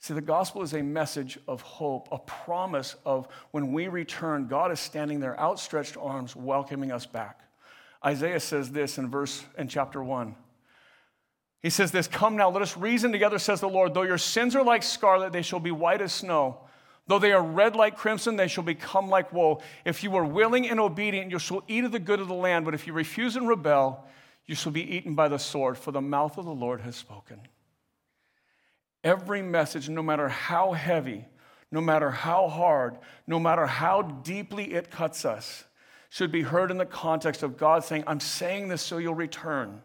See, 0.00 0.12
the 0.12 0.20
gospel 0.20 0.62
is 0.62 0.74
a 0.74 0.82
message 0.82 1.38
of 1.46 1.62
hope, 1.62 2.08
a 2.10 2.18
promise 2.18 2.96
of 3.06 3.28
when 3.52 3.72
we 3.72 3.86
return, 3.86 4.48
God 4.48 4.72
is 4.72 4.80
standing 4.80 5.20
there, 5.20 5.38
outstretched 5.38 5.96
arms, 5.96 6.34
welcoming 6.34 6.90
us 6.90 7.06
back. 7.06 7.40
Isaiah 8.04 8.40
says 8.40 8.72
this 8.72 8.98
in 8.98 9.08
verse 9.08 9.44
in 9.56 9.68
chapter 9.68 10.02
1. 10.02 10.34
He 11.62 11.70
says 11.70 11.92
this, 11.92 12.08
"Come 12.08 12.34
now, 12.34 12.50
let 12.50 12.60
us 12.60 12.76
reason 12.76 13.12
together," 13.12 13.38
says 13.38 13.60
the 13.60 13.68
Lord. 13.68 13.94
"Though 13.94 14.02
your 14.02 14.18
sins 14.18 14.56
are 14.56 14.64
like 14.64 14.82
scarlet, 14.82 15.32
they 15.32 15.42
shall 15.42 15.60
be 15.60 15.70
white 15.70 16.02
as 16.02 16.12
snow. 16.12 16.68
Though 17.06 17.18
they 17.18 17.32
are 17.32 17.42
red 17.42 17.76
like 17.76 17.96
crimson, 17.96 18.36
they 18.36 18.48
shall 18.48 18.64
become 18.64 19.08
like 19.08 19.32
wool. 19.32 19.62
If 19.84 20.02
you 20.02 20.14
are 20.16 20.24
willing 20.24 20.68
and 20.68 20.80
obedient, 20.80 21.30
you 21.30 21.38
shall 21.38 21.62
eat 21.68 21.84
of 21.84 21.92
the 21.92 21.98
good 21.98 22.20
of 22.20 22.28
the 22.28 22.34
land. 22.34 22.64
But 22.64 22.74
if 22.74 22.86
you 22.86 22.92
refuse 22.94 23.36
and 23.36 23.46
rebel, 23.46 24.04
you 24.46 24.54
shall 24.54 24.72
be 24.72 24.96
eaten 24.96 25.14
by 25.14 25.28
the 25.28 25.38
sword, 25.38 25.76
for 25.76 25.92
the 25.92 26.00
mouth 26.00 26.38
of 26.38 26.44
the 26.46 26.54
Lord 26.54 26.80
has 26.80 26.96
spoken. 26.96 27.40
Every 29.02 29.42
message, 29.42 29.88
no 29.90 30.02
matter 30.02 30.28
how 30.28 30.72
heavy, 30.72 31.26
no 31.70 31.82
matter 31.82 32.10
how 32.10 32.48
hard, 32.48 32.96
no 33.26 33.38
matter 33.38 33.66
how 33.66 34.00
deeply 34.00 34.72
it 34.72 34.90
cuts 34.90 35.26
us, 35.26 35.64
should 36.08 36.32
be 36.32 36.42
heard 36.42 36.70
in 36.70 36.78
the 36.78 36.86
context 36.86 37.42
of 37.42 37.58
God 37.58 37.84
saying, 37.84 38.04
I'm 38.06 38.20
saying 38.20 38.68
this 38.68 38.80
so 38.80 38.98
you'll 38.98 39.14
return. 39.14 39.82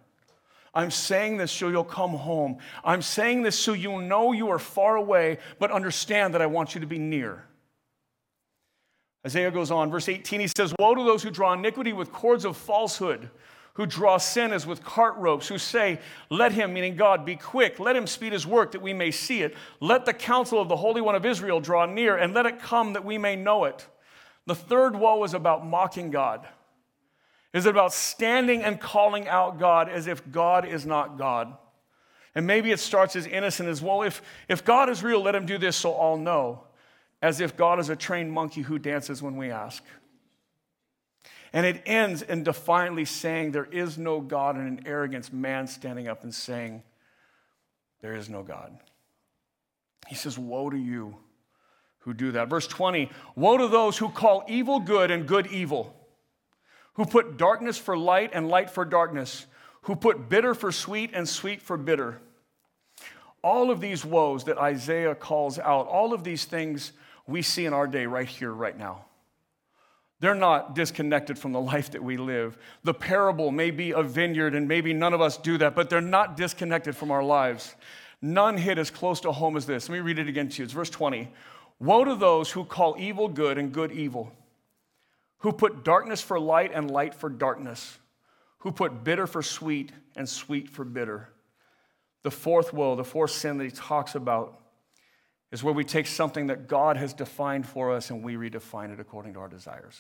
I'm 0.73 0.91
saying 0.91 1.37
this 1.37 1.51
so 1.51 1.69
you'll 1.69 1.83
come 1.83 2.11
home. 2.11 2.57
I'm 2.83 3.01
saying 3.01 3.43
this 3.43 3.57
so 3.57 3.73
you'll 3.73 3.99
know 3.99 4.31
you 4.31 4.49
are 4.49 4.59
far 4.59 4.95
away, 4.95 5.39
but 5.57 5.71
understand 5.71 6.33
that 6.33 6.41
I 6.41 6.45
want 6.45 6.75
you 6.75 6.81
to 6.81 6.87
be 6.87 6.99
near. 6.99 7.45
Isaiah 9.25 9.51
goes 9.51 9.71
on, 9.71 9.91
verse 9.91 10.07
18, 10.07 10.39
he 10.39 10.47
says, 10.47 10.73
Woe 10.79 10.95
to 10.95 11.03
those 11.03 11.23
who 11.23 11.31
draw 11.31 11.53
iniquity 11.53 11.91
with 11.91 12.11
cords 12.11 12.45
of 12.45 12.55
falsehood, 12.55 13.29
who 13.73 13.85
draw 13.85 14.17
sin 14.17 14.53
as 14.53 14.65
with 14.65 14.83
cart 14.83 15.15
ropes, 15.17 15.47
who 15.47 15.57
say, 15.57 15.99
Let 16.29 16.53
him, 16.53 16.73
meaning 16.73 16.95
God, 16.95 17.25
be 17.25 17.35
quick, 17.35 17.79
let 17.79 17.95
him 17.95 18.07
speed 18.07 18.31
his 18.31 18.47
work 18.47 18.71
that 18.71 18.81
we 18.81 18.93
may 18.93 19.11
see 19.11 19.41
it. 19.41 19.55
Let 19.81 20.05
the 20.05 20.13
counsel 20.13 20.61
of 20.61 20.69
the 20.69 20.77
Holy 20.77 21.01
One 21.01 21.15
of 21.15 21.25
Israel 21.25 21.59
draw 21.59 21.85
near, 21.85 22.15
and 22.15 22.33
let 22.33 22.45
it 22.45 22.59
come 22.59 22.93
that 22.93 23.03
we 23.03 23.17
may 23.17 23.35
know 23.35 23.65
it. 23.65 23.87
The 24.45 24.55
third 24.55 24.95
woe 24.95 25.23
is 25.23 25.33
about 25.33 25.65
mocking 25.65 26.11
God. 26.11 26.47
Is 27.53 27.65
it 27.65 27.69
about 27.69 27.93
standing 27.93 28.63
and 28.63 28.79
calling 28.79 29.27
out 29.27 29.59
God 29.59 29.89
as 29.89 30.07
if 30.07 30.31
God 30.31 30.67
is 30.67 30.85
not 30.85 31.17
God? 31.17 31.55
And 32.35 32.45
maybe 32.45 32.71
it 32.71 32.79
starts 32.79 33.15
as 33.15 33.25
innocent 33.25 33.67
as, 33.69 33.81
well, 33.81 34.03
if, 34.03 34.21
if 34.47 34.63
God 34.63 34.89
is 34.89 35.03
real, 35.03 35.21
let 35.21 35.33
him 35.33 35.45
do 35.45 35.57
this 35.57 35.75
so 35.75 35.93
I'll 35.93 36.17
know. 36.17 36.63
As 37.21 37.41
if 37.41 37.57
God 37.57 37.79
is 37.79 37.89
a 37.89 37.95
trained 37.95 38.31
monkey 38.31 38.61
who 38.61 38.79
dances 38.79 39.21
when 39.21 39.35
we 39.35 39.51
ask. 39.51 39.83
And 41.51 41.65
it 41.65 41.81
ends 41.85 42.21
in 42.21 42.43
defiantly 42.43 43.03
saying, 43.05 43.51
There 43.51 43.65
is 43.65 43.97
no 43.97 44.21
God, 44.21 44.55
and 44.55 44.79
an 44.79 44.87
arrogance, 44.87 45.33
man 45.33 45.67
standing 45.67 46.07
up 46.07 46.23
and 46.23 46.33
saying, 46.33 46.83
There 48.01 48.15
is 48.15 48.29
no 48.29 48.43
God. 48.43 48.77
He 50.07 50.15
says, 50.15 50.37
Woe 50.37 50.69
to 50.69 50.77
you 50.77 51.17
who 51.99 52.13
do 52.13 52.31
that. 52.33 52.47
Verse 52.47 52.67
20 52.67 53.09
Woe 53.35 53.57
to 53.57 53.67
those 53.67 53.97
who 53.97 54.09
call 54.09 54.45
evil 54.47 54.79
good 54.79 55.11
and 55.11 55.27
good 55.27 55.47
evil 55.47 55.98
who 56.99 57.05
put 57.05 57.37
darkness 57.37 57.77
for 57.77 57.97
light 57.97 58.31
and 58.33 58.49
light 58.49 58.69
for 58.69 58.83
darkness, 58.83 59.45
who 59.83 59.95
put 59.95 60.27
bitter 60.27 60.53
for 60.53 60.69
sweet 60.69 61.11
and 61.13 61.29
sweet 61.29 61.61
for 61.61 61.77
bitter. 61.77 62.19
All 63.41 63.71
of 63.71 63.79
these 63.79 64.03
woes 64.03 64.43
that 64.43 64.57
Isaiah 64.57 65.15
calls 65.15 65.57
out, 65.59 65.87
all 65.87 66.13
of 66.13 66.25
these 66.25 66.43
things 66.43 66.91
we 67.25 67.41
see 67.41 67.65
in 67.65 67.71
our 67.71 67.87
day 67.87 68.05
right 68.05 68.27
here, 68.27 68.51
right 68.51 68.77
now. 68.77 69.05
They're 70.19 70.35
not 70.35 70.75
disconnected 70.75 71.39
from 71.39 71.53
the 71.53 71.61
life 71.61 71.89
that 71.91 72.03
we 72.03 72.17
live. 72.17 72.57
The 72.83 72.93
parable 72.93 73.49
may 73.51 73.71
be 73.71 73.91
a 73.91 74.03
vineyard, 74.03 74.53
and 74.53 74.67
maybe 74.67 74.91
none 74.91 75.13
of 75.13 75.21
us 75.21 75.37
do 75.37 75.57
that, 75.59 75.75
but 75.75 75.89
they're 75.89 76.01
not 76.01 76.35
disconnected 76.35 76.97
from 76.97 77.11
our 77.11 77.23
lives. 77.23 77.75
None 78.21 78.57
hit 78.57 78.77
as 78.77 78.91
close 78.91 79.21
to 79.21 79.31
home 79.31 79.55
as 79.55 79.65
this. 79.65 79.87
Let 79.87 79.95
me 79.95 80.01
read 80.01 80.19
it 80.19 80.27
again 80.27 80.49
to 80.49 80.57
you. 80.57 80.65
It's 80.65 80.73
verse 80.73 80.89
20. 80.89 81.31
Woe 81.79 82.03
to 82.03 82.15
those 82.15 82.51
who 82.51 82.65
call 82.65 82.97
evil 82.99 83.29
good 83.29 83.57
and 83.57 83.71
good 83.71 83.93
evil 83.93 84.33
who 85.39 85.51
put 85.51 85.83
darkness 85.83 86.21
for 86.21 86.39
light 86.39 86.71
and 86.73 86.91
light 86.91 87.13
for 87.13 87.29
darkness, 87.29 87.97
who 88.59 88.71
put 88.71 89.03
bitter 89.03 89.25
for 89.25 89.41
sweet 89.41 89.91
and 90.15 90.27
sweet 90.27 90.69
for 90.69 90.83
bitter. 90.83 91.29
The 92.23 92.31
fourth 92.31 92.73
woe, 92.73 92.95
the 92.95 93.03
fourth 93.03 93.31
sin 93.31 93.57
that 93.57 93.63
he 93.63 93.71
talks 93.71 94.15
about, 94.15 94.59
is 95.51 95.63
where 95.63 95.73
we 95.73 95.83
take 95.83 96.07
something 96.07 96.47
that 96.47 96.67
God 96.67 96.97
has 96.97 97.13
defined 97.13 97.65
for 97.65 97.91
us 97.91 98.09
and 98.09 98.23
we 98.23 98.35
redefine 98.35 98.93
it 98.93 98.99
according 98.99 99.33
to 99.33 99.39
our 99.39 99.47
desires. 99.47 99.95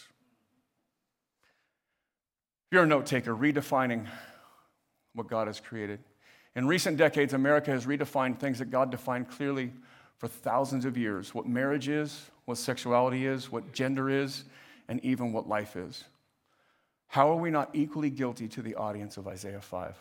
If 2.67 2.73
you're 2.75 2.83
a 2.83 2.87
note 2.87 3.05
taker, 3.05 3.35
redefining 3.35 4.05
what 5.13 5.27
God 5.27 5.47
has 5.47 5.59
created. 5.59 5.99
In 6.55 6.67
recent 6.67 6.97
decades, 6.97 7.33
America 7.33 7.71
has 7.71 7.85
redefined 7.85 8.39
things 8.39 8.59
that 8.59 8.69
God 8.69 8.91
defined 8.91 9.29
clearly 9.29 9.71
for 10.17 10.27
thousands 10.27 10.85
of 10.85 10.97
years 10.97 11.33
what 11.33 11.47
marriage 11.47 11.87
is, 11.87 12.29
what 12.45 12.57
sexuality 12.57 13.25
is, 13.25 13.51
what 13.51 13.71
gender 13.71 14.09
is, 14.09 14.43
and 14.89 14.99
even 15.05 15.31
what 15.31 15.47
life 15.47 15.77
is. 15.77 16.03
How 17.07 17.31
are 17.31 17.35
we 17.37 17.51
not 17.51 17.69
equally 17.73 18.09
guilty 18.09 18.49
to 18.49 18.61
the 18.61 18.75
audience 18.75 19.15
of 19.15 19.27
Isaiah 19.27 19.61
5? 19.61 19.95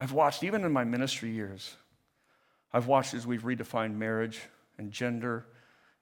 I've 0.00 0.12
watched, 0.12 0.42
even 0.42 0.64
in 0.64 0.72
my 0.72 0.84
ministry 0.84 1.30
years, 1.30 1.76
I've 2.72 2.86
watched 2.86 3.14
as 3.14 3.26
we've 3.26 3.42
redefined 3.42 3.94
marriage 3.94 4.40
and 4.76 4.90
gender, 4.90 5.46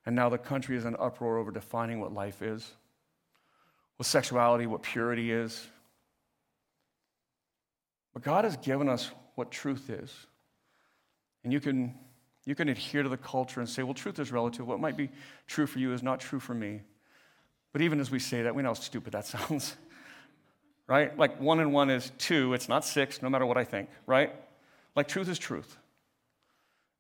and 0.07 0.17
now 0.17 0.29
the 0.29 0.39
country 0.39 0.77
is 0.77 0.85
in 0.85 0.97
uproar 0.99 1.39
over 1.39 1.51
defining 1.51 2.01
what 2.01 2.15
life 2.15 2.41
is, 2.41 2.73
what 3.97 4.07
sexuality, 4.07 4.67
what 4.67 4.83
purity 4.83 5.31
is. 5.31 5.67
But 8.15 8.23
God 8.23 8.45
has 8.45 8.57
given 8.57 8.89
us 8.89 9.11
what 9.35 9.51
truth 9.51 9.91
is. 9.91 10.13
And 11.45 11.53
you 11.53 11.61
can, 11.61 11.95
you 12.45 12.55
can 12.55 12.69
adhere 12.69 13.03
to 13.03 13.09
the 13.09 13.17
culture 13.17 13.61
and 13.61 13.69
say, 13.69 13.83
well, 13.83 13.95
truth 13.95 14.19
is 14.19 14.33
relative. 14.33 14.67
What 14.67 14.81
might 14.81 14.97
be 14.97 15.11
true 15.47 15.67
for 15.67 15.79
you 15.79 15.93
is 15.93 16.03
not 16.03 16.21
true 16.21 16.41
for 16.41 16.55
me. 16.55 16.81
But 17.73 17.83
even 17.83 18.01
as 18.01 18.11
we 18.11 18.19
say 18.19 18.43
that, 18.43 18.55
we 18.55 18.63
know 18.63 18.71
how 18.71 18.75
stupid 18.75 19.13
that 19.13 19.27
sounds 19.27 19.77
right? 20.87 21.17
Like 21.17 21.41
one 21.41 21.61
and 21.61 21.73
one 21.73 21.89
is 21.89 22.13
two, 22.19 22.53
it's 22.53 22.69
not 22.69 22.85
six, 22.85 23.23
no 23.23 23.31
matter 23.31 23.47
what 23.47 23.57
I 23.57 23.65
think, 23.65 23.89
right? 24.07 24.31
Like 24.95 25.09
truth 25.09 25.29
is 25.29 25.39
truth. 25.39 25.79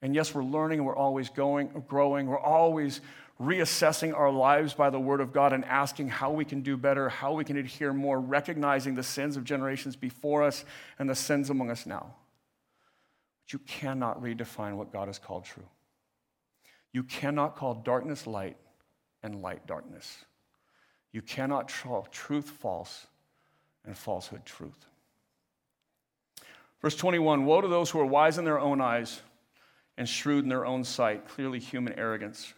And 0.01 0.14
yes, 0.14 0.34
we're 0.34 0.45
learning 0.45 0.78
and 0.78 0.86
we're 0.86 0.97
always 0.97 1.28
going, 1.28 1.84
growing. 1.88 2.26
We're 2.26 2.38
always 2.38 3.03
reassessing 3.40 4.16
our 4.16 4.30
lives 4.30 4.72
by 4.72 4.88
the 4.88 4.99
Word 4.99 5.20
of 5.20 5.32
God 5.32 5.53
and 5.53 5.64
asking 5.66 6.09
how 6.09 6.30
we 6.30 6.45
can 6.45 6.62
do 6.62 6.76
better, 6.76 7.09
how 7.09 7.34
we 7.34 7.45
can 7.45 7.57
adhere 7.59 7.93
more, 7.93 8.18
recognizing 8.18 8.95
the 8.95 9.03
sins 9.03 9.36
of 9.36 9.45
generations 9.45 9.95
before 9.95 10.43
us 10.43 10.64
and 10.99 11.09
the 11.09 11.14
sins 11.14 11.51
among 11.51 11.70
us 11.70 11.84
now. 11.84 12.14
You 13.53 13.59
cannot 13.61 14.22
redefine 14.22 14.76
what 14.76 14.92
God 14.92 15.09
has 15.09 15.18
called 15.18 15.44
true. 15.44 15.66
You 16.92 17.03
cannot 17.03 17.57
call 17.57 17.74
darkness 17.74 18.26
light 18.26 18.57
and 19.22 19.42
light 19.42 19.66
darkness. 19.66 20.24
You 21.12 21.22
cannot 21.22 21.72
call 21.72 22.07
truth 22.11 22.48
false 22.48 23.07
and 23.84 23.96
falsehood 23.96 24.44
truth. 24.44 24.86
Verse 26.80 26.96
21 26.96 27.44
Woe 27.44 27.61
to 27.61 27.68
those 27.68 27.90
who 27.90 28.00
are 28.00 28.07
wise 28.07 28.38
in 28.38 28.44
their 28.44 28.59
own 28.59 28.80
eyes 28.80 29.20
and 29.98 30.09
shrewd 30.09 30.44
in 30.44 30.48
their 30.48 30.66
own 30.66 30.84
sight, 30.84 31.28
clearly 31.28 31.59
human 31.59 31.92
arrogance. 31.98 32.55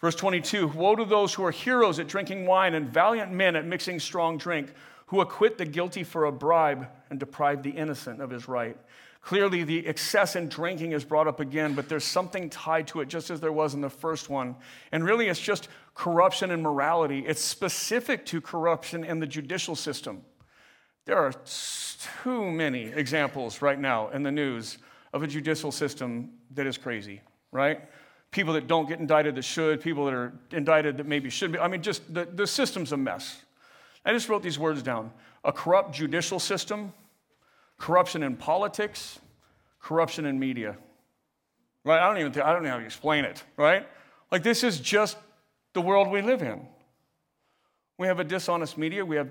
Verse 0.00 0.14
22 0.14 0.68
Woe 0.68 0.96
to 0.96 1.04
those 1.04 1.34
who 1.34 1.44
are 1.44 1.50
heroes 1.50 1.98
at 1.98 2.08
drinking 2.08 2.46
wine 2.46 2.74
and 2.74 2.88
valiant 2.88 3.32
men 3.32 3.56
at 3.56 3.66
mixing 3.66 3.98
strong 3.98 4.36
drink, 4.36 4.72
who 5.06 5.20
acquit 5.20 5.58
the 5.58 5.64
guilty 5.64 6.04
for 6.04 6.26
a 6.26 6.32
bribe 6.32 6.88
and 7.10 7.18
deprive 7.18 7.62
the 7.62 7.70
innocent 7.70 8.20
of 8.20 8.30
his 8.30 8.48
right. 8.48 8.76
Clearly, 9.24 9.64
the 9.64 9.86
excess 9.86 10.36
in 10.36 10.50
drinking 10.50 10.92
is 10.92 11.02
brought 11.02 11.26
up 11.26 11.40
again, 11.40 11.72
but 11.72 11.88
there's 11.88 12.04
something 12.04 12.50
tied 12.50 12.86
to 12.88 13.00
it, 13.00 13.08
just 13.08 13.30
as 13.30 13.40
there 13.40 13.52
was 13.52 13.72
in 13.72 13.80
the 13.80 13.88
first 13.88 14.28
one. 14.28 14.54
And 14.92 15.02
really, 15.02 15.28
it's 15.28 15.40
just 15.40 15.68
corruption 15.94 16.50
and 16.50 16.62
morality. 16.62 17.24
It's 17.26 17.40
specific 17.40 18.26
to 18.26 18.42
corruption 18.42 19.02
in 19.02 19.20
the 19.20 19.26
judicial 19.26 19.76
system. 19.76 20.22
There 21.06 21.16
are 21.16 21.32
too 22.22 22.50
many 22.50 22.84
examples 22.84 23.62
right 23.62 23.78
now 23.78 24.10
in 24.10 24.22
the 24.22 24.30
news 24.30 24.76
of 25.14 25.22
a 25.22 25.26
judicial 25.26 25.72
system 25.72 26.32
that 26.50 26.66
is 26.66 26.76
crazy, 26.76 27.22
right? 27.50 27.80
People 28.30 28.52
that 28.52 28.66
don't 28.66 28.86
get 28.86 29.00
indicted 29.00 29.36
that 29.36 29.44
should, 29.44 29.80
people 29.80 30.04
that 30.04 30.12
are 30.12 30.34
indicted 30.50 30.98
that 30.98 31.06
maybe 31.06 31.30
should 31.30 31.50
be. 31.50 31.58
I 31.58 31.68
mean, 31.68 31.80
just 31.80 32.12
the, 32.12 32.26
the 32.26 32.46
system's 32.46 32.92
a 32.92 32.98
mess. 32.98 33.40
I 34.04 34.12
just 34.12 34.28
wrote 34.28 34.42
these 34.42 34.58
words 34.58 34.82
down 34.82 35.12
a 35.44 35.52
corrupt 35.52 35.94
judicial 35.94 36.38
system 36.38 36.92
corruption 37.78 38.22
in 38.22 38.36
politics, 38.36 39.18
corruption 39.80 40.26
in 40.26 40.38
media. 40.38 40.76
Right? 41.84 42.00
I 42.00 42.08
don't 42.08 42.18
even 42.18 42.42
I 42.42 42.52
don't 42.52 42.62
know 42.62 42.70
how 42.70 42.78
to 42.78 42.84
explain 42.84 43.24
it, 43.24 43.42
right? 43.56 43.86
Like 44.30 44.42
this 44.42 44.64
is 44.64 44.80
just 44.80 45.16
the 45.74 45.80
world 45.80 46.10
we 46.10 46.22
live 46.22 46.42
in. 46.42 46.66
We 47.98 48.06
have 48.06 48.20
a 48.20 48.24
dishonest 48.24 48.78
media. 48.78 49.04
We 49.04 49.16
have 49.16 49.30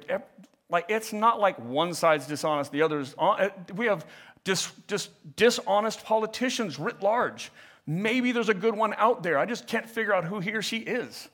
like 0.70 0.86
it's 0.90 1.14
not 1.14 1.40
like 1.40 1.58
one 1.60 1.94
side's 1.94 2.28
dishonest, 2.28 2.72
the 2.72 2.82
other's. 2.82 3.16
Uh, 3.18 3.50
we 3.76 3.88
have 3.88 4.06
dis, 4.44 4.72
dis, 4.88 5.10
dishonest 5.36 6.04
politicians 6.04 6.80
writ 6.80 7.02
large. 7.02 7.52
Maybe 7.86 8.32
there's 8.32 8.50
a 8.50 8.54
good 8.54 8.76
one 8.76 8.94
out 8.98 9.24
there. 9.24 9.38
I 9.38 9.46
just 9.46 9.68
can't 9.68 9.90
figure 9.90 10.14
out 10.14 10.24
who 10.24 10.40
he 10.40 10.54
or 10.54 10.62
she 10.62 10.78
is. 10.78 11.28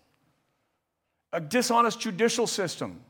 A 1.32 1.39
dishonest 1.39 1.99
judicial 1.99 2.47
system. 2.47 3.01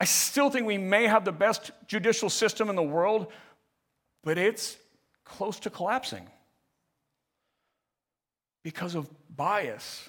I 0.00 0.04
still 0.04 0.50
think 0.50 0.66
we 0.66 0.78
may 0.78 1.06
have 1.06 1.24
the 1.24 1.32
best 1.32 1.70
judicial 1.86 2.30
system 2.30 2.70
in 2.70 2.76
the 2.76 2.82
world, 2.82 3.32
but 4.22 4.38
it's 4.38 4.76
close 5.24 5.58
to 5.60 5.70
collapsing 5.70 6.26
because 8.62 8.94
of 8.94 9.08
bias 9.34 10.08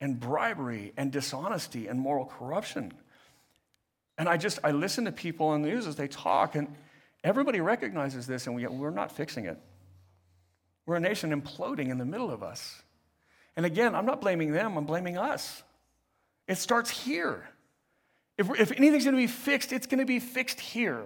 and 0.00 0.18
bribery 0.18 0.92
and 0.96 1.12
dishonesty 1.12 1.86
and 1.86 1.98
moral 2.00 2.26
corruption. 2.26 2.92
And 4.18 4.28
I 4.28 4.36
just, 4.36 4.58
I 4.62 4.72
listen 4.72 5.04
to 5.06 5.12
people 5.12 5.48
on 5.48 5.62
the 5.62 5.68
news 5.68 5.86
as 5.86 5.96
they 5.96 6.08
talk, 6.08 6.54
and 6.54 6.74
everybody 7.24 7.60
recognizes 7.60 8.26
this, 8.26 8.46
and 8.46 8.54
we, 8.54 8.66
we're 8.66 8.90
not 8.90 9.12
fixing 9.12 9.46
it. 9.46 9.58
We're 10.86 10.96
a 10.96 11.00
nation 11.00 11.30
imploding 11.38 11.90
in 11.90 11.98
the 11.98 12.04
middle 12.04 12.30
of 12.30 12.42
us. 12.42 12.82
And 13.56 13.64
again, 13.66 13.94
I'm 13.94 14.06
not 14.06 14.20
blaming 14.20 14.52
them, 14.52 14.76
I'm 14.76 14.86
blaming 14.86 15.16
us. 15.16 15.62
It 16.48 16.56
starts 16.56 16.90
here. 16.90 17.48
If, 18.40 18.48
if 18.58 18.72
anything's 18.72 19.04
going 19.04 19.14
to 19.14 19.20
be 19.20 19.26
fixed, 19.26 19.70
it's 19.70 19.86
going 19.86 19.98
to 19.98 20.06
be 20.06 20.18
fixed 20.18 20.60
here. 20.60 21.02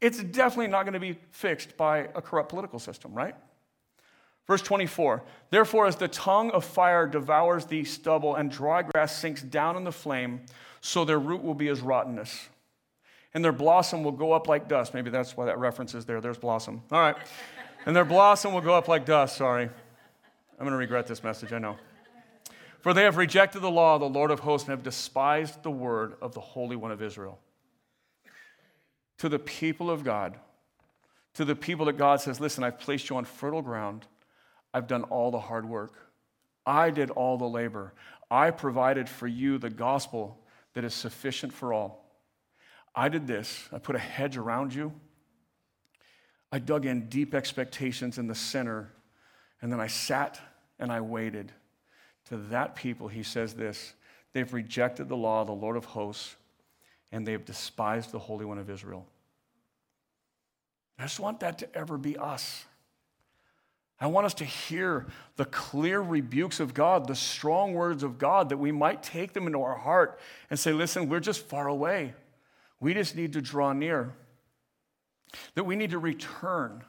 It's 0.00 0.20
definitely 0.20 0.66
not 0.66 0.82
going 0.82 0.94
to 0.94 1.00
be 1.00 1.16
fixed 1.30 1.76
by 1.76 1.98
a 1.98 2.20
corrupt 2.20 2.48
political 2.48 2.80
system, 2.80 3.14
right? 3.14 3.36
Verse 4.48 4.62
24, 4.62 5.22
therefore, 5.50 5.86
as 5.86 5.94
the 5.94 6.08
tongue 6.08 6.50
of 6.50 6.64
fire 6.64 7.06
devours 7.06 7.66
the 7.66 7.84
stubble 7.84 8.34
and 8.34 8.50
dry 8.50 8.82
grass 8.82 9.16
sinks 9.16 9.42
down 9.42 9.76
in 9.76 9.84
the 9.84 9.92
flame, 9.92 10.40
so 10.80 11.04
their 11.04 11.20
root 11.20 11.42
will 11.42 11.54
be 11.54 11.68
as 11.68 11.80
rottenness. 11.80 12.48
And 13.32 13.44
their 13.44 13.52
blossom 13.52 14.02
will 14.02 14.12
go 14.12 14.32
up 14.32 14.48
like 14.48 14.68
dust. 14.68 14.92
Maybe 14.92 15.08
that's 15.08 15.36
why 15.36 15.46
that 15.46 15.58
reference 15.58 15.94
is 15.94 16.04
there. 16.04 16.20
There's 16.20 16.38
blossom. 16.38 16.82
All 16.90 16.98
right. 16.98 17.16
And 17.86 17.94
their 17.94 18.04
blossom 18.04 18.52
will 18.52 18.60
go 18.60 18.74
up 18.74 18.88
like 18.88 19.06
dust. 19.06 19.36
Sorry. 19.36 19.64
I'm 19.64 20.58
going 20.58 20.70
to 20.70 20.76
regret 20.76 21.06
this 21.06 21.22
message, 21.22 21.52
I 21.52 21.58
know. 21.58 21.76
For 22.86 22.94
they 22.94 23.02
have 23.02 23.16
rejected 23.16 23.62
the 23.62 23.68
law 23.68 23.96
of 23.96 24.00
the 24.00 24.08
Lord 24.08 24.30
of 24.30 24.38
hosts 24.38 24.68
and 24.68 24.70
have 24.70 24.84
despised 24.84 25.64
the 25.64 25.72
word 25.72 26.14
of 26.22 26.34
the 26.34 26.40
Holy 26.40 26.76
One 26.76 26.92
of 26.92 27.02
Israel. 27.02 27.40
To 29.18 29.28
the 29.28 29.40
people 29.40 29.90
of 29.90 30.04
God, 30.04 30.38
to 31.34 31.44
the 31.44 31.56
people 31.56 31.86
that 31.86 31.98
God 31.98 32.20
says, 32.20 32.38
Listen, 32.38 32.62
I've 32.62 32.78
placed 32.78 33.10
you 33.10 33.16
on 33.16 33.24
fertile 33.24 33.60
ground. 33.60 34.06
I've 34.72 34.86
done 34.86 35.02
all 35.02 35.32
the 35.32 35.40
hard 35.40 35.68
work. 35.68 35.94
I 36.64 36.90
did 36.90 37.10
all 37.10 37.36
the 37.36 37.48
labor. 37.48 37.92
I 38.30 38.52
provided 38.52 39.08
for 39.08 39.26
you 39.26 39.58
the 39.58 39.68
gospel 39.68 40.38
that 40.74 40.84
is 40.84 40.94
sufficient 40.94 41.52
for 41.52 41.72
all. 41.72 42.08
I 42.94 43.08
did 43.08 43.26
this. 43.26 43.68
I 43.72 43.78
put 43.78 43.96
a 43.96 43.98
hedge 43.98 44.36
around 44.36 44.72
you. 44.72 44.92
I 46.52 46.60
dug 46.60 46.86
in 46.86 47.08
deep 47.08 47.34
expectations 47.34 48.16
in 48.16 48.28
the 48.28 48.36
center, 48.36 48.92
and 49.60 49.72
then 49.72 49.80
I 49.80 49.88
sat 49.88 50.40
and 50.78 50.92
I 50.92 51.00
waited. 51.00 51.50
To 52.28 52.36
that 52.50 52.74
people, 52.74 53.08
he 53.08 53.22
says 53.22 53.54
this 53.54 53.94
they've 54.32 54.52
rejected 54.52 55.08
the 55.08 55.16
law 55.16 55.42
of 55.42 55.46
the 55.46 55.54
Lord 55.54 55.76
of 55.76 55.84
hosts, 55.84 56.36
and 57.12 57.26
they 57.26 57.32
have 57.32 57.44
despised 57.44 58.12
the 58.12 58.18
Holy 58.18 58.44
One 58.44 58.58
of 58.58 58.68
Israel. 58.68 59.06
I 60.98 61.02
just 61.02 61.20
want 61.20 61.40
that 61.40 61.58
to 61.58 61.76
ever 61.76 61.98
be 61.98 62.16
us. 62.16 62.64
I 63.98 64.08
want 64.08 64.26
us 64.26 64.34
to 64.34 64.44
hear 64.44 65.06
the 65.36 65.46
clear 65.46 66.00
rebukes 66.00 66.60
of 66.60 66.74
God, 66.74 67.06
the 67.06 67.14
strong 67.14 67.72
words 67.72 68.02
of 68.02 68.18
God, 68.18 68.50
that 68.50 68.58
we 68.58 68.70
might 68.70 69.02
take 69.02 69.32
them 69.32 69.46
into 69.46 69.62
our 69.62 69.76
heart 69.76 70.18
and 70.50 70.58
say, 70.58 70.72
listen, 70.72 71.08
we're 71.08 71.20
just 71.20 71.46
far 71.46 71.68
away. 71.68 72.12
We 72.78 72.92
just 72.92 73.16
need 73.16 73.32
to 73.34 73.40
draw 73.40 73.72
near. 73.72 74.12
That 75.54 75.64
we 75.64 75.76
need 75.76 75.90
to 75.90 75.98
return 75.98 76.84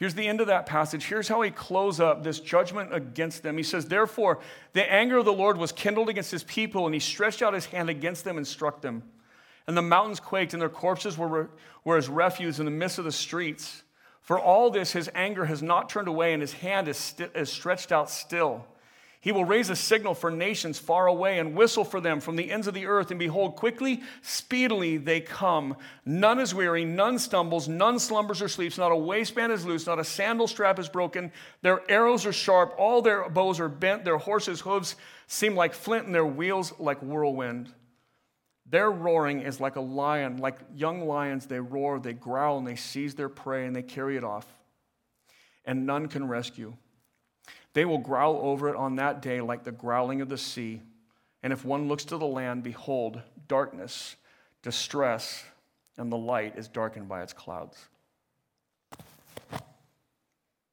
Here's 0.00 0.14
the 0.14 0.26
end 0.26 0.40
of 0.40 0.46
that 0.46 0.64
passage. 0.64 1.04
Here's 1.04 1.28
how 1.28 1.42
he 1.42 1.50
closes 1.50 2.00
up 2.00 2.24
this 2.24 2.40
judgment 2.40 2.94
against 2.94 3.42
them. 3.42 3.58
He 3.58 3.62
says, 3.62 3.84
Therefore, 3.84 4.38
the 4.72 4.90
anger 4.90 5.18
of 5.18 5.26
the 5.26 5.32
Lord 5.32 5.58
was 5.58 5.72
kindled 5.72 6.08
against 6.08 6.30
his 6.30 6.42
people, 6.42 6.86
and 6.86 6.94
he 6.94 7.00
stretched 7.00 7.42
out 7.42 7.52
his 7.52 7.66
hand 7.66 7.90
against 7.90 8.24
them 8.24 8.38
and 8.38 8.46
struck 8.46 8.80
them. 8.80 9.02
And 9.66 9.76
the 9.76 9.82
mountains 9.82 10.18
quaked, 10.18 10.54
and 10.54 10.62
their 10.62 10.70
corpses 10.70 11.18
were, 11.18 11.50
were 11.84 11.98
as 11.98 12.08
refuse 12.08 12.58
in 12.58 12.64
the 12.64 12.70
midst 12.70 12.98
of 12.98 13.04
the 13.04 13.12
streets. 13.12 13.82
For 14.22 14.40
all 14.40 14.70
this, 14.70 14.92
his 14.92 15.10
anger 15.14 15.44
has 15.44 15.62
not 15.62 15.90
turned 15.90 16.08
away, 16.08 16.32
and 16.32 16.40
his 16.40 16.54
hand 16.54 16.88
is, 16.88 16.96
st- 16.96 17.32
is 17.34 17.52
stretched 17.52 17.92
out 17.92 18.08
still. 18.08 18.64
He 19.22 19.32
will 19.32 19.44
raise 19.44 19.68
a 19.68 19.76
signal 19.76 20.14
for 20.14 20.30
nations 20.30 20.78
far 20.78 21.06
away 21.06 21.38
and 21.38 21.54
whistle 21.54 21.84
for 21.84 22.00
them 22.00 22.20
from 22.20 22.36
the 22.36 22.50
ends 22.50 22.66
of 22.66 22.72
the 22.72 22.86
earth. 22.86 23.10
And 23.10 23.18
behold, 23.18 23.54
quickly, 23.54 24.02
speedily 24.22 24.96
they 24.96 25.20
come. 25.20 25.76
None 26.06 26.38
is 26.38 26.54
weary, 26.54 26.86
none 26.86 27.18
stumbles, 27.18 27.68
none 27.68 27.98
slumbers 27.98 28.40
or 28.40 28.48
sleeps. 28.48 28.78
Not 28.78 28.92
a 28.92 28.96
waistband 28.96 29.52
is 29.52 29.66
loose, 29.66 29.86
not 29.86 29.98
a 29.98 30.04
sandal 30.04 30.48
strap 30.48 30.78
is 30.78 30.88
broken. 30.88 31.32
Their 31.60 31.82
arrows 31.90 32.24
are 32.24 32.32
sharp, 32.32 32.74
all 32.78 33.02
their 33.02 33.28
bows 33.28 33.60
are 33.60 33.68
bent, 33.68 34.06
their 34.06 34.16
horses' 34.16 34.62
hooves 34.62 34.96
seem 35.26 35.54
like 35.54 35.74
flint, 35.74 36.06
and 36.06 36.14
their 36.14 36.24
wheels 36.24 36.72
like 36.78 37.02
whirlwind. 37.02 37.70
Their 38.64 38.90
roaring 38.90 39.42
is 39.42 39.60
like 39.60 39.76
a 39.76 39.82
lion, 39.82 40.38
like 40.38 40.56
young 40.74 41.06
lions. 41.06 41.44
They 41.44 41.60
roar, 41.60 41.98
they 41.98 42.14
growl, 42.14 42.56
and 42.56 42.66
they 42.66 42.76
seize 42.76 43.14
their 43.14 43.28
prey, 43.28 43.66
and 43.66 43.76
they 43.76 43.82
carry 43.82 44.16
it 44.16 44.24
off. 44.24 44.46
And 45.66 45.84
none 45.84 46.08
can 46.08 46.26
rescue. 46.26 46.74
They 47.72 47.84
will 47.84 47.98
growl 47.98 48.40
over 48.42 48.68
it 48.68 48.76
on 48.76 48.96
that 48.96 49.22
day 49.22 49.40
like 49.40 49.64
the 49.64 49.72
growling 49.72 50.20
of 50.20 50.28
the 50.28 50.38
sea. 50.38 50.82
And 51.42 51.52
if 51.52 51.64
one 51.64 51.88
looks 51.88 52.04
to 52.06 52.18
the 52.18 52.26
land, 52.26 52.62
behold, 52.62 53.22
darkness, 53.48 54.16
distress, 54.62 55.44
and 55.96 56.10
the 56.10 56.16
light 56.16 56.56
is 56.56 56.68
darkened 56.68 57.08
by 57.08 57.22
its 57.22 57.32
clouds. 57.32 57.76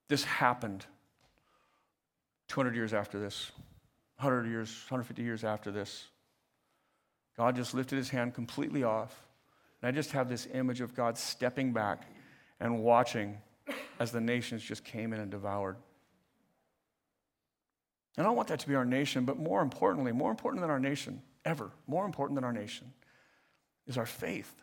This 0.08 0.24
happened 0.24 0.86
200 2.48 2.76
years 2.76 2.94
after 2.94 3.20
this, 3.20 3.52
100 4.20 4.48
years, 4.48 4.70
150 4.90 5.22
years 5.22 5.44
after 5.44 5.70
this. 5.72 6.08
God 7.36 7.56
just 7.56 7.74
lifted 7.74 7.98
his 7.98 8.10
hand 8.10 8.34
completely 8.34 8.84
off. 8.84 9.28
And 9.82 9.90
I 9.90 9.92
just 9.92 10.12
have 10.14 10.28
this 10.28 10.48
image 10.54 10.82
of 10.82 10.96
God 10.96 11.18
stepping 11.18 11.72
back 11.72 12.10
and 12.60 12.84
watching 12.84 13.38
as 14.00 14.12
the 14.12 14.22
nations 14.22 14.64
just 14.64 14.84
came 14.84 15.14
in 15.14 15.20
and 15.20 15.30
devoured. 15.30 15.78
And 18.18 18.26
I 18.26 18.32
want 18.32 18.48
that 18.48 18.60
to 18.62 18.68
be 18.68 18.76
our 18.76 18.86
nation, 18.86 19.26
but 19.26 19.38
more 19.38 19.62
importantly, 19.62 20.12
more 20.12 20.32
important 20.32 20.62
than 20.62 20.72
our 20.72 20.80
nation, 20.80 21.22
ever, 21.46 21.72
more 21.86 22.06
important 22.06 22.36
than 22.36 22.44
our 22.44 22.52
nation, 22.52 22.92
is 23.86 23.98
our 23.98 24.08
faith. 24.08 24.54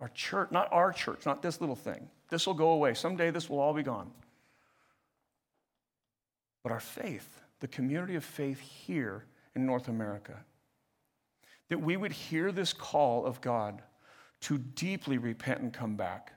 Our 0.00 0.08
church, 0.08 0.50
not 0.52 0.72
our 0.72 0.92
church, 0.92 1.26
not 1.26 1.42
this 1.42 1.60
little 1.60 1.74
thing. 1.74 2.08
This 2.28 2.46
will 2.46 2.54
go 2.54 2.70
away. 2.70 2.94
Someday 2.94 3.30
this 3.30 3.48
will 3.50 3.58
all 3.58 3.74
be 3.74 3.82
gone. 3.82 4.10
But 6.62 6.72
our 6.72 6.80
faith, 6.80 7.40
the 7.60 7.68
community 7.68 8.14
of 8.14 8.24
faith 8.24 8.60
here 8.60 9.24
in 9.56 9.66
North 9.66 9.88
America, 9.88 10.44
that 11.68 11.80
we 11.80 11.96
would 11.96 12.12
hear 12.12 12.52
this 12.52 12.72
call 12.72 13.24
of 13.24 13.40
God 13.40 13.82
to 14.42 14.58
deeply 14.58 15.18
repent 15.18 15.60
and 15.60 15.72
come 15.72 15.96
back, 15.96 16.34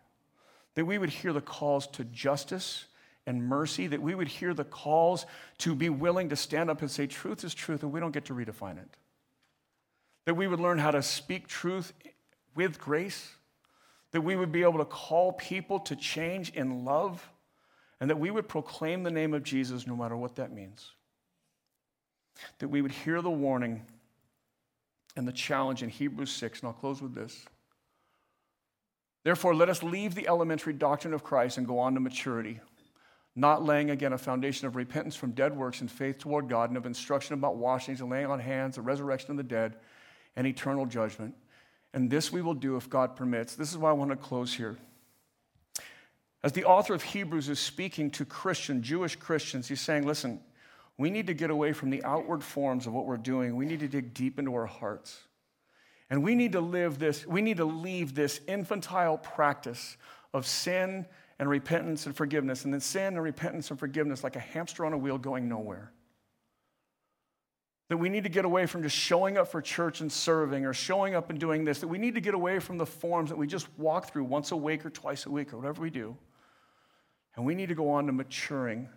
that 0.75 0.85
we 0.85 0.97
would 0.97 1.09
hear 1.09 1.33
the 1.33 1.41
calls 1.41 1.85
to 1.87 2.03
justice 2.05 2.85
and 3.27 3.43
mercy, 3.43 3.87
that 3.87 4.01
we 4.01 4.15
would 4.15 4.27
hear 4.27 4.53
the 4.53 4.63
calls 4.63 5.25
to 5.59 5.75
be 5.75 5.89
willing 5.89 6.29
to 6.29 6.35
stand 6.35 6.69
up 6.69 6.81
and 6.81 6.89
say, 6.89 7.07
truth 7.07 7.43
is 7.43 7.53
truth, 7.53 7.83
and 7.83 7.91
we 7.91 7.99
don't 7.99 8.11
get 8.11 8.25
to 8.25 8.33
redefine 8.33 8.77
it. 8.77 8.89
That 10.25 10.35
we 10.35 10.47
would 10.47 10.59
learn 10.59 10.79
how 10.79 10.91
to 10.91 11.01
speak 11.01 11.47
truth 11.47 11.93
with 12.55 12.79
grace, 12.79 13.29
that 14.11 14.21
we 14.21 14.35
would 14.35 14.51
be 14.51 14.63
able 14.63 14.79
to 14.79 14.85
call 14.85 15.33
people 15.33 15.79
to 15.81 15.95
change 15.95 16.51
in 16.51 16.83
love, 16.83 17.29
and 17.99 18.09
that 18.09 18.19
we 18.19 18.31
would 18.31 18.47
proclaim 18.47 19.03
the 19.03 19.11
name 19.11 19.33
of 19.33 19.43
Jesus 19.43 19.85
no 19.85 19.95
matter 19.95 20.17
what 20.17 20.35
that 20.35 20.51
means. 20.51 20.91
That 22.59 22.69
we 22.69 22.81
would 22.81 22.91
hear 22.91 23.21
the 23.21 23.29
warning 23.29 23.85
and 25.15 25.27
the 25.27 25.31
challenge 25.31 25.83
in 25.83 25.89
Hebrews 25.89 26.31
6, 26.31 26.61
and 26.61 26.67
I'll 26.67 26.73
close 26.73 27.01
with 27.01 27.13
this. 27.13 27.45
Therefore, 29.23 29.53
let 29.53 29.69
us 29.69 29.83
leave 29.83 30.15
the 30.15 30.27
elementary 30.27 30.73
doctrine 30.73 31.13
of 31.13 31.23
Christ 31.23 31.59
and 31.59 31.67
go 31.67 31.77
on 31.77 31.93
to 31.93 31.99
maturity 31.99 32.59
not 33.35 33.63
laying 33.63 33.89
again 33.89 34.13
a 34.13 34.17
foundation 34.17 34.67
of 34.67 34.75
repentance 34.75 35.15
from 35.15 35.31
dead 35.31 35.55
works 35.55 35.81
and 35.81 35.89
faith 35.89 36.17
toward 36.17 36.49
God, 36.49 36.69
and 36.69 36.77
of 36.77 36.85
instruction 36.85 37.33
about 37.33 37.55
washings 37.55 38.01
and 38.01 38.09
laying 38.09 38.27
on 38.27 38.39
hands, 38.39 38.75
the 38.75 38.81
resurrection 38.81 39.31
of 39.31 39.37
the 39.37 39.43
dead, 39.43 39.75
and 40.35 40.45
eternal 40.45 40.85
judgment. 40.85 41.35
And 41.93 42.09
this 42.09 42.31
we 42.31 42.41
will 42.41 42.53
do 42.53 42.75
if 42.77 42.89
God 42.89 43.15
permits. 43.15 43.55
This 43.55 43.71
is 43.71 43.77
why 43.77 43.89
I 43.89 43.93
want 43.93 44.11
to 44.11 44.17
close 44.17 44.53
here. 44.53 44.77
As 46.43 46.53
the 46.53 46.65
author 46.65 46.93
of 46.93 47.03
Hebrews 47.03 47.49
is 47.49 47.59
speaking 47.59 48.09
to 48.11 48.25
Christian, 48.25 48.81
Jewish 48.81 49.15
Christians, 49.15 49.67
he's 49.67 49.81
saying, 49.81 50.07
listen, 50.07 50.39
we 50.97 51.09
need 51.09 51.27
to 51.27 51.33
get 51.33 51.49
away 51.49 51.73
from 51.73 51.89
the 51.89 52.03
outward 52.03 52.43
forms 52.43 52.87
of 52.87 52.93
what 52.93 53.05
we're 53.05 53.17
doing. 53.17 53.55
We 53.55 53.65
need 53.65 53.79
to 53.81 53.87
dig 53.87 54.13
deep 54.13 54.39
into 54.39 54.53
our 54.55 54.65
hearts. 54.65 55.19
And 56.09 56.23
we 56.23 56.35
need 56.35 56.51
to 56.53 56.61
live 56.61 56.99
this, 56.99 57.25
we 57.25 57.41
need 57.41 57.57
to 57.57 57.65
leave 57.65 58.15
this 58.15 58.41
infantile 58.47 59.17
practice 59.17 59.97
of 60.33 60.45
sin 60.45 61.05
and 61.41 61.49
repentance 61.49 62.05
and 62.05 62.15
forgiveness, 62.15 62.65
and 62.65 62.73
then 62.73 62.79
sin 62.79 63.15
and 63.15 63.23
repentance 63.23 63.71
and 63.71 63.79
forgiveness 63.79 64.23
like 64.23 64.35
a 64.35 64.39
hamster 64.39 64.85
on 64.85 64.93
a 64.93 64.97
wheel 64.97 65.17
going 65.17 65.49
nowhere. 65.49 65.91
That 67.89 67.97
we 67.97 68.09
need 68.09 68.25
to 68.25 68.29
get 68.29 68.45
away 68.45 68.67
from 68.67 68.83
just 68.83 68.95
showing 68.95 69.39
up 69.39 69.47
for 69.47 69.59
church 69.59 70.01
and 70.01 70.11
serving 70.11 70.67
or 70.67 70.73
showing 70.73 71.15
up 71.15 71.31
and 71.31 71.39
doing 71.39 71.65
this, 71.65 71.79
that 71.79 71.87
we 71.87 71.97
need 71.97 72.13
to 72.13 72.21
get 72.21 72.35
away 72.35 72.59
from 72.59 72.77
the 72.77 72.85
forms 72.85 73.31
that 73.31 73.37
we 73.37 73.47
just 73.47 73.67
walk 73.79 74.11
through 74.13 74.25
once 74.25 74.51
a 74.51 74.55
week 74.55 74.85
or 74.85 74.91
twice 74.91 75.25
a 75.25 75.31
week 75.31 75.51
or 75.51 75.57
whatever 75.57 75.81
we 75.81 75.89
do. 75.89 76.15
And 77.35 77.43
we 77.43 77.55
need 77.55 77.69
to 77.69 77.75
go 77.75 77.89
on 77.89 78.05
to 78.05 78.13
maturing, 78.13 78.87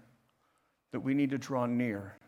that 0.93 1.01
we 1.01 1.15
need 1.15 1.31
to 1.31 1.39
draw 1.39 1.65
near, 1.65 2.19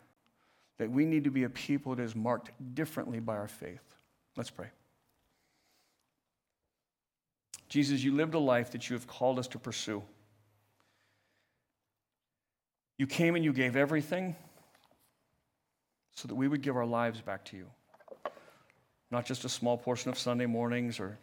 that 0.79 0.91
we 0.91 1.05
need 1.05 1.25
to 1.25 1.31
be 1.31 1.45
a 1.45 1.51
people 1.51 1.95
that 1.95 2.03
is 2.03 2.17
marked 2.17 2.53
differently 2.75 3.21
by 3.21 3.37
our 3.37 3.49
faith. 3.49 3.85
Let's 4.35 4.49
pray. 4.49 4.69
Jesus, 7.69 8.03
you 8.03 8.15
lived 8.15 8.35
a 8.35 8.39
life 8.39 8.71
that 8.73 8.89
you 8.89 8.95
have 8.95 9.07
called 9.07 9.39
us 9.39 9.49
to 9.49 9.59
pursue. 9.59 10.03
You 12.99 13.07
came 13.07 13.35
and 13.35 13.45
you 13.45 13.53
gave 13.53 13.77
everything 13.77 14.37
so 16.15 16.29
that 16.29 16.35
we 16.35 16.49
would 16.49 16.63
give 16.63 16.77
our 16.77 16.87
lives 16.87 17.21
back 17.21 17.45
to 17.47 17.57
you. 17.57 17.67
Not 19.11 19.27
just 19.27 19.45
a 19.45 19.49
small 19.49 19.77
portion 19.77 20.11
of 20.11 20.19
Sunday 20.19 20.47
mornings 20.47 20.99
or 20.99 21.19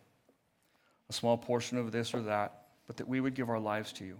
a 1.10 1.14
small 1.14 1.38
portion 1.38 1.78
of 1.78 1.91
this 1.91 2.14
or 2.14 2.22
that, 2.24 2.68
but 2.88 2.98
that 2.98 3.08
we 3.08 3.20
would 3.20 3.34
give 3.34 3.50
our 3.50 3.60
lives 3.60 3.91
to 3.94 4.06
you. 4.06 4.20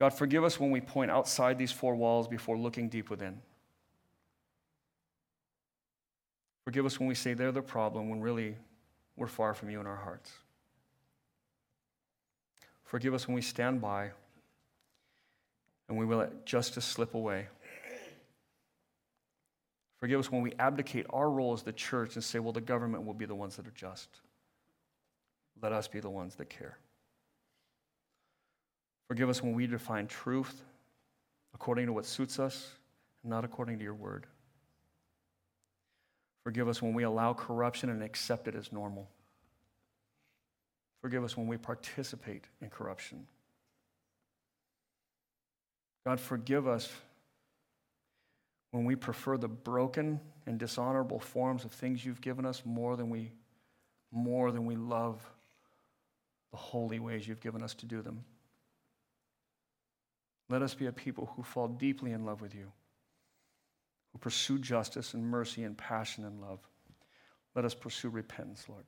God, 0.00 0.14
forgive 0.14 0.44
us 0.44 0.60
when 0.60 0.70
we 0.70 0.80
point 0.80 1.10
outside 1.10 1.58
these 1.58 1.72
four 1.72 1.94
walls 1.96 2.28
before 2.28 2.56
looking 2.56 2.88
deep 2.88 3.10
within. 3.10 3.40
Forgive 6.64 6.86
us 6.86 7.00
when 7.00 7.08
we 7.08 7.14
say 7.14 7.34
they're 7.34 7.50
the 7.50 7.62
problem 7.62 8.08
when 8.08 8.20
really 8.20 8.56
we're 9.18 9.26
far 9.26 9.54
from 9.54 9.70
you 9.70 9.80
in 9.80 9.86
our 9.86 9.96
hearts. 9.96 10.32
Forgive 12.84 13.12
us 13.12 13.28
when 13.28 13.34
we 13.34 13.42
stand 13.42 13.80
by 13.80 14.10
and 15.88 15.98
we 15.98 16.06
will 16.06 16.18
let 16.18 16.46
justice 16.46 16.84
slip 16.84 17.14
away. 17.14 17.48
Forgive 19.98 20.20
us 20.20 20.30
when 20.30 20.42
we 20.42 20.52
abdicate 20.58 21.06
our 21.10 21.28
role 21.28 21.52
as 21.52 21.62
the 21.62 21.72
church 21.72 22.14
and 22.14 22.22
say, 22.22 22.38
well, 22.38 22.52
the 22.52 22.60
government 22.60 23.04
will 23.04 23.14
be 23.14 23.26
the 23.26 23.34
ones 23.34 23.56
that 23.56 23.66
are 23.66 23.72
just. 23.72 24.08
Let 25.60 25.72
us 25.72 25.88
be 25.88 25.98
the 25.98 26.10
ones 26.10 26.36
that 26.36 26.48
care. 26.48 26.78
Forgive 29.08 29.28
us 29.28 29.42
when 29.42 29.54
we 29.54 29.66
define 29.66 30.06
truth 30.06 30.62
according 31.54 31.86
to 31.86 31.92
what 31.92 32.06
suits 32.06 32.38
us 32.38 32.70
and 33.22 33.30
not 33.30 33.44
according 33.44 33.78
to 33.78 33.84
your 33.84 33.94
word. 33.94 34.26
Forgive 36.48 36.66
us 36.66 36.80
when 36.80 36.94
we 36.94 37.02
allow 37.02 37.34
corruption 37.34 37.90
and 37.90 38.02
accept 38.02 38.48
it 38.48 38.54
as 38.54 38.72
normal. 38.72 39.06
Forgive 41.02 41.22
us 41.22 41.36
when 41.36 41.46
we 41.46 41.58
participate 41.58 42.46
in 42.62 42.70
corruption. 42.70 43.26
God, 46.06 46.18
forgive 46.18 46.66
us 46.66 46.90
when 48.70 48.86
we 48.86 48.96
prefer 48.96 49.36
the 49.36 49.46
broken 49.46 50.20
and 50.46 50.58
dishonorable 50.58 51.20
forms 51.20 51.66
of 51.66 51.72
things 51.72 52.02
you've 52.02 52.22
given 52.22 52.46
us 52.46 52.62
more 52.64 52.96
than 52.96 53.10
we, 53.10 53.30
more 54.10 54.50
than 54.50 54.64
we 54.64 54.74
love 54.74 55.20
the 56.50 56.56
holy 56.56 56.98
ways 56.98 57.28
you've 57.28 57.42
given 57.42 57.62
us 57.62 57.74
to 57.74 57.84
do 57.84 58.00
them. 58.00 58.24
Let 60.48 60.62
us 60.62 60.72
be 60.72 60.86
a 60.86 60.92
people 60.92 61.30
who 61.36 61.42
fall 61.42 61.68
deeply 61.68 62.12
in 62.12 62.24
love 62.24 62.40
with 62.40 62.54
you 62.54 62.72
who 64.12 64.18
pursue 64.18 64.58
justice 64.58 65.14
and 65.14 65.24
mercy 65.24 65.64
and 65.64 65.76
passion 65.76 66.24
and 66.24 66.40
love. 66.40 66.60
Let 67.54 67.64
us 67.64 67.74
pursue 67.74 68.08
repentance, 68.08 68.66
Lord. 68.68 68.84